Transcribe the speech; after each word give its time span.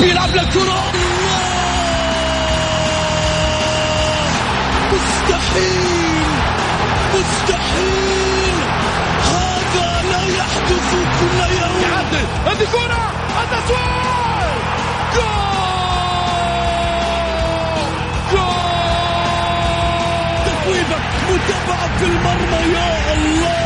بيلعب 0.00 0.30
للكرة 0.36 0.92
مستحيل 4.92 6.26
مستحيل 7.14 8.56
هذا 9.22 10.02
لا 10.10 10.22
يحدث 10.38 10.90
كل 11.20 11.38
يوم. 11.60 11.82
يعدل. 11.82 12.26
هذه 12.46 12.66
كرة. 12.72 13.10
التسويق. 13.42 14.56
جول. 15.14 15.36
جول. 18.32 18.46
متابعة 21.30 21.98
في 21.98 22.04
المرمى. 22.04 22.60
يا 22.74 23.12
الله. 23.12 23.65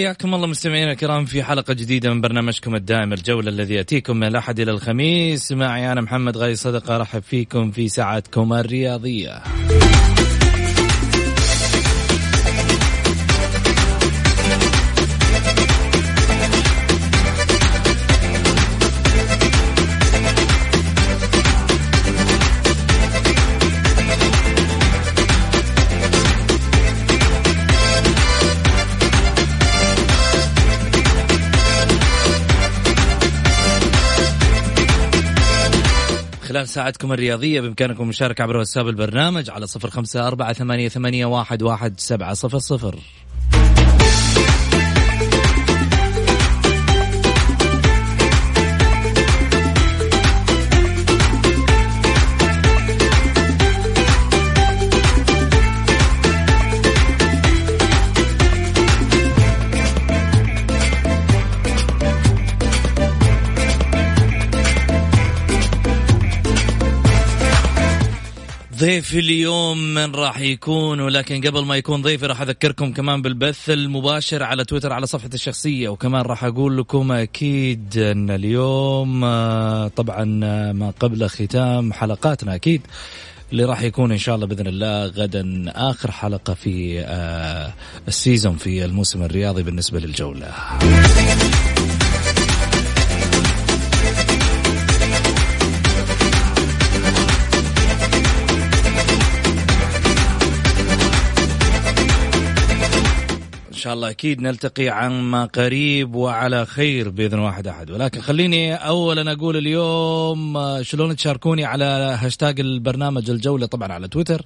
حياكم 0.00 0.34
الله 0.34 0.46
مستمعينا 0.46 0.92
الكرام 0.92 1.24
في 1.24 1.42
حلقة 1.42 1.74
جديدة 1.74 2.14
من 2.14 2.20
برنامجكم 2.20 2.74
الدائم 2.74 3.12
الجولة 3.12 3.48
الذي 3.48 3.74
يأتيكم 3.74 4.16
من 4.16 4.26
الأحد 4.26 4.60
إلى 4.60 4.70
الخميس. 4.70 5.52
معي 5.52 5.92
أنا 5.92 6.00
محمد 6.00 6.36
غاي 6.36 6.54
صدقة 6.54 6.96
أرحب 6.96 7.22
فيكم 7.22 7.70
في 7.70 7.88
ساعتكم 7.88 8.52
الرياضية. 8.52 9.42
خلال 36.60 36.68
ساعتكم 36.68 37.12
الرياضية 37.12 37.60
بإمكانكم 37.60 38.02
المشاركة 38.02 38.42
عبر 38.42 38.56
واتساب 38.56 38.88
البرنامج 38.88 39.50
على 39.50 39.66
صفر 39.66 39.90
خمسة 39.90 40.26
أربعة 40.26 40.52
ثمانية, 40.52 40.88
ثمانية 40.88 41.26
واحد, 41.26 41.62
واحد 41.62 42.00
سبعة 42.00 42.34
صفر 42.34 42.58
صفر. 42.58 42.98
ضيف 68.80 69.14
اليوم 69.14 69.94
من 69.94 70.14
راح 70.14 70.40
يكون 70.40 71.00
ولكن 71.00 71.40
قبل 71.40 71.64
ما 71.64 71.76
يكون 71.76 72.02
ضيفي 72.02 72.26
راح 72.26 72.40
أذكركم 72.40 72.92
كمان 72.92 73.22
بالبث 73.22 73.70
المباشر 73.70 74.42
على 74.42 74.64
تويتر 74.64 74.92
على 74.92 75.06
صفحتي 75.06 75.34
الشخصية 75.34 75.88
وكمان 75.88 76.22
راح 76.22 76.44
أقول 76.44 76.78
لكم 76.78 77.12
أكيد 77.12 77.98
أن 77.98 78.30
اليوم 78.30 79.24
آه، 79.24 79.88
طبعا 79.88 80.40
آه، 80.44 80.72
ما 80.72 80.92
قبل 81.00 81.28
ختام 81.28 81.92
حلقاتنا 81.92 82.54
أكيد 82.54 82.82
اللي 83.52 83.64
راح 83.64 83.82
يكون 83.82 84.12
إن 84.12 84.18
شاء 84.18 84.34
الله 84.34 84.46
بإذن 84.46 84.66
الله 84.66 85.06
غدا 85.06 85.64
آخر 85.68 86.10
حلقة 86.10 86.54
في 86.54 87.00
آه، 87.00 87.72
السيزون 88.08 88.56
في 88.56 88.84
الموسم 88.84 89.22
الرياضي 89.22 89.62
بالنسبة 89.62 90.00
للجولة. 90.00 90.52
شاء 103.80 103.94
الله 103.94 104.10
أكيد 104.10 104.42
نلتقي 104.42 104.88
عما 104.88 105.44
قريب 105.44 106.14
وعلى 106.14 106.66
خير 106.66 107.08
بإذن 107.08 107.38
واحد 107.38 107.66
أحد. 107.66 107.90
ولكن 107.90 108.20
خليني 108.20 108.74
اولا 108.74 109.32
أقول 109.32 109.56
اليوم 109.56 110.56
آه، 110.56 110.82
شلون 110.82 111.16
تشاركوني 111.16 111.64
على 111.64 111.84
هاشتاج 112.20 112.60
البرنامج 112.60 113.30
الجولة؟ 113.30 113.66
طبعا 113.66 113.92
على 113.92 114.08
تويتر. 114.08 114.44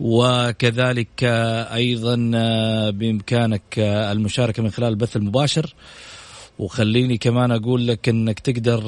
وكذلك 0.00 1.24
آه، 1.24 1.74
أيضا 1.74 2.30
آه، 2.34 2.90
بإمكانك 2.90 3.78
المشاركة 3.78 4.62
من 4.62 4.70
خلال 4.70 4.88
البث 4.88 5.16
المباشر. 5.16 5.74
وخليني 6.58 7.18
كمان 7.18 7.52
أقول 7.52 7.86
لك 7.86 8.08
إنك 8.08 8.40
تقدر 8.40 8.80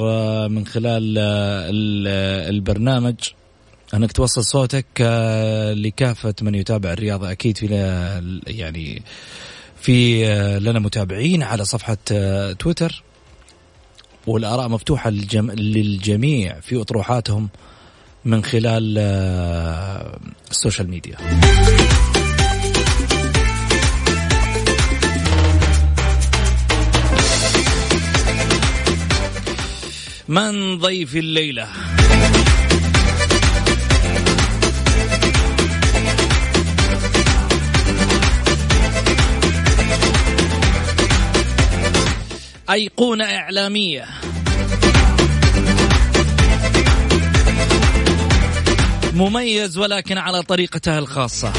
من 0.48 0.66
خلال 0.66 1.18
البرنامج 2.48 3.14
أنك 3.94 4.12
توصل 4.12 4.44
صوتك 4.44 4.86
آه، 5.00 5.72
لكافة 5.72 6.34
من 6.42 6.54
يتابع 6.54 6.92
الرياضة. 6.92 7.30
أكيد 7.30 7.56
في 7.56 7.66
يعني 8.46 9.02
في 9.80 10.26
آه، 10.26 10.58
لنا 10.58 10.78
متابعين 10.78 11.42
على 11.42 11.64
صفحة 11.64 11.98
آه، 12.12 12.52
تويتر. 12.52 13.02
والآراء 14.26 14.68
مفتوحة 14.68 15.10
للجميع 15.10 16.60
في 16.60 16.80
أطروحاتهم 16.80 17.48
من 18.24 18.44
خلال 18.44 18.98
السوشيال 20.50 20.90
ميديا. 20.90 21.16
من 30.28 30.78
ضيف 30.78 31.16
الليلة؟ 31.16 31.68
أيقونة 42.70 43.24
إعلامية. 43.24 44.06
مميز 49.14 49.78
ولكن 49.78 50.18
على 50.18 50.42
طريقته 50.42 50.98
الخاصة. 50.98 51.52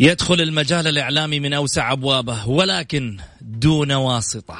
يدخل 0.00 0.40
المجال 0.40 0.86
الإعلامي 0.86 1.40
من 1.40 1.52
أوسع 1.52 1.92
أبوابه 1.92 2.48
ولكن 2.48 3.16
دون 3.40 3.92
واسطة. 3.92 4.58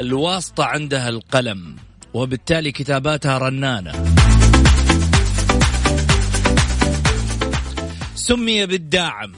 الواسطة 0.00 0.64
عندها 0.64 1.08
القلم 1.08 1.76
وبالتالي 2.14 2.72
كتاباتها 2.72 3.38
رنانة. 3.38 3.92
سمي 8.14 8.66
بالداعم. 8.66 9.32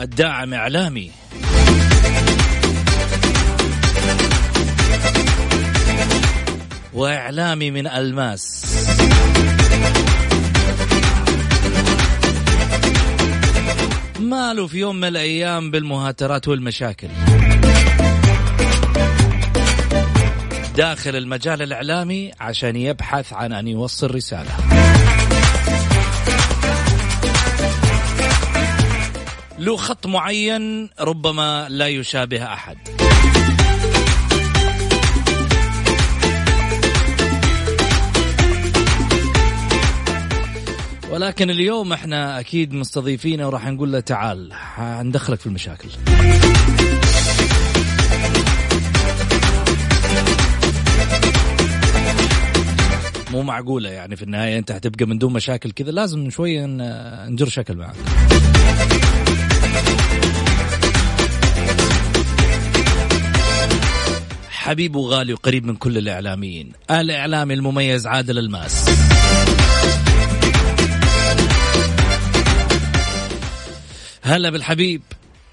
الداعم 0.00 0.54
إعلامي. 0.54 1.10
وإعلامي 6.92 7.70
من 7.70 7.86
ألماس. 7.86 8.62
ماله 14.32 14.66
في 14.66 14.78
يوم 14.78 14.96
من 14.96 15.08
الأيام 15.08 15.70
بالمهاترات 15.70 16.48
والمشاكل. 16.48 17.08
داخل 20.76 21.16
المجال 21.16 21.62
الإعلامي 21.62 22.30
عشان 22.40 22.76
يبحث 22.76 23.32
عن 23.32 23.52
أن 23.52 23.68
يوصل 23.68 24.14
رسالة. 24.14 24.56
له 29.58 29.76
خط 29.76 30.06
معين 30.06 30.90
ربما 31.00 31.66
لا 31.68 31.88
يشابه 31.88 32.44
أحد. 32.44 33.01
ولكن 41.12 41.50
اليوم 41.50 41.92
إحنا 41.92 42.40
أكيد 42.40 42.74
مستضيفينه 42.74 43.46
وراح 43.46 43.66
نقول 43.66 43.92
له 43.92 44.00
تعال 44.00 44.52
حندخلك 44.52 45.40
في 45.40 45.46
المشاكل. 45.46 45.88
مو 53.32 53.42
معقولة 53.42 53.90
يعني 53.90 54.16
في 54.16 54.22
النهاية 54.22 54.58
انت 54.58 54.72
حتبقى 54.72 55.06
من 55.06 55.18
دون 55.18 55.32
مشاكل 55.32 55.70
كذا 55.70 55.90
لازم 55.90 56.30
شوية 56.30 56.66
نجر 57.28 57.48
شكل 57.48 57.76
معك. 57.76 57.94
حبيب 64.50 64.96
وغالي 64.96 65.32
وقريب 65.32 65.66
من 65.66 65.76
كل 65.76 65.98
الإعلاميين 65.98 66.72
الإعلامي 66.90 67.54
المميز 67.54 68.06
عادل 68.06 68.38
الماس. 68.38 68.88
هلا 74.24 74.50
بالحبيب 74.50 75.02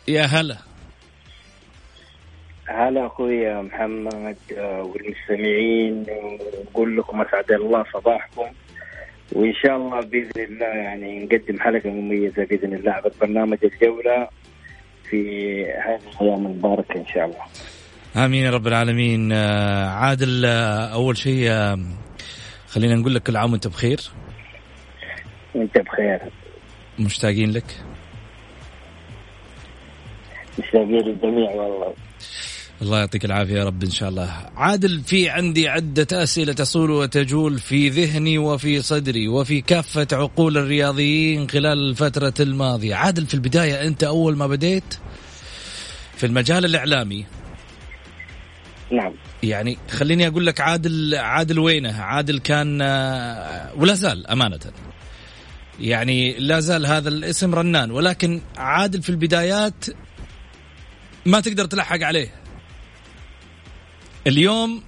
يا 0.07 0.21
هلا 0.21 0.57
هلا 2.68 3.06
أخوي 3.06 3.62
محمد 3.62 4.38
آه، 4.57 4.81
والمستمعين 4.83 6.06
نقول 6.66 6.98
لكم 6.98 7.21
اسعد 7.21 7.51
الله 7.51 7.86
صباحكم 7.94 8.45
وإن 9.31 9.54
شاء 9.54 9.77
الله 9.77 10.00
بإذن 10.01 10.44
الله 10.44 10.66
يعني 10.66 11.25
نقدم 11.25 11.60
حلقة 11.60 11.89
مميزة 11.89 12.45
بإذن 12.45 12.74
الله 12.74 12.92
على 12.92 13.12
برنامج 13.21 13.57
الجولة 13.63 14.27
في 15.10 15.22
هذه 15.65 16.00
الأيام 16.22 16.45
المباركة 16.45 17.00
إن 17.00 17.07
شاء 17.07 17.25
الله. 17.25 18.25
آمين 18.25 18.44
يا 18.44 18.51
رب 18.51 18.68
العالمين 18.68 19.31
آه، 19.31 19.89
عادل 19.89 20.45
آه، 20.45 20.94
أول 20.94 21.18
شيء 21.18 21.50
خلينا 22.68 22.95
نقول 22.95 23.15
لك 23.15 23.24
كل 23.24 23.38
عام 23.38 23.51
وأنت 23.51 23.68
بخير. 23.68 24.00
وأنت 25.56 25.77
بخير. 25.77 26.19
مشتاقين 27.00 27.51
لك. 27.51 27.65
مشتاقين 30.59 31.01
للجميع 31.01 31.51
والله. 31.51 31.94
الله 32.81 33.00
يعطيك 33.00 33.25
العافية 33.25 33.53
يا 33.56 33.63
رب 33.63 33.83
إن 33.83 33.91
شاء 33.91 34.09
الله. 34.09 34.29
عادل 34.56 35.01
في 35.01 35.29
عندي 35.29 35.67
عدة 35.69 36.23
أسئلة 36.23 36.53
تصول 36.53 36.91
وتجول 36.91 37.59
في 37.59 37.89
ذهني 37.89 38.38
وفي 38.38 38.81
صدري 38.81 39.27
وفي 39.27 39.61
كافة 39.61 40.07
عقول 40.13 40.57
الرياضيين 40.57 41.50
خلال 41.50 41.89
الفترة 41.89 42.33
الماضية. 42.39 42.95
عادل 42.95 43.25
في 43.25 43.33
البداية 43.33 43.88
أنت 43.88 44.03
أول 44.03 44.38
ما 44.38 44.47
بديت 44.47 44.95
في 46.15 46.25
المجال 46.25 46.65
الإعلامي. 46.65 47.25
نعم. 48.91 49.13
يعني 49.44 49.77
خليني 49.89 50.27
أقول 50.27 50.45
لك 50.45 50.62
عادل 50.62 51.15
عادل 51.15 51.59
وينه؟ 51.59 52.01
عادل 52.01 52.39
كان 52.39 52.81
ولا 53.75 53.94
زال 53.94 54.27
أمانة. 54.27 54.59
يعني 55.79 56.39
لا 56.39 56.59
زال 56.59 56.85
هذا 56.85 57.09
الاسم 57.09 57.55
رنان. 57.55 57.91
ولكن 57.91 58.41
عادل 58.57 59.01
في 59.01 59.09
البدايات 59.09 59.85
ما 61.25 61.39
تقدر 61.39 61.66
تلحق 61.66 62.04
عليه. 62.04 62.27
اليوم 64.27 64.83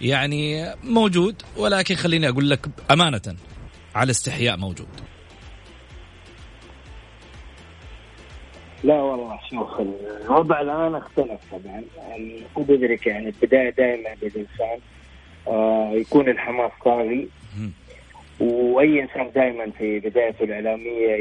يعني 0.00 0.74
موجود 0.84 1.42
ولكن 1.56 1.94
خليني 1.94 2.28
أقول 2.28 2.50
لك 2.50 2.66
أمانة 2.90 3.36
على 3.94 4.10
استحياء 4.10 4.56
موجود. 4.56 4.88
لا 8.84 8.94
والله 8.94 9.38
شوف 9.50 9.80
الوضع 10.24 10.60
الآن 10.60 10.94
اختلف 10.94 11.40
طبعا. 11.52 11.84
يعني 11.98 12.42
هو 12.58 12.62
بيدرك 12.62 13.06
يعني 13.06 13.28
البداية 13.28 13.70
دائما 13.70 14.08
للانسان 14.22 14.78
آه 15.48 15.90
يكون 15.94 16.28
الحماس 16.28 16.70
طاغي 16.84 17.28
وأي 18.40 19.02
إنسان 19.02 19.30
دائما 19.34 19.70
في 19.78 20.00
بدايته 20.00 20.44
الإعلامية 20.44 21.14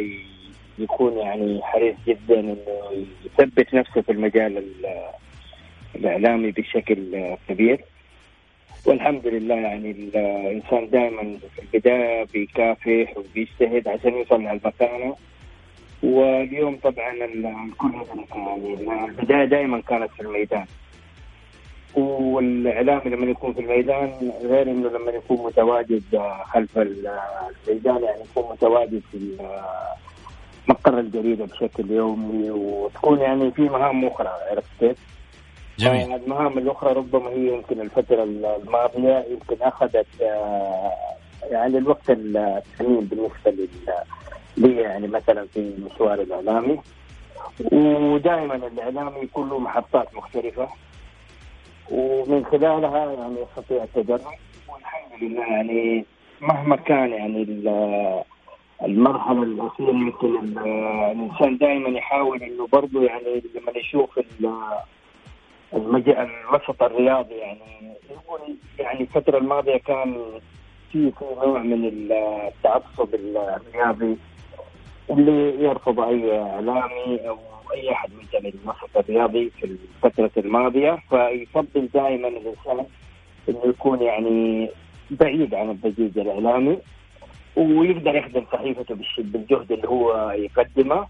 يكون 0.79 1.17
يعني 1.17 1.59
حريص 1.63 1.95
جدا 2.07 2.39
إنه 2.39 2.57
يثبت 3.25 3.73
نفسه 3.73 4.01
في 4.01 4.11
المجال 4.11 4.63
الإعلامي 5.95 6.51
بشكل 6.51 7.35
كبير. 7.49 7.81
والحمد 8.85 9.27
لله 9.27 9.55
يعني 9.55 9.91
الإنسان 9.91 10.89
دائما 10.89 11.37
في 11.55 11.61
البداية 11.61 12.25
بيكافح 12.33 13.17
وبيجتهد 13.17 13.87
عشان 13.87 14.13
يوصل 14.13 14.43
لهالمكانة. 14.43 15.15
واليوم 16.03 16.75
طبعا 16.83 17.13
الكل 17.13 17.91
يعني 18.87 19.05
البداية 19.05 19.45
دائما 19.45 19.81
كانت 19.81 20.11
في 20.11 20.21
الميدان. 20.21 20.65
والاعلامي 21.95 23.15
لما 23.15 23.25
يكون 23.31 23.53
في 23.53 23.59
الميدان 23.59 24.31
غير 24.41 24.71
إنه 24.71 24.89
لما 24.89 25.11
يكون 25.11 25.37
متواجد 25.45 26.03
خلف 26.43 26.77
الميدان 26.77 28.03
يعني 28.03 28.21
يكون 28.31 28.51
متواجد 28.51 29.01
في 29.11 29.17
مقر 30.69 30.99
الجريدة 30.99 31.45
بشكل 31.45 31.91
يومي 31.91 32.51
وتكون 32.51 33.19
يعني 33.19 33.51
في 33.51 33.61
مهام 33.61 34.05
أخرى 34.05 34.27
عرفت 34.51 34.69
كيف؟ 34.79 34.97
جميل. 35.79 36.15
المهام 36.15 36.57
الأخرى 36.57 36.93
ربما 36.93 37.29
هي 37.29 37.47
يمكن 37.47 37.81
الفترة 37.81 38.23
الماضية 38.23 39.25
يمكن 39.31 39.55
أخذت 39.61 40.07
آه، 40.21 40.91
يعني 41.43 41.77
الوقت 41.77 42.09
الثمين 42.09 42.99
بالنسبة 42.99 43.67
لي 44.57 44.81
يعني 44.81 45.07
مثلا 45.07 45.47
في 45.53 45.73
مشوار 45.85 46.21
الإعلامي. 46.21 46.79
ودائما 47.71 48.55
الإعلامي 48.55 49.19
يكون 49.19 49.49
له 49.49 49.59
محطات 49.59 50.15
مختلفة. 50.15 50.67
ومن 51.91 52.45
خلالها 52.45 53.11
يعني 53.13 53.35
يستطيع 53.41 53.83
التدرج. 53.83 54.21
والحمد 54.69 55.23
لله 55.23 55.41
يعني 55.41 56.05
مهما 56.41 56.75
كان 56.75 57.09
يعني 57.09 57.43
المرحلة 58.85 59.43
الاخيره 59.43 59.89
يمكن 59.89 60.35
الإنسان 60.35 61.57
دائما 61.57 61.89
يحاول 61.89 62.43
إنه 62.43 62.67
برضه 62.67 63.03
يعني 63.03 63.43
لما 63.55 63.71
يشوف 63.75 64.19
الوسط 65.73 66.83
الرياضي 66.83 67.35
يعني 67.35 67.93
يقول 68.11 68.55
يعني 68.79 69.01
الفترة 69.01 69.37
الماضية 69.37 69.77
كان 69.77 70.17
في 70.91 71.11
في 71.11 71.25
نوع 71.45 71.59
من 71.59 71.85
التعصب 71.85 73.15
الرياضي 73.15 74.17
اللي 75.09 75.63
يرفض 75.63 75.99
أي 75.99 76.39
إعلامي 76.39 77.29
أو 77.29 77.37
أي 77.73 77.91
أحد 77.91 78.09
من 78.13 78.25
الوسط 78.63 78.97
الرياضي 78.97 79.49
في 79.49 79.77
الفترة 80.03 80.31
الماضية 80.37 80.97
فيفضل 81.09 81.89
دائما 81.93 82.27
الإنسان 82.27 82.85
إنه 83.49 83.61
يكون 83.65 84.01
يعني 84.01 84.69
بعيد 85.11 85.53
عن 85.53 85.69
الضجيج 85.69 86.19
الإعلامي. 86.19 86.77
ويقدر 87.59 88.15
يخدم 88.15 88.43
صحيفته 88.53 88.95
بالجهد 89.17 89.71
اللي 89.71 89.87
هو 89.87 90.31
يقدمه. 90.31 91.07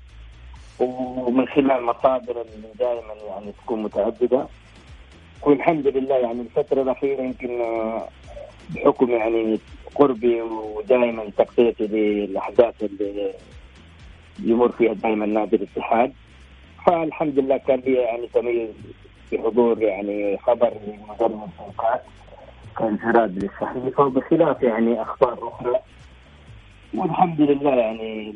ومن 0.80 1.48
خلال 1.48 1.84
مصادر 1.84 2.32
اللي 2.42 2.68
دائما 2.80 3.14
يعني 3.28 3.52
تكون 3.52 3.84
متعددة. 3.84 4.48
والحمد 5.42 5.88
لله 5.88 6.16
يعني 6.16 6.42
الفترة 6.42 6.82
الأخيرة 6.82 7.22
يمكن 7.22 7.62
بحكم 8.70 9.10
يعني 9.10 9.60
قربي 9.96 10.42
ودائما 10.42 11.30
تغطيتي 11.38 11.88
للاحداث 11.88 12.84
اللي 12.84 13.34
يمر 14.44 14.72
فيها 14.72 14.94
دائما 14.94 15.26
نادي 15.26 15.56
الاتحاد. 15.56 16.14
فالحمد 16.86 17.40
لله 17.40 17.58
كان 17.58 17.80
لي 17.80 17.94
يعني 17.94 18.28
تميز 18.28 18.70
بحضور 19.32 19.82
يعني 19.82 20.38
خبر 20.38 20.74
من 20.88 21.00
مدرب 21.10 21.44
الفوقات 21.44 22.02
كانفراد 22.78 23.44
للصحيفة 23.44 24.04
وبخلاف 24.06 24.64
يعني 24.64 25.02
أخبار 25.02 25.48
أخرى 25.48 25.80
والحمد 26.94 27.42
لله 27.42 27.76
يعني 27.76 28.34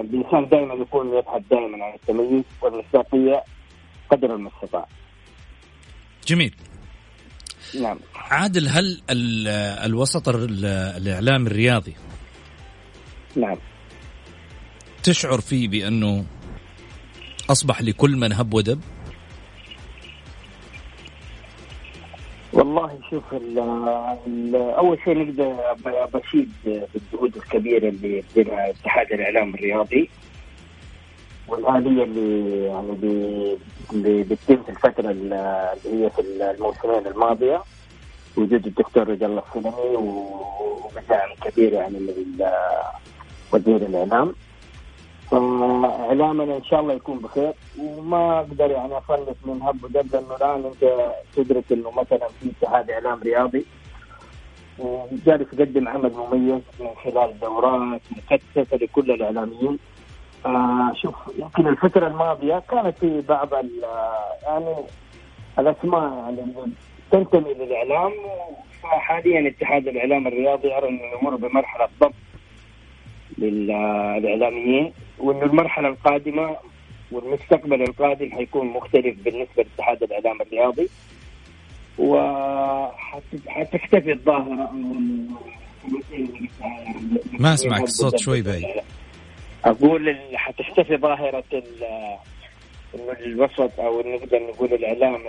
الإنسان 0.00 0.48
دائما 0.48 0.74
يكون 0.74 1.18
يبحث 1.18 1.42
دائما 1.50 1.84
عن 1.84 1.94
التميز 1.94 2.44
والمصداقيه 2.62 3.44
قدر 4.10 4.34
المستطاع. 4.34 4.86
جميل. 6.26 6.54
نعم. 7.80 7.98
عادل 8.14 8.68
هل 8.68 9.02
الوسط 9.84 10.28
الإعلام 10.28 11.46
الرياضي 11.46 11.94
نعم 13.36 13.56
تشعر 15.02 15.40
فيه 15.40 15.68
بأنه 15.68 16.24
أصبح 17.50 17.82
لكل 17.82 18.16
من 18.16 18.32
هب 18.32 18.54
ودب؟ 18.54 18.80
والله 22.54 22.98
شوف 23.10 23.22
ال 23.34 23.58
ال 24.26 24.56
أول 24.56 24.98
شيء 25.04 25.18
نقدر 25.18 25.56
بشيد 26.14 26.52
بالجهود 26.64 27.36
الكبيرة 27.36 27.88
اللي 27.88 28.18
يبذلها 28.36 28.70
اتحاد 28.70 29.12
الإعلام 29.12 29.54
الرياضي 29.54 30.10
والآلية 31.48 32.04
اللي 32.04 32.64
يعني 32.66 32.96
بتتم 34.22 34.56
في 34.62 34.68
الفترة 34.68 35.10
اللي 35.10 35.36
هي 35.92 36.10
في 36.10 36.20
الموسمين 36.20 37.06
الماضية. 37.06 37.62
وجود 38.36 38.66
الدكتور 38.66 39.08
رجال 39.08 39.30
الله 39.30 39.42
السلمي 39.48 39.96
وبدعم 39.96 41.28
كبير 41.44 41.72
يعني 41.72 41.98
من 41.98 42.46
وزير 43.52 43.76
الإعلام. 43.76 44.34
فإعلامنا 45.30 46.56
إن 46.56 46.64
شاء 46.64 46.80
الله 46.80 46.94
يكون 46.94 47.18
بخير. 47.18 47.52
وما 47.78 48.38
أقدر 48.38 48.70
يعني 48.70 48.98
افلت 48.98 49.36
من 49.44 49.62
هب 49.62 49.84
ودب 49.84 50.12
لأنه 50.12 50.36
الآن 50.36 50.64
أنت 50.64 51.12
تدرك 51.36 51.72
إنه 51.72 51.90
مثلا 51.90 52.28
في 52.28 52.50
اتحاد 52.50 52.90
إعلام 52.90 53.20
رياضي 53.22 53.64
وجالس 54.78 55.52
يقدم 55.52 55.88
عمل 55.88 56.12
مميز 56.12 56.62
من 56.80 56.90
خلال 57.04 57.40
دورات 57.40 58.00
مكثفة 58.10 58.76
لكل 58.76 59.10
الإعلاميين. 59.10 59.78
شوف 61.02 61.14
يمكن 61.38 61.66
الفترة 61.66 62.06
الماضية 62.06 62.62
كانت 62.70 62.98
في 62.98 63.20
بعض 63.28 63.48
يعني 64.42 64.74
الأسماء 65.58 66.02
يعني 66.02 66.72
تنتمي 67.10 67.54
للإعلام. 67.54 68.12
فحاليا 68.82 69.48
اتحاد 69.48 69.88
الإعلام 69.88 70.26
الرياضي 70.26 70.76
أرى 70.76 70.88
انه 70.88 71.02
يمر 71.20 71.36
بمرحلة 71.36 71.88
ضبط. 72.00 72.14
للإعلاميين 73.38 74.92
وإنه 75.18 75.42
المرحلة 75.44 75.88
القادمة 75.88 76.56
والمستقبل 77.12 77.82
القادم 77.82 78.30
حيكون 78.30 78.66
مختلف 78.66 79.16
بالنسبة 79.24 79.62
لاتحاد 79.62 80.02
الإعلام 80.02 80.40
الرياضي. 80.42 80.88
وحتختفي 81.98 84.12
الظاهرة 84.12 84.70
ما 87.32 87.54
أسمعك 87.54 87.82
الصوت 87.82 88.18
شوي 88.18 88.42
بعيد 88.42 88.64
أقول 89.64 90.16
حتختفي 90.34 90.96
ظاهرة 90.96 91.44
إنه 92.94 93.12
الوسط 93.26 93.80
أو 93.80 94.00
نقدر 94.00 94.38
نقول 94.38 94.72
الإعلام 94.72 95.20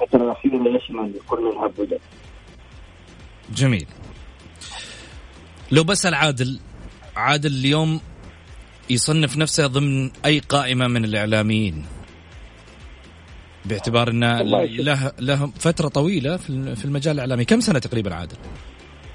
الفترة 0.00 0.24
الأخيرة 0.24 0.76
يشمل 0.76 1.12
كل 1.28 1.48
الهب 1.48 1.98
جميل. 3.54 3.86
لو 5.72 5.84
بسال 5.84 6.14
عادل 6.14 6.60
عادل 7.18 7.50
اليوم 7.50 8.00
يصنف 8.90 9.36
نفسه 9.36 9.66
ضمن 9.66 10.10
أي 10.26 10.38
قائمة 10.38 10.88
من 10.88 11.04
الإعلاميين 11.04 11.84
باعتبار 13.64 14.08
انه 14.10 14.42
له 14.42 15.12
له 15.18 15.46
فترة 15.46 15.88
طويلة 15.88 16.36
في 16.74 16.84
المجال 16.84 17.14
الإعلامي. 17.14 17.44
كم 17.44 17.60
سنة 17.60 17.78
تقريبا 17.78 18.14
عادل؟ 18.14 18.36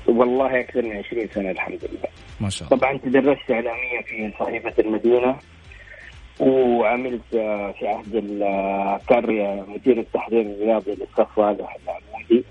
والله 0.08 0.60
أكثر 0.60 0.82
من 0.82 0.98
20 0.98 1.28
سنة 1.36 1.52
الحمد 1.52 1.80
لله. 1.84 2.10
ما 2.40 2.50
شاء 2.50 2.68
الله. 2.68 2.80
طبعا 2.80 2.98
تدرست 2.98 3.52
إعلامية 3.52 4.02
في 4.06 4.34
صحيفة 4.40 4.74
المدينة 4.80 5.36
وعملت 6.40 7.22
في 7.80 7.88
عهد 7.88 8.16
الكارية 8.16 9.66
مدير 9.68 10.00
التحرير 10.00 10.42
الرياضي 10.42 10.92
للاستاذ 10.92 11.26
صالح 11.36 11.78
العمودي 11.84 12.44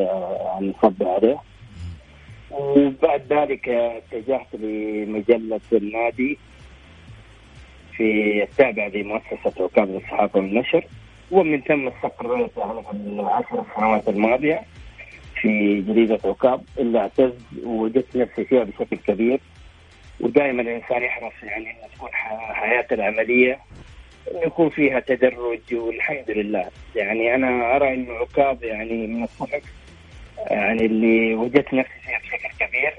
يعني 0.00 0.74
صب 0.82 1.02
عليه 1.02 1.36
وبعد 2.58 3.22
ذلك 3.32 3.68
اتجهت 3.68 4.46
لمجلة 4.54 5.60
النادي 5.72 6.38
في 7.96 8.42
التابع 8.42 8.86
لمؤسسة 8.86 9.64
عكاظ 9.64 9.90
للصحافة 9.90 10.38
والنشر 10.38 10.84
ومن 11.30 11.60
ثم 11.60 11.88
استقريت 11.88 12.50
يعني 12.56 12.82
في 12.82 12.92
العشر 12.92 13.64
سنوات 13.76 14.08
الماضية 14.08 14.62
في 15.40 15.80
جريدة 15.80 16.18
عكاظ 16.24 16.60
اللي 16.78 16.98
اعتز 16.98 17.32
ووجدت 17.64 18.16
نفسي 18.16 18.44
فيها 18.44 18.64
بشكل 18.64 18.96
كبير 18.96 19.40
ودائما 20.20 20.62
الإنسان 20.62 21.02
يحرص 21.02 21.32
يعني 21.42 21.70
أن 21.70 21.88
تكون 21.96 22.08
حياته 22.52 22.94
العملية 22.94 23.58
انه 24.30 24.42
يكون 24.42 24.68
فيها 24.70 25.00
تدرج 25.00 25.60
والحمد 25.72 26.30
لله. 26.30 26.64
يعني 26.96 27.34
أنا 27.34 27.76
أرى 27.76 27.94
إنه 27.94 28.12
عكاظ 28.12 28.64
يعني 28.64 29.06
من 29.06 29.22
الصحف 29.24 29.62
يعني 30.50 30.86
اللي 30.86 31.34
وجدت 31.34 31.74
نفسي 31.74 31.92
فيها 32.04 32.18
بشكل 32.18 32.66
كبير 32.66 32.94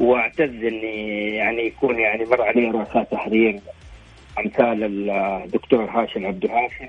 واعتز 0.00 0.64
إني 0.64 1.34
يعني 1.36 1.66
يكون 1.66 1.98
يعني 1.98 2.24
مر 2.24 2.42
علي 2.42 2.70
رؤساء 2.70 3.04
تحرير 3.04 3.60
أمثال 4.38 5.10
الدكتور 5.44 5.84
هاشم 5.84 6.26
عبد 6.26 6.44
الهاشم 6.44 6.88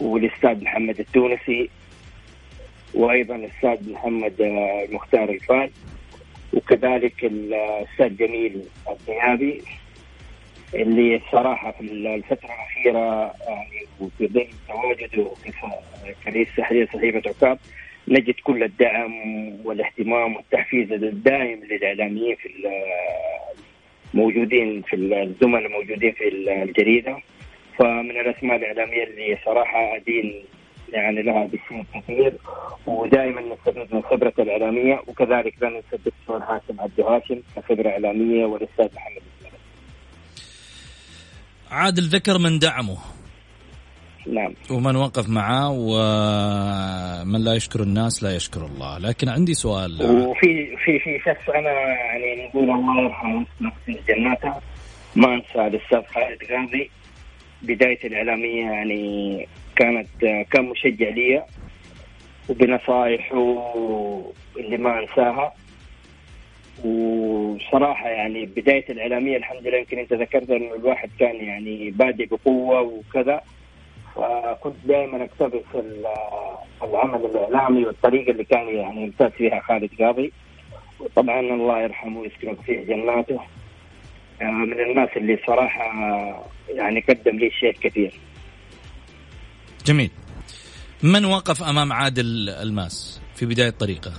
والأستاذ 0.00 0.64
محمد 0.64 1.00
التونسي 1.00 1.70
وأيضا 2.94 3.36
الأستاذ 3.36 3.92
محمد 3.92 4.34
المختار 4.40 5.30
الفال 5.30 5.70
وكذلك 6.52 7.24
الأستاذ 7.24 8.16
جميل 8.16 8.62
الذهابي 8.90 9.62
اللي 10.74 11.16
الصراحة 11.16 11.70
في 11.70 11.80
الفترة 11.80 12.50
الأخيرة 12.54 13.34
يعني 13.48 13.86
وفي 14.00 14.26
ظل 14.28 14.46
تواجده 14.68 15.30
في 15.34 16.30
رئيس 16.30 16.48
تحرير 16.56 16.88
صحيفة 16.94 17.22
عكاظ 17.30 17.56
نجد 18.08 18.34
كل 18.44 18.62
الدعم 18.62 19.12
والاهتمام 19.64 20.36
والتحفيز 20.36 20.92
الدائم 20.92 21.64
للإعلاميين 21.64 22.36
في 22.36 22.48
موجودين 24.14 24.82
في 24.82 24.96
الزملاء 24.96 25.66
الموجودين 25.66 26.12
في 26.12 26.28
الجريدة. 26.28 27.18
فمن 27.78 28.10
الأسماء 28.10 28.56
الإعلامية 28.56 29.04
اللي 29.04 29.38
صراحة 29.44 29.96
أدين 29.96 30.44
يعني 30.92 31.22
لها 31.22 31.44
بشيء 31.44 31.84
كثير 31.94 32.32
ودائما 32.86 33.40
نستفيد 33.40 33.94
من 33.94 34.02
خبرته 34.02 34.42
الإعلامية 34.42 35.02
وكذلك 35.06 35.54
لا 35.60 35.68
ننسى 35.68 35.92
الدكتور 35.92 36.36
هاشم 36.36 36.80
عبد 36.80 37.00
هاشم 37.00 37.42
كخبرة 37.56 37.88
إعلامية 37.88 38.44
والأستاذ 38.44 38.88
محمد 38.94 39.22
عادل 41.70 42.02
ذكر 42.02 42.38
من 42.38 42.58
دعمه. 42.58 43.15
نعم. 44.32 44.54
ومن 44.70 44.96
وقف 44.96 45.28
معاه 45.28 45.70
ومن 45.70 47.44
لا 47.44 47.54
يشكر 47.54 47.82
الناس 47.82 48.22
لا 48.22 48.36
يشكر 48.36 48.66
الله. 48.66 48.98
لكن 48.98 49.28
عندي 49.28 49.54
سؤال. 49.54 50.02
وفي 50.02 50.76
في 50.84 50.98
في 50.98 51.18
شخص 51.18 51.48
أنا 51.48 51.70
يعني 51.70 52.46
نقول 52.46 52.70
الله 52.70 53.02
يرحمه 53.02 53.46
في 53.86 53.98
جناته 54.08 54.54
ما 55.16 55.34
أنسى 55.34 55.66
الأستاذ 55.66 56.02
خالد 56.02 56.38
غازي. 56.52 56.90
بداية 57.62 57.98
الإعلامية 58.04 58.62
يعني 58.70 59.46
كانت 59.76 60.08
كان 60.50 60.64
مشجع 60.64 61.08
لي 61.08 61.42
وبنصائحه 62.48 63.72
اللي 64.56 64.76
ما 64.76 65.00
أنساها. 65.00 65.52
وصراحة 66.84 68.08
يعني 68.08 68.46
بداية 68.46 68.84
الإعلامية 68.90 69.36
الحمد 69.36 69.66
لله 69.66 69.78
يمكن 69.78 69.98
أنت 69.98 70.12
ذكرت 70.12 70.50
أنه 70.50 70.74
الواحد 70.74 71.10
كان 71.18 71.36
يعني 71.36 71.90
بادئ 71.90 72.26
بقوة 72.26 72.80
وكذا. 72.80 73.40
فكنت 74.16 74.74
دائما 74.84 75.24
اقتبس 75.24 75.64
العمل 76.82 77.24
الإعلامي 77.24 77.86
والطريقة 77.86 78.30
اللي 78.30 78.44
كان 78.44 78.68
يعني 78.68 79.02
يمتاز 79.02 79.30
فيها 79.30 79.60
خالد 79.60 79.90
قاضي 80.00 80.32
وطبعا 81.00 81.40
الله 81.40 81.82
يرحمه 81.82 82.20
ويسكنه 82.20 82.54
في 82.54 82.84
جناته 82.84 83.40
آه، 84.42 84.44
من 84.44 84.80
الناس 84.80 85.08
اللي 85.16 85.38
صراحة 85.46 85.84
يعني 86.68 87.00
قدم 87.00 87.38
لي 87.38 87.50
شيء 87.50 87.72
كثير. 87.72 88.20
جميل. 89.86 90.10
من 91.02 91.24
وقف 91.24 91.62
أمام 91.62 91.92
عادل 91.92 92.48
الماس 92.48 93.22
في 93.34 93.46
بداية 93.46 93.70
طريقه؟ 93.70 94.12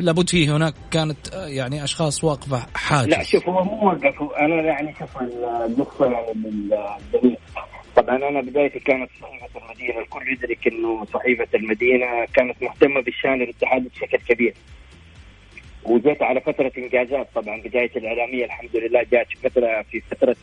لابد 0.00 0.28
فيه 0.28 0.56
هناك 0.56 0.74
كانت 0.90 1.32
يعني 1.34 1.84
أشخاص 1.84 2.24
واقفة 2.24 2.66
حاجز 2.74 3.08
لا 3.08 3.22
شوف 3.22 3.48
هو 3.48 3.64
مو 3.64 3.86
وقف 3.86 4.22
أنا 4.38 4.54
يعني 4.54 4.94
شوف 4.98 5.22
النقطة 5.22 6.06
يعني 6.06 6.32
الدليل 6.32 7.36
طبعا 7.98 8.16
أنا 8.28 8.40
بدايتي 8.40 8.78
كانت 8.78 9.10
صحيفه 9.20 9.60
المدينة 9.60 9.98
الكل 9.98 10.32
يدرك 10.32 10.66
إنه 10.66 11.04
صحيفة 11.04 11.48
المدينة 11.54 12.24
كانت 12.24 12.62
مهتمة 12.62 13.00
بالشأن 13.00 13.42
الاتحاد 13.42 13.88
بشكل 13.88 14.18
كبير. 14.28 14.54
وجيت 15.84 16.22
على 16.22 16.40
فترة 16.40 16.72
إنجازات 16.78 17.28
طبعا 17.34 17.60
بداية 17.60 17.90
الإعلامية 17.96 18.44
الحمد 18.44 18.76
لله 18.76 19.06
جات 19.12 19.26
فترة 19.42 19.82
في 19.82 20.00
فترة 20.00 20.36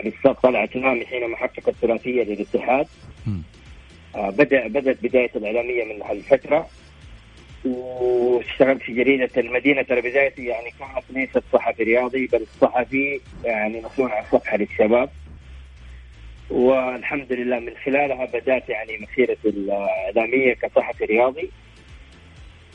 الأستاذ 0.00 0.32
طلعت 0.32 0.76
نامي 0.76 1.06
حينما 1.06 1.36
حقق 1.36 1.68
الثلاثية 1.68 2.22
للاتحاد. 2.22 2.86
آه 4.14 4.30
بدا 4.30 4.68
بدأت 4.68 4.96
بداية 5.02 5.30
الإعلامية 5.36 5.84
من 5.84 6.02
هالفتره 6.02 6.68
واشتغلت 7.64 8.82
في 8.82 8.92
جريدة 8.94 9.30
المدينة 9.36 9.82
ترى 9.82 10.00
بدايتي 10.00 10.44
يعني 10.44 10.70
كانت 10.78 11.04
ليست 11.10 11.42
صحفي 11.52 11.82
رياضي 11.82 12.26
بل 12.26 12.46
صحفي 12.60 13.20
يعني 13.44 13.80
مسؤول 13.80 14.10
عن 14.10 14.24
صفحة 14.32 14.56
للشباب. 14.56 15.10
والحمد 16.50 17.32
لله 17.32 17.58
من 17.58 17.72
خلالها 17.84 18.24
بدأت 18.24 18.68
يعني 18.68 18.98
مسيرة 18.98 19.36
الإعلامية 19.44 20.54
كصحفي 20.54 21.04
رياضي 21.04 21.50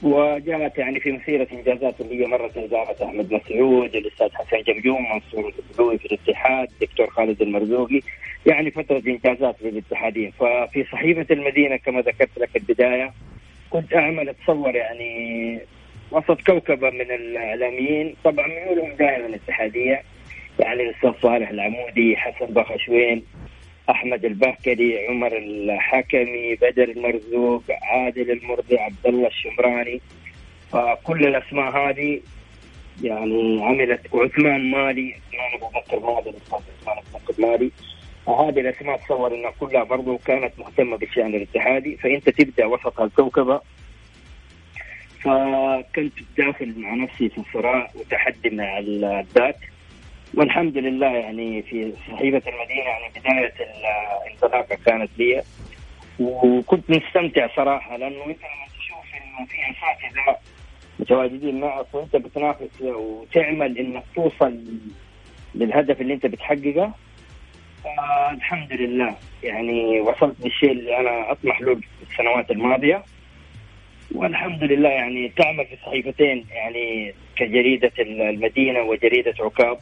وجاءت 0.04 0.78
يعني 0.78 1.00
في 1.00 1.12
مسيرة 1.12 1.48
إنجازات 1.52 2.02
اللي 2.02 2.22
هي 2.24 2.28
مرت 2.28 2.58
إدارة 2.58 2.96
أحمد 3.06 3.34
مسعود 3.34 3.96
الأستاذ 3.96 4.30
حسن 4.34 4.62
جمجوم 4.62 5.14
منصور 5.14 5.54
البلوي 5.60 5.98
في 5.98 6.06
الاتحاد 6.06 6.68
الدكتور 6.72 7.10
خالد 7.10 7.42
المرزوقي 7.42 8.02
يعني 8.46 8.72
فترة 8.72 9.02
إنجازات 9.08 9.56
للاتحادين 9.62 10.32
ففي 10.32 10.86
صحيفة 10.92 11.26
المدينة 11.32 11.76
كما 11.76 12.02
ذكرت 12.02 12.38
لك 12.38 12.56
البداية 12.56 13.14
كنت 13.70 13.94
أعمل 13.94 14.30
أتصور 14.30 14.76
يعني 14.76 15.60
وسط 16.12 16.42
كوكبة 16.42 16.90
من 16.90 17.12
الإعلاميين. 17.12 18.16
طبعا 18.24 18.48
ميولهم 18.48 18.92
دائما 19.00 19.36
اتحادية 19.36 20.04
يعني 20.60 20.84
الأستاذ 20.84 21.12
صالح 21.22 21.50
العمودي 21.50 22.18
حسن 22.18 22.46
بخشوين 22.46 23.24
أحمد 23.90 24.26
البهكري 24.26 25.08
عمر 25.08 25.38
الحكمي 25.38 26.56
بدر 26.56 26.90
المرزوق 26.90 27.64
عادل 27.82 28.32
المرضي 28.32 28.78
عبد 28.78 29.06
الله 29.06 29.28
الشمراني. 29.28 30.02
فكل 30.72 31.26
الأسماء 31.28 31.78
هذه 31.78 32.22
يعني 33.04 33.64
عملت 33.64 34.14
وعثمان 34.14 34.72
مالي 34.72 35.14
عثمان 35.14 35.54
أبو 35.54 35.68
بكر 35.68 36.00
مالي 36.00 36.34
عثمان 36.52 36.98
أبو 36.98 37.18
بكر 37.18 37.42
مالي. 37.42 37.72
هذه 38.28 38.60
الأسماء 38.60 38.98
تصور 38.98 39.36
إنها 39.36 39.52
كلها 39.60 39.84
برضو 39.84 40.18
كانت 40.18 40.60
مهتمة 40.60 40.98
بالشأن 40.98 41.36
الاتحادي. 41.36 41.98
فأنت 41.98 42.30
تبدأ 42.30 42.66
وسط 42.66 43.02
الكوكبة. 43.02 43.62
فكنت 45.22 46.14
داخل 46.38 46.74
مع 46.78 46.94
نفسي 46.94 47.30
في 47.30 47.42
صراع 47.54 47.92
وتحدي 47.96 48.50
مع 48.50 48.78
الذات. 48.80 49.58
والحمد 50.38 50.78
لله 50.78 51.08
يعني 51.08 51.62
في 51.62 51.94
صحيفة 52.12 52.42
المدينة 52.52 52.84
يعني 52.84 53.14
بداية 53.16 53.54
الانطلاقة 54.26 54.78
كانت 54.86 55.10
لي. 55.18 55.44
وكنت 56.20 56.90
مستمتع 56.90 57.48
صراحة 57.56 57.98
لأنه 57.98 58.16
أنت 58.26 58.40
لما 58.40 58.68
تشوف 58.80 59.06
إنه 59.16 59.46
في 59.46 59.58
أساتذة 59.62 60.38
متواجدين 61.00 61.60
معك 61.60 61.86
وأنت 61.96 62.16
بتنافس 62.16 62.82
وتعمل 62.82 63.78
إنك 63.78 64.04
توصل 64.16 64.60
للهدف 65.56 66.02
اللي 66.02 66.14
أنت 66.14 66.26
بتحققه 66.26 66.92
الحمد 68.32 68.74
لله. 68.74 69.16
يعني 69.44 70.02
وصلت 70.02 70.36
للشيء 70.46 70.72
اللي 70.72 70.98
أنا 70.98 71.32
أطمح 71.32 71.62
له 71.62 71.80
السنوات 72.12 72.52
الماضية. 72.52 73.04
والحمد 74.16 74.64
لله 74.64 74.90
يعني 74.90 75.30
تعمل 75.30 75.66
في 75.66 75.76
صحيفتين 75.86 76.46
يعني 76.52 77.14
كجريدة 77.36 77.92
المدينة 78.00 78.82
وجريدة 78.82 79.34
عكاظ 79.40 79.78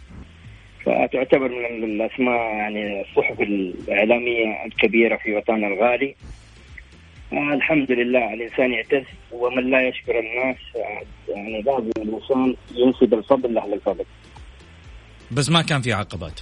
فتعتبر 0.86 1.50
من 1.50 1.84
الأسماء 1.84 2.36
يعني 2.36 3.02
الصحف 3.02 3.40
الإعلامية 3.42 4.66
الكبيرة 4.66 5.18
في 5.18 5.36
وطننا 5.36 5.68
الغالي 5.68 6.16
آه 7.34 7.54
الحمد 7.54 7.92
لله 7.92 8.34
الإنسان 8.34 8.72
يعتز 8.72 9.04
ومن 9.32 9.70
لا 9.72 9.88
يشكر 9.88 10.20
الناس 10.20 10.58
يعني 11.30 11.62
لازم 11.62 11.92
الإنسان 11.98 12.56
ينسب 12.76 13.14
الفضل 13.14 13.54
لاهل 13.54 13.74
الفضل. 13.74 14.06
بس 15.32 15.50
ما 15.50 15.62
كان 15.62 15.82
في 15.82 15.94
عقبات. 15.94 16.40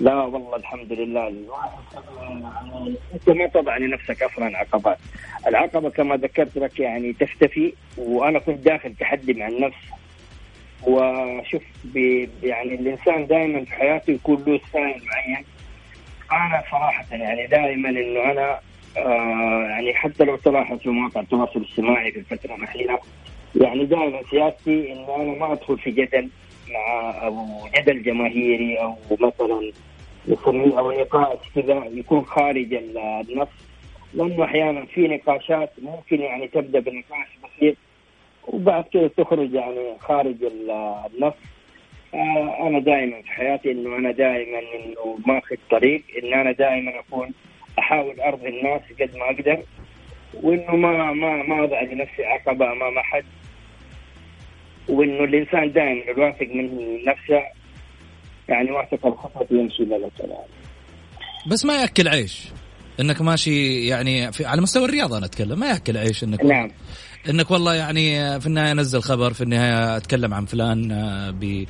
لا 0.00 0.14
والله 0.14 0.56
الحمد 0.56 0.92
لله 0.92 1.28
الواحد 1.28 1.70
انت 3.14 3.28
ما 3.30 3.46
تضع 3.46 3.76
لنفسك 3.76 4.22
أصلا 4.22 4.58
عقبات، 4.58 4.98
العقبة 5.46 5.90
كما 5.90 6.16
ذكرت 6.16 6.58
لك 6.58 6.80
يعني 6.80 7.12
تختفي 7.12 7.72
وأنا 7.96 8.38
كنت 8.38 8.58
داخل 8.58 8.94
تحدي 8.94 9.34
مع 9.34 9.48
النفس 9.48 9.76
وشوف 10.86 11.62
يعني 12.42 12.74
الإنسان 12.74 13.26
دائما 13.26 13.64
في 13.64 13.72
حياته 13.72 14.10
يكون 14.10 14.44
له 14.46 14.60
ستايل 14.68 15.02
معين. 15.12 15.44
أنا 16.32 16.62
صراحة 16.70 17.04
يعني 17.10 17.46
دائما 17.46 17.88
إنه 17.88 18.30
أنا 18.30 18.60
آه 18.96 19.66
يعني 19.70 19.94
حتى 19.94 20.24
لو 20.24 20.36
تلاحظ 20.36 20.78
في 20.78 20.88
مواقع 20.88 21.20
التواصل 21.20 21.60
الاجتماعي 21.60 22.12
في 22.12 22.18
الفترة 22.18 22.54
الأخيرة 22.54 23.00
يعني 23.60 23.84
دائما 23.84 24.20
سياستي 24.30 24.92
إنه 24.92 25.16
أنا 25.16 25.38
ما 25.38 25.52
أدخل 25.52 25.78
في 25.78 25.90
جدل 25.90 26.28
مع 26.70 27.10
أو 27.26 27.46
جدل 27.78 28.02
جماهيري 28.02 28.76
أو 28.76 28.96
مثلا 29.20 29.72
أو 30.78 30.92
نقاش 30.92 31.38
كذا 31.54 31.84
يكون 31.94 32.24
خارج 32.24 32.74
النص. 32.74 33.48
لأنه 34.14 34.44
أحيانا 34.44 34.84
في 34.84 35.08
نقاشات 35.08 35.72
ممكن 35.82 36.20
يعني 36.20 36.48
تبدأ 36.48 36.80
بنقاش 36.80 37.28
بسيط 37.44 37.76
وبعد 38.48 38.84
كده 38.92 39.08
تخرج 39.08 39.52
يعني 39.54 39.98
خارج 40.00 40.36
النص 40.42 41.34
آه، 42.14 42.68
أنا 42.68 42.78
دائما 42.78 43.22
في 43.22 43.28
حياتي 43.28 43.70
إنه 43.70 43.96
أنا 43.96 44.12
دائما 44.12 44.58
إنه 44.58 45.18
ماخذ 45.26 45.56
طريق 45.70 46.02
إن 46.22 46.34
أنا 46.34 46.52
دائما 46.52 47.00
أكون 47.00 47.30
أحاول 47.78 48.20
أرضي 48.20 48.48
الناس 48.48 48.80
قد 49.00 49.16
ما 49.16 49.24
أقدر 49.24 49.62
وإنه 50.34 50.76
ما 50.76 51.12
ما 51.12 51.42
ما 51.42 51.64
اضع 51.64 51.82
لنفسي 51.82 52.24
عقبة 52.24 52.72
أمام 52.72 52.98
أحد. 52.98 53.24
وإنه 54.88 55.24
الإنسان 55.24 55.72
دائما 55.72 56.10
الواثق 56.10 56.46
من 56.54 56.96
نفسه 57.04 57.42
يعني 58.48 58.70
واثق 58.70 59.06
الخطوه 59.06 59.46
يمشي 59.50 59.82
للكلام 59.82 60.44
بس 61.46 61.64
ما 61.64 61.80
يأكل 61.80 62.08
عيش. 62.08 62.48
إنك 63.00 63.22
ماشي 63.22 63.86
يعني 63.86 64.32
في 64.32 64.44
على 64.44 64.60
مستوى 64.60 64.84
الرياضة 64.84 65.18
أنا 65.18 65.26
أتكلم 65.26 65.58
ما 65.58 65.66
يأكل 65.70 65.96
عيش 65.96 66.24
إنك 66.24 66.44
نعم. 66.44 66.70
إنك 67.30 67.50
والله 67.50 67.74
يعني 67.74 68.40
في 68.40 68.46
النهاية 68.46 68.72
أنزل 68.72 69.00
خبر 69.02 69.32
في 69.32 69.40
النهاية 69.40 69.96
أتكلم 69.96 70.34
عن 70.34 70.44
فلان 70.46 70.92
آه، 70.92 71.30
ب 71.30 71.64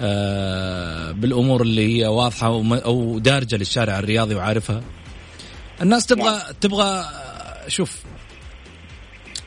آه، 0.00 1.12
بالأمور 1.12 1.62
اللي 1.62 1.98
هي 2.02 2.06
واضحة 2.06 2.46
أو 2.84 3.18
دارجة 3.18 3.56
للشارع 3.56 3.98
الرياضي 3.98 4.34
وعارفها. 4.34 4.82
الناس 5.82 6.06
تبغى. 6.06 6.40
تبغى 6.60 7.04
شوف 7.68 8.02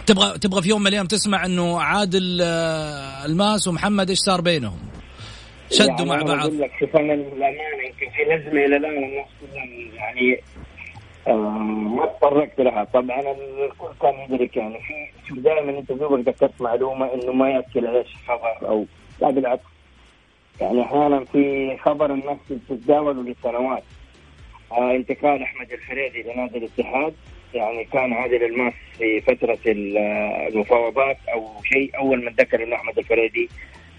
تبغى 0.05 0.37
تبغى 0.37 0.61
في 0.61 0.69
يوم 0.69 0.81
من 0.81 0.87
الأيام 0.87 1.05
تسمع 1.05 1.45
إنه 1.45 1.81
عادل 1.81 2.39
آه، 2.41 3.25
الماس 3.25 3.67
ومحمد 3.67 4.09
إيش 4.09 4.19
صار 4.19 4.41
بينهم؟ 4.41 4.79
شدوا 5.71 5.89
يعني 5.95 6.05
مع 6.05 6.21
بعض. 6.21 6.39
أقول 6.39 6.59
لك 6.59 6.71
شوف 6.79 6.95
أنا 6.95 7.13
للأمانة 7.13 7.83
يمكن 7.87 8.05
في 8.15 8.35
نزمه 8.35 8.65
إلى 8.65 8.77
الآن 8.77 9.03
الناس 9.03 9.27
يعني 9.95 10.41
ما 11.27 12.05
تطرقت 12.05 12.61
لها. 12.61 12.83
طبعا 12.83 13.19
الكل 13.19 13.87
كان 14.01 14.13
يدرك 14.19 14.57
يعني 14.57 14.79
في 15.27 15.33
دائما 15.35 15.79
أنت 15.79 15.91
دوبك 15.91 16.27
ذكرت 16.27 16.61
معلومة 16.61 17.13
إنه 17.13 17.31
ما 17.31 17.49
يأكل 17.49 17.87
عيش 17.87 18.15
خبر 18.27 18.69
أو 18.69 18.85
لا 19.21 19.29
بالعكس. 19.29 19.63
يعني 20.61 20.81
أحيانا 20.81 21.25
في 21.25 21.77
خبر 21.77 22.13
الناس 22.13 22.37
تتداوله 22.69 23.23
لسنوات. 23.23 23.83
آه 24.71 24.91
انتقال 24.91 25.43
أحمد 25.43 25.71
الفريدي 25.71 26.23
لنادي 26.23 26.57
الاتحاد 26.57 27.13
يعني 27.53 27.83
كان 27.85 28.13
عادل 28.13 28.43
الماس 28.43 28.73
في 28.97 29.21
فترة 29.21 29.57
المفاوضات 29.65 31.17
أو 31.33 31.47
شيء. 31.63 31.97
أول 31.97 32.25
من 32.25 32.31
ذكر 32.33 32.63
إنه 32.63 32.75
أحمد 32.75 32.97
الفريدي 32.97 33.49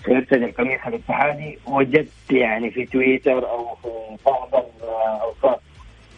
سيرتدي 0.04 0.44
القميص 0.44 0.80
الاتحادي. 0.86 1.58
وجدت 1.66 2.32
يعني 2.32 2.70
في 2.70 2.86
تويتر 2.86 3.50
أو 3.50 3.74
في 3.74 3.88
بعض 4.26 4.64
الاوساط 4.82 5.60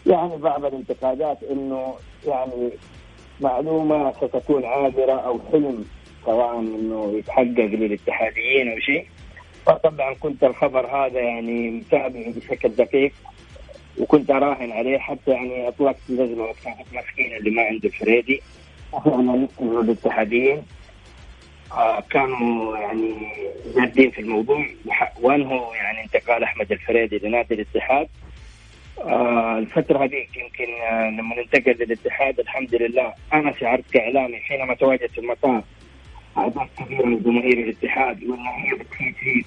يعني 0.05 0.37
بعض 0.37 0.65
الانتقادات 0.65 1.37
إنه 1.51 1.95
يعني 2.27 2.69
معلومة 3.41 4.11
ستكون 4.11 4.65
عابرة 4.65 5.13
أو 5.13 5.39
حلم 5.51 5.85
سواء 6.25 6.59
إنه 6.59 7.13
يتحقق 7.17 7.59
للاتحاديين 7.59 8.71
أو 8.71 8.79
شيء. 8.79 9.07
فطبعا 9.65 10.13
كنت 10.13 10.43
الخبر 10.43 10.87
هذا 10.87 11.19
يعني 11.19 11.69
متابعه 11.69 12.33
بشكل 12.35 12.69
دقيق 12.69 13.11
وكنت 13.99 14.31
أراهن 14.31 14.71
عليه 14.71 14.97
حتى 14.97 15.31
يعني 15.31 15.67
أطلقت 15.67 16.01
نزله 16.09 16.43
وقتها 16.43 16.75
مسكين 16.93 17.35
اللي 17.35 17.51
ما 17.51 17.61
عنده 17.61 17.87
الفريدي 17.89 18.41
وفعلا 18.93 19.47
إنه 19.61 19.81
الاتحاديين 19.81 20.63
آه 21.71 22.03
كانوا 22.09 22.77
يعني 22.77 23.15
جادين 23.75 24.11
في 24.11 24.21
الموضوع 24.21 24.65
وأنهوا 25.21 25.75
يعني 25.75 26.03
انتقال 26.03 26.43
أحمد 26.43 26.71
الفريدي 26.71 27.17
لنادي 27.17 27.53
الاتحاد. 27.53 28.07
آه 29.01 29.57
الفترة 29.59 30.03
هذيك 30.03 30.37
يمكن 30.37 30.73
آه 30.81 31.09
لما 31.09 31.35
ننتقل 31.35 31.85
للاتحاد 31.85 32.39
الحمد 32.39 32.75
لله 32.75 33.13
أنا 33.33 33.53
شعرت 33.59 33.91
كإعلامي 33.91 34.37
حينما 34.37 34.73
تواجدت 34.73 35.11
في 35.11 35.17
المطار. 35.17 35.63
أعداد 36.37 36.67
كبيرة 36.79 37.05
من 37.05 37.19
جماهير 37.23 37.57
الاتحاد 37.59 38.23
وإن 38.23 38.39
هي 38.39 38.73
بتفيد 38.73 39.45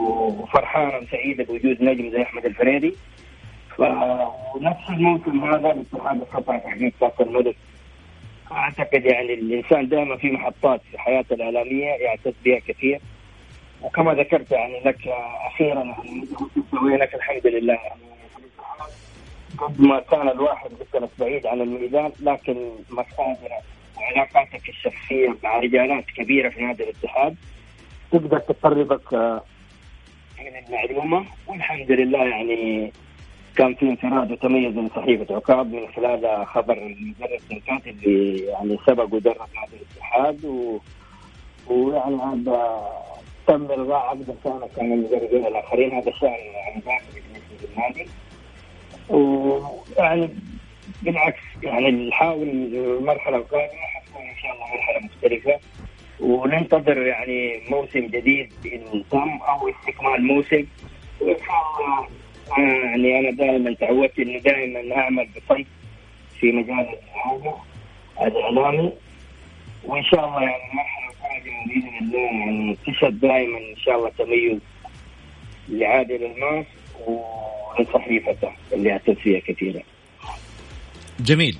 وفرحانة 0.00 0.96
وسعيدة 0.96 1.44
بوجود 1.44 1.82
نجم 1.82 2.10
زي 2.10 2.22
أحمد 2.22 2.46
الفريدي. 2.46 2.94
ونفس 3.78 4.90
الموسم 4.90 5.44
هذا 5.44 5.72
الاتحاد 5.72 6.22
استطاع 6.22 6.58
تحقيق 6.58 6.92
كأس 7.00 7.20
الملك. 7.20 7.56
أعتقد 8.52 9.04
يعني 9.04 9.34
الإنسان 9.34 9.88
دائما 9.88 10.16
في 10.16 10.30
محطات 10.30 10.80
في 10.90 10.98
حياته 10.98 11.34
الإعلامية 11.34 11.84
يعتز 11.86 12.32
بها 12.44 12.58
كثير. 12.58 13.00
وكما 13.82 14.14
ذكرت 14.14 14.52
يعني 14.52 14.80
لك 14.84 15.08
أخيرا 15.46 15.84
يعني 15.84 16.24
سويناك 16.70 17.14
الحمد 17.14 17.46
لله. 17.46 17.74
يعني 17.74 18.00
قد 19.62 19.80
ما 19.80 20.00
كان 20.00 20.28
الواحد 20.28 20.70
مثلا 20.80 21.08
بعيد 21.18 21.46
عن 21.46 21.60
الميدان 21.60 22.12
لكن 22.20 22.70
مصادره 22.90 23.60
وعلاقاتك 23.96 24.68
الشخصية 24.68 25.36
مع 25.44 25.58
رجالات 25.58 26.04
كبيرة 26.16 26.48
في 26.48 26.60
نادي 26.60 26.82
الاتحاد 26.82 27.36
تقدر 28.12 28.38
تقربك 28.38 29.14
آه، 29.14 29.42
من 30.38 30.56
المعلومة. 30.66 31.24
والحمد 31.46 31.90
لله 31.92 32.24
يعني 32.24 32.92
كان 33.56 33.74
في 33.74 33.88
انفراد 33.88 34.32
وتميز 34.32 34.74
من 34.76 34.88
صحيفه 34.88 35.34
عقاب 35.34 35.72
من 35.72 35.88
خلال 35.88 36.46
خبر 36.46 36.78
المدرب 36.78 37.40
سنكات 37.48 37.86
اللي 37.86 38.38
يعني 38.38 38.78
سبق 38.86 39.14
ودرب 39.14 39.36
نادي 39.54 39.76
الاتحاد. 39.76 40.44
و... 40.44 40.78
ويعني 41.66 42.16
هذا 42.16 42.88
تم 43.46 43.64
الغاء 43.64 44.06
عقد 44.06 44.36
سنه 44.44 44.68
كان 44.76 44.92
المدربين 44.92 45.46
الآخرين. 45.46 45.92
هذا 45.92 46.10
شان 46.10 46.28
يعني 46.28 46.80
داخلي 46.80 47.20
بالنسبة 47.20 47.68
للنادي. 47.68 48.10
ويعني 49.08 50.28
بالعكس 51.02 51.42
يعني 51.62 51.90
نحاول 52.08 52.48
المرحلة 52.48 53.36
القادمة 53.36 53.80
حتكون 53.94 54.22
إن 54.22 54.36
شاء 54.42 54.52
الله 54.52 54.66
مرحلة 54.74 54.98
مختلفة. 55.00 55.58
وننتظر 56.20 57.06
يعني 57.06 57.62
موسم 57.70 58.06
جديد 58.06 58.52
ان 58.66 59.04
تم 59.10 59.38
أو 59.48 59.68
استكمال 59.68 60.24
موسم. 60.24 60.66
وإن 61.20 61.36
شاء 61.46 61.62
الله 61.80 62.08
يعني 62.58 63.18
أنا 63.18 63.30
دائما 63.30 63.74
تعودت 63.74 64.18
انه 64.18 64.38
دائما 64.38 64.96
أعمل 64.96 65.28
بصمت 65.36 65.66
في 66.40 66.52
مجال 66.52 66.86
الاعلامي 68.20 68.92
وإن 69.84 70.04
شاء 70.04 70.28
الله 70.28 70.42
يعني 70.42 70.62
المرحلة 70.70 71.10
القادمة 71.10 71.64
بإذن 71.66 72.06
الله 72.06 72.18
يعني 72.20 72.76
تشهد 72.86 73.20
دائما 73.20 73.58
إن 73.58 73.76
شاء 73.76 73.96
الله 73.96 74.10
تميز 74.18 74.58
لعادل 75.68 76.24
الماس 76.24 76.66
ولصحيفته 77.06 78.52
اللي 78.72 78.92
اعتز 78.92 79.14
فيها 79.14 79.40
كثيرا. 79.40 79.82
جميل. 81.20 81.58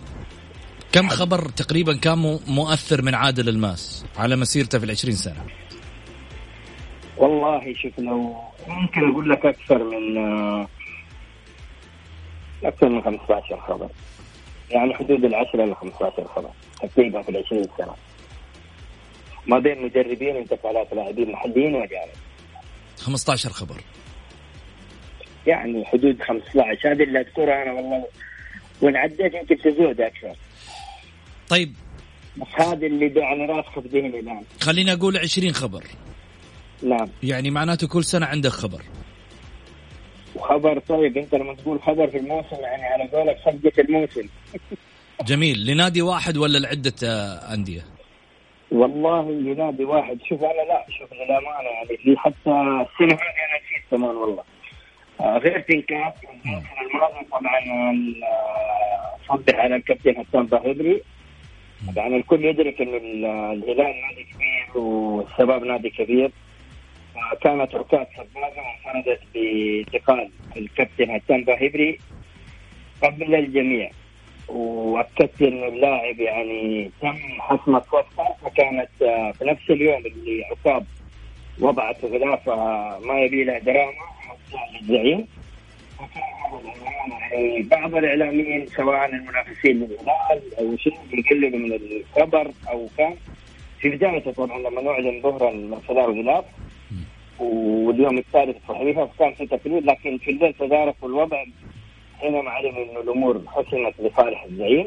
كم 0.92 1.08
خبر 1.08 1.48
تقريبا 1.48 1.96
كان 1.96 2.38
مؤثر 2.46 3.02
من 3.02 3.14
عادل 3.14 3.48
الماس 3.48 4.04
على 4.16 4.36
مسيرته 4.36 4.78
في 4.78 4.84
العشرين 4.84 5.14
سنة؟ 5.14 5.44
والله 7.16 7.74
شوف 7.74 7.98
لو 7.98 8.36
ممكن 8.68 9.10
أقول 9.10 9.30
لك 9.30 9.46
أكثر 9.46 9.84
من 9.84 10.18
أكثر 12.64 12.88
من 12.88 13.02
15 13.02 13.60
خبر 13.60 13.88
يعني 14.70 14.94
حدود 14.94 15.24
ال 15.24 15.34
10 15.34 15.64
ل 15.64 15.74
15 15.74 16.24
خبر 16.36 16.50
تقريبا 16.82 17.22
في 17.22 17.28
ال 17.28 17.36
20 17.46 17.64
سنة 17.78 17.94
ما 19.46 19.58
بين 19.58 19.82
مدربين 19.84 20.36
انتقالات 20.36 20.92
لاعبين 20.92 21.32
محليين 21.32 21.74
واجانب 21.74 22.12
15 22.98 23.50
خبر 23.50 23.76
يعني 25.46 25.84
حدود 25.84 26.22
15 26.22 26.92
هذه 26.92 27.02
اللي 27.02 27.20
أذكرها 27.20 27.62
أنا 27.62 27.72
والله. 27.72 28.06
وإن 28.80 28.96
عديت 28.96 29.34
يمكن 29.34 29.58
تزود 29.58 30.00
أكثر. 30.00 30.36
طيب. 31.48 31.74
بس 32.36 32.46
هذا 32.66 32.86
اللي 32.86 33.20
يعني 33.20 33.46
راسخ 33.46 33.80
في 33.80 33.88
ذهني 33.88 34.20
الآن. 34.20 34.42
خليني 34.60 34.92
أقول 34.92 35.16
20 35.16 35.52
خبر. 35.52 35.84
نعم. 36.82 37.08
يعني 37.22 37.50
معناته 37.50 37.88
كل 37.88 38.04
سنة 38.04 38.26
عندك 38.26 38.50
خبر. 38.50 38.82
وخبر 40.34 40.78
طيب 40.78 41.16
أنت 41.18 41.34
لما 41.34 41.54
تقول 41.54 41.82
خبر 41.82 42.06
في 42.06 42.16
الموسم 42.18 42.56
يعني 42.60 42.82
على 42.84 43.08
قولك 43.08 43.38
صفقه 43.38 43.80
الموسم. 43.82 44.28
جميل. 45.28 45.66
لنادي 45.66 46.02
واحد 46.02 46.36
ولا 46.36 46.58
لعدة 46.58 46.94
آه، 47.04 47.54
أندية؟ 47.54 47.84
والله 48.70 49.30
لنادي 49.30 49.84
واحد. 49.84 50.18
شوف 50.28 50.42
أنا 50.42 50.62
لا 50.68 50.86
شوف 50.98 51.12
للأمانة 51.12 51.68
يعني 51.68 51.96
في 51.96 52.16
حتى 52.16 52.50
السنة 52.50 53.14
هذه 53.14 53.42
أنا 53.44 53.58
نسيت 53.58 53.90
كمان 53.90 54.16
والله. 54.16 54.42
غير 55.22 55.60
تنكات 55.60 56.14
الماضي 56.46 57.24
طبعا 57.32 57.58
آه، 58.22 59.16
صبح 59.28 59.54
على 59.58 59.76
الكابتن 59.76 60.24
حسام 60.24 60.46
باهدري 60.46 61.02
يعني 61.96 62.16
الكل 62.16 62.44
يدرك 62.44 62.80
انه 62.80 62.96
الهلال 63.52 63.76
نادي 64.00 64.24
كبير 64.34 64.78
والشباب 64.82 65.64
نادي 65.64 65.90
كبير. 65.90 66.30
كانت 67.40 67.74
عكاظ 67.74 68.06
سباقه 68.16 68.62
وانفردت 68.84 69.20
بانتقال 69.34 70.30
الكابتن 70.56 71.20
حسام 71.20 71.44
باهبري 71.44 71.98
قبل 73.02 73.34
الجميع. 73.34 73.90
واكدت 74.48 75.42
انه 75.42 75.66
اللاعب 75.68 76.20
يعني 76.20 76.90
تم 77.00 77.16
حسم 77.40 77.76
الصفقة 77.76 78.36
وكانت 78.42 79.02
آه، 79.02 79.32
في 79.32 79.44
نفس 79.44 79.70
اليوم 79.70 80.06
اللي 80.06 80.44
عقاب 80.44 80.84
وضعت 81.60 82.04
غلافها 82.04 82.98
ما 82.98 83.20
يبي 83.20 83.44
له 83.44 83.58
دراما 83.58 83.92
يعني 84.88 85.26
بعض 87.70 87.94
الإعلاميين 87.94 88.66
سواء 88.66 89.14
المنافسين 89.14 89.76
للهلال 89.78 90.42
أو 90.58 90.76
شيء 90.76 90.94
يقللوا 91.12 91.58
من 91.58 91.72
الخبر 91.72 92.50
أو 92.70 92.88
كان 92.98 93.14
في 93.80 93.88
بدايته 93.88 94.32
طبعا 94.32 94.58
لما 94.58 94.82
نعلن 94.82 95.20
ظهرا 95.22 95.50
من 95.50 95.80
خلال 95.88 96.04
غلاف 96.04 96.44
واليوم 97.38 98.18
الثالث 98.18 98.56
صحيحه 98.68 99.06
فكان 99.06 99.34
في 99.34 99.46
تقليد 99.46 99.84
لكن 99.86 100.18
في 100.18 100.30
الليل 100.30 100.52
تداركوا 100.52 101.08
الوضع 101.08 101.44
حينما 102.20 102.50
علم 102.50 102.76
انه 102.76 103.00
الأمور 103.00 103.42
حسمت 103.46 103.94
لصالح 104.00 104.44
الزعيم. 104.44 104.86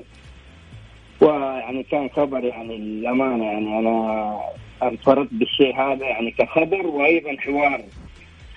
ويعني 1.21 1.84
كان 1.84 2.10
خبر 2.10 2.43
يعني 2.43 2.75
الأمانة 2.75 3.45
يعني 3.45 3.80
أنا 3.80 4.39
انفردت 4.84 5.30
بالشيء 5.32 5.75
هذا 5.75 6.06
يعني 6.06 6.32
كخبر 6.32 6.88
وأيضا 6.88 7.36
حوار 7.39 7.82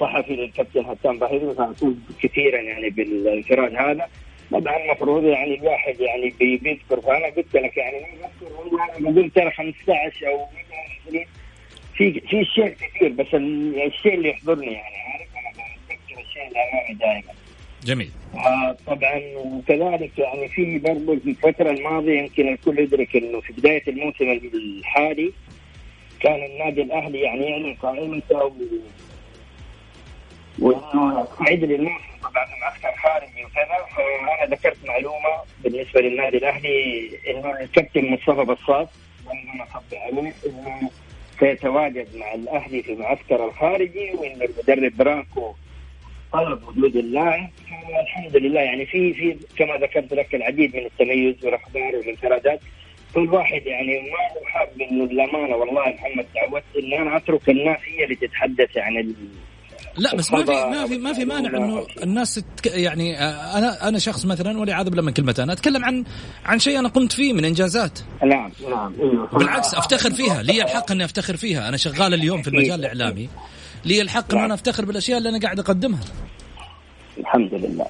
صحفي 0.01 0.37
للكابتن 0.37 0.85
حسام 0.87 1.19
باهيري 1.19 1.55
فاقول 1.55 1.97
كثيرا 2.23 2.61
يعني 2.61 2.91
بالانفراد 2.91 3.75
هذا. 3.75 4.09
طبعا 4.51 4.77
المفروض 4.77 5.25
يعني 5.25 5.55
الواحد 5.55 6.01
يعني 6.01 6.35
بيذكر 6.41 7.01
فأنا 7.01 7.27
قلت 7.27 7.55
لك 7.55 7.77
يعني 7.77 8.01
ما 8.01 8.07
بذكر 8.29 8.57
والله 8.59 8.85
أنا 8.85 9.11
بقول 9.11 9.31
ترى 9.31 9.51
15 9.51 10.27
أو 10.29 10.47
20 11.09 11.25
في 11.95 12.21
في 12.21 12.45
شيء 12.45 12.69
كثير 12.69 13.09
بس 13.09 13.27
الشيء 13.35 14.15
اللي 14.15 14.29
يحضرني 14.29 14.73
يعني 14.73 14.97
عارف؟ 14.97 15.29
أنا 15.37 15.65
بتذكر 15.89 16.21
الشيء 16.29 16.49
اللي 16.49 16.59
أمامي 16.59 16.95
دائما. 16.95 17.33
جميل. 17.85 18.11
آه 18.35 18.77
طبعا 18.87 19.21
وكذلك 19.37 20.19
يعني 20.19 20.49
في 20.49 20.79
برضه 20.79 21.17
في 21.17 21.31
الفترة 21.31 21.71
الماضية 21.71 22.19
يمكن 22.19 22.49
الكل 22.49 22.79
يدرك 22.79 23.17
إنه 23.17 23.41
في 23.41 23.53
بداية 23.53 23.83
الموسم 23.89 24.41
الحالي 24.55 25.33
كان 26.21 26.45
النادي 26.45 26.83
الأهلي 26.83 27.21
يعني 27.21 27.45
يعلن 27.45 27.75
قائمته 27.75 28.53
وإنه 30.59 31.21
يستعد 31.23 31.64
للموسم 31.64 32.05
طبعا 32.23 32.47
معسكر 32.61 33.01
خارجي 33.03 33.44
وكذا 33.44 33.87
فأنا 33.97 34.55
ذكرت 34.55 34.77
معلومة 34.87 35.42
بالنسبة 35.64 36.01
للنادي 36.01 36.37
الأهلي 36.37 37.11
إنه 37.31 37.61
الكابتن 37.61 38.11
مصطفى 38.11 38.44
بصاص 38.44 38.88
وأنا 39.27 39.64
اصبح 39.64 40.03
عليه 40.03 40.33
إنه 40.47 40.90
سيتواجد 41.40 42.16
مع 42.16 42.35
الأهلي 42.35 42.83
في 42.83 42.92
المعسكر 42.92 43.44
الخارجي 43.44 44.11
وإن 44.14 44.42
المدرب 44.42 44.97
برانكو 44.97 45.55
طلب 46.33 46.68
وجود 46.68 46.97
اللاعب. 46.97 47.49
الحمد 48.03 48.37
لله 48.37 48.61
يعني 48.61 48.87
في 48.87 49.14
في 49.14 49.37
كما 49.57 49.75
ذكرت 49.77 50.12
لك 50.12 50.35
العديد 50.35 50.77
من 50.77 50.85
التميز 50.87 51.44
والأخبار 51.44 51.97
والانفرادات. 51.97 52.61
كل 53.14 53.29
واحد 53.35 53.66
يعني 53.66 54.01
ما 54.01 54.49
حاب 54.51 54.68
إنه 54.81 55.05
الأمانة 55.05 55.57
والله 55.57 55.88
محمد 55.88 56.27
تعودت 56.35 56.64
إني 56.79 56.99
أنا 56.99 57.16
أترك 57.16 57.49
الناس 57.51 57.79
هي 57.85 58.05
اللي 58.05 58.14
تتحدث 58.14 58.79
عن 58.79 58.97
لا 59.99 60.17
بس 60.17 60.33
ما 60.33 60.45
في 60.45 60.53
ما 60.53 60.87
في 60.87 60.99
ما 60.99 61.13
في 61.13 61.25
مانع 61.25 61.59
إنه 61.59 61.87
الناس 62.03 62.35
تك 62.57 62.67
يعني 62.67 63.19
آه، 63.19 63.59
أنا 63.59 63.89
أنا 63.89 63.99
شخص 63.99 64.27
مثلا 64.27 64.59
والعياذ 64.59 64.91
بالله 64.91 65.03
من 65.03 65.13
كلمه 65.13 65.35
أنا 65.39 65.53
أتكلم 65.53 65.85
عن 65.85 66.05
عن 66.45 66.59
شيء 66.59 66.79
أنا 66.79 66.89
قمت 66.89 67.13
فيه 67.13 67.33
من 67.33 67.45
إنجازات. 67.45 67.99
نعم. 68.25 68.53
نعم 68.71 68.95
أيوه. 69.01 69.27
بالعكس 69.39 69.75
أفتخر 69.75 70.11
فيها. 70.11 70.43
لي 70.43 70.63
الحق 70.63 70.91
أني 70.91 71.05
أفتخر 71.05 71.37
فيها. 71.37 71.69
أنا 71.69 71.77
شغال 71.77 72.15
اليوم 72.15 72.43
في 72.43 72.49
المجال 72.49 72.81
الإعلامي. 72.81 73.29
لي 73.85 74.03
الحق 74.03 74.35
أن 74.35 74.41
أنا 74.41 74.55
أفتخر 74.55 74.85
بالأشياء 74.85 75.19
اللي 75.19 75.29
أنا 75.29 75.39
قاعد 75.41 75.59
أقدمها. 75.59 76.01
الحمد 77.19 77.55
لله. 77.55 77.87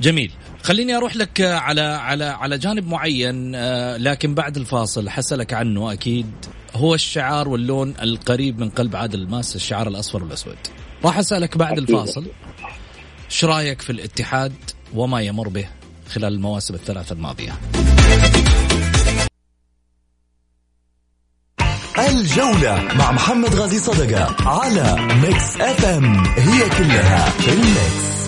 جميل. 0.00 0.32
خليني 0.62 0.96
أروح 0.96 1.16
لك 1.16 1.40
على 1.40 1.80
على 1.80 2.24
على 2.24 2.58
جانب 2.58 2.86
معين 2.86 3.54
آه، 3.54 3.96
لكن 3.96 4.34
بعد 4.34 4.56
الفاصل 4.56 5.08
حسألك 5.08 5.54
عنه. 5.54 5.92
أكيد 5.92 6.26
هو 6.74 6.94
الشعار 6.94 7.48
واللون 7.48 7.94
القريب 8.02 8.58
من 8.58 8.70
قلب 8.70 8.96
عادل 8.96 9.22
الماس 9.22 9.56
الشعار 9.56 9.88
الأصفر 9.88 10.22
والأسود. 10.22 10.56
راح 11.04 11.18
أسألك 11.18 11.56
بعد 11.56 11.78
الفاصل. 11.78 12.26
إيش 13.30 13.44
رأيك 13.44 13.82
في 13.82 13.90
الاتحاد 13.90 14.52
وما 14.94 15.20
يمر 15.20 15.48
به 15.48 15.68
خلال 16.08 16.32
المواسم 16.34 16.74
الثلاث 16.74 17.12
الماضية؟ 17.12 17.52
الجولة 21.98 22.94
مع 22.98 23.12
محمد 23.12 23.54
غازي 23.54 23.78
صدقة 23.78 24.48
على 24.48 24.96
Mix 25.14 25.56
FM 25.60 25.84
it's 25.84 26.24
all 26.26 26.68
in 26.68 27.30
the 27.30 27.52
mix 27.52 28.27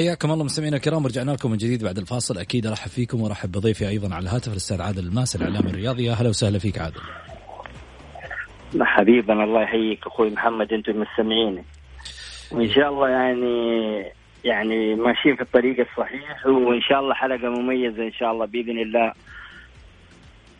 حياكم 0.00 0.30
الله 0.30 0.44
مستمعينا 0.44 0.76
الكرام 0.76 1.06
رجعنا 1.06 1.30
لكم 1.30 1.50
من 1.50 1.56
جديد 1.56 1.84
بعد 1.84 1.98
الفاصل. 1.98 2.38
أكيد 2.38 2.66
أرحب 2.66 2.90
فيكم 2.90 3.20
وأرحب 3.20 3.52
بضيفي 3.52 3.88
أيضا 3.88 4.14
على 4.14 4.22
الهاتف 4.22 4.52
الأستاذ 4.52 4.82
عادل 4.82 5.06
الماس 5.06 5.36
الإعلام 5.36 5.66
الرياضي. 5.66 6.04
يا 6.04 6.12
أهلا 6.12 6.28
وسهلا 6.28 6.58
فيك 6.58 6.78
عادل. 6.78 7.00
حبيبنا 8.80 9.44
الله 9.44 9.62
يحييك 9.62 10.06
أخوي 10.06 10.30
محمد 10.30 10.72
أنتم 10.72 10.92
المستمعين 10.92 11.64
وإن 12.52 12.70
شاء 12.70 12.88
الله 12.88 13.08
يعني 13.08 13.54
يعني 14.44 14.94
ماشيين 14.94 15.36
في 15.36 15.42
الطريق 15.42 15.86
الصحيح 15.90 16.46
وإن 16.46 16.80
شاء 16.80 17.00
الله 17.00 17.14
حلقة 17.14 17.48
مميزة 17.48 18.02
إن 18.02 18.12
شاء 18.12 18.32
الله 18.32 18.46
بإذن 18.46 18.78
الله. 18.78 19.12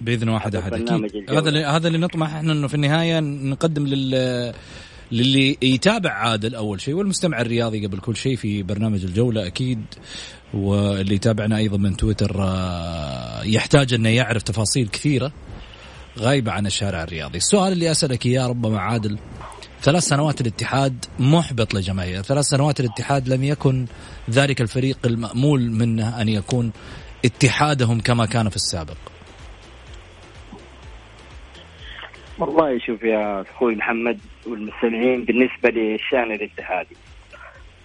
بإذن 0.00 0.28
واحد 0.28 0.56
أحد 0.56 0.72
أكيد. 0.72 1.30
هذا 1.30 1.48
اللي 1.48 1.64
هذا 1.64 1.88
اللي 1.88 1.98
نطمح 1.98 2.34
إحنا 2.34 2.52
إنه 2.52 2.68
في 2.68 2.74
النهاية 2.74 3.20
نقدم 3.20 3.86
لل 3.86 4.52
للي 5.12 5.58
يتابع 5.62 6.10
عادل 6.10 6.54
أول 6.54 6.80
شيء 6.80 6.94
والمستمع 6.94 7.40
الرياضي 7.40 7.86
قبل 7.86 7.98
كل 7.98 8.16
شيء 8.16 8.36
في 8.36 8.62
برنامج 8.62 9.04
الجولة 9.04 9.46
أكيد 9.46 9.84
واللي 10.54 11.14
يتابعنا 11.14 11.56
أيضا 11.56 11.76
من 11.76 11.96
تويتر 11.96 12.36
آه، 12.38 13.42
يحتاج 13.42 13.94
إنه 13.94 14.08
يعرف 14.08 14.42
تفاصيل 14.42 14.88
كثيرة 14.88 15.32
غايبة 16.18 16.52
عن 16.52 16.66
الشارع 16.66 17.02
الرياضي. 17.02 17.38
السؤال 17.38 17.72
اللي 17.72 17.90
أسألك 17.90 18.26
إياه 18.26 18.46
ربما 18.46 18.80
عادل 18.80 19.18
ثلاث 19.82 20.02
سنوات 20.02 20.40
الاتحاد 20.40 21.04
محبط 21.18 21.74
لجماهير، 21.74 22.22
ثلاث 22.22 22.44
سنوات 22.44 22.80
الاتحاد 22.80 23.28
لم 23.28 23.44
يكن 23.44 23.86
ذلك 24.30 24.60
الفريق 24.60 24.98
المأمول 25.04 25.70
منه 25.70 26.20
أن 26.20 26.28
يكون 26.28 26.72
اتحادهم 27.24 28.00
كما 28.00 28.26
كان 28.26 28.48
في 28.48 28.56
السابق. 28.56 28.96
والله 32.40 32.78
شوف 32.78 33.02
يا 33.02 33.40
أخوي 33.40 33.74
محمد 33.74 34.18
والمستمعين 34.46 35.24
بالنسبة 35.24 35.70
للشان 35.70 36.32
الاتحادي 36.32 36.96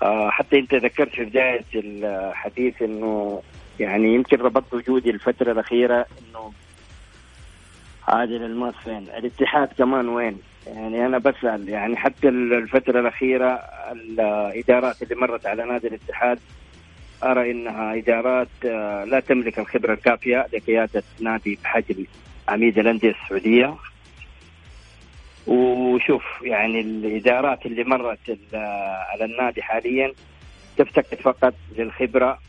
آه 0.02 0.30
حتى 0.30 0.60
أنت 0.60 0.76
ذكرت 0.76 1.10
في 1.10 1.26
بداية 1.26 1.65
الحديث 1.76 2.82
إنه 2.82 3.41
يعني 3.80 4.13
يمكن 4.13 4.38
ربطت 4.38 4.74
وجودي 4.74 5.10
الفترة 5.10 5.52
الأخيرة 5.52 6.06
إنه 6.22 6.52
عادل 8.08 8.44
الماس 8.44 8.74
فين؟ 8.84 9.08
الاتحاد 9.18 9.68
كمان 9.78 10.10
وين؟ 10.10 10.38
يعني 10.68 11.06
أنا 11.06 11.18
بسأل 11.18 11.70
يعني 11.70 11.96
حتى 11.96 12.30
الفترة 12.30 13.00
الأخيرة 13.00 13.60
الإدارات 13.91 15.02
اللي 15.04 15.15
مرت 15.15 15.46
على 15.46 15.65
نادي 15.65 15.88
الاتحاد 15.88 16.39
أرى 17.24 17.52
إنها 17.52 17.96
إدارات 17.98 18.48
آه، 18.65 19.04
لا 19.04 19.20
تملك 19.20 19.60
الخبرة 19.60 19.94
الكافية 19.94 20.48
لقيادة 20.54 21.04
نادي 21.20 21.60
بحجم 21.63 22.06
عميد 22.48 22.80
الأندية 22.80 23.10
السعودية 23.24 23.76
وشوف 25.47 26.23
يعني 26.41 26.81
الإدارات 26.81 27.65
اللي 27.65 27.84
مرت 27.84 28.38
على 29.12 29.25
النادي 29.25 29.62
حاليا 29.62 30.12
تفتقد 30.77 31.17
فقط 31.17 31.53
للخبرة 31.77 32.39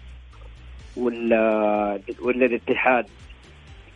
ولا 0.96 2.00
ولا 2.22 2.46
الاتحاد 2.46 3.06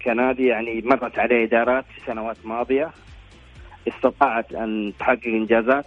كنادي. 0.04 0.46
يعني 0.46 0.80
مرت 0.84 1.18
عليه 1.18 1.44
إدارات 1.44 1.84
في 1.94 2.00
سنوات 2.06 2.36
ماضية 2.44 2.90
استطاعت 3.88 4.52
أن 4.52 4.92
تحقق 4.98 5.26
إنجازات. 5.26 5.84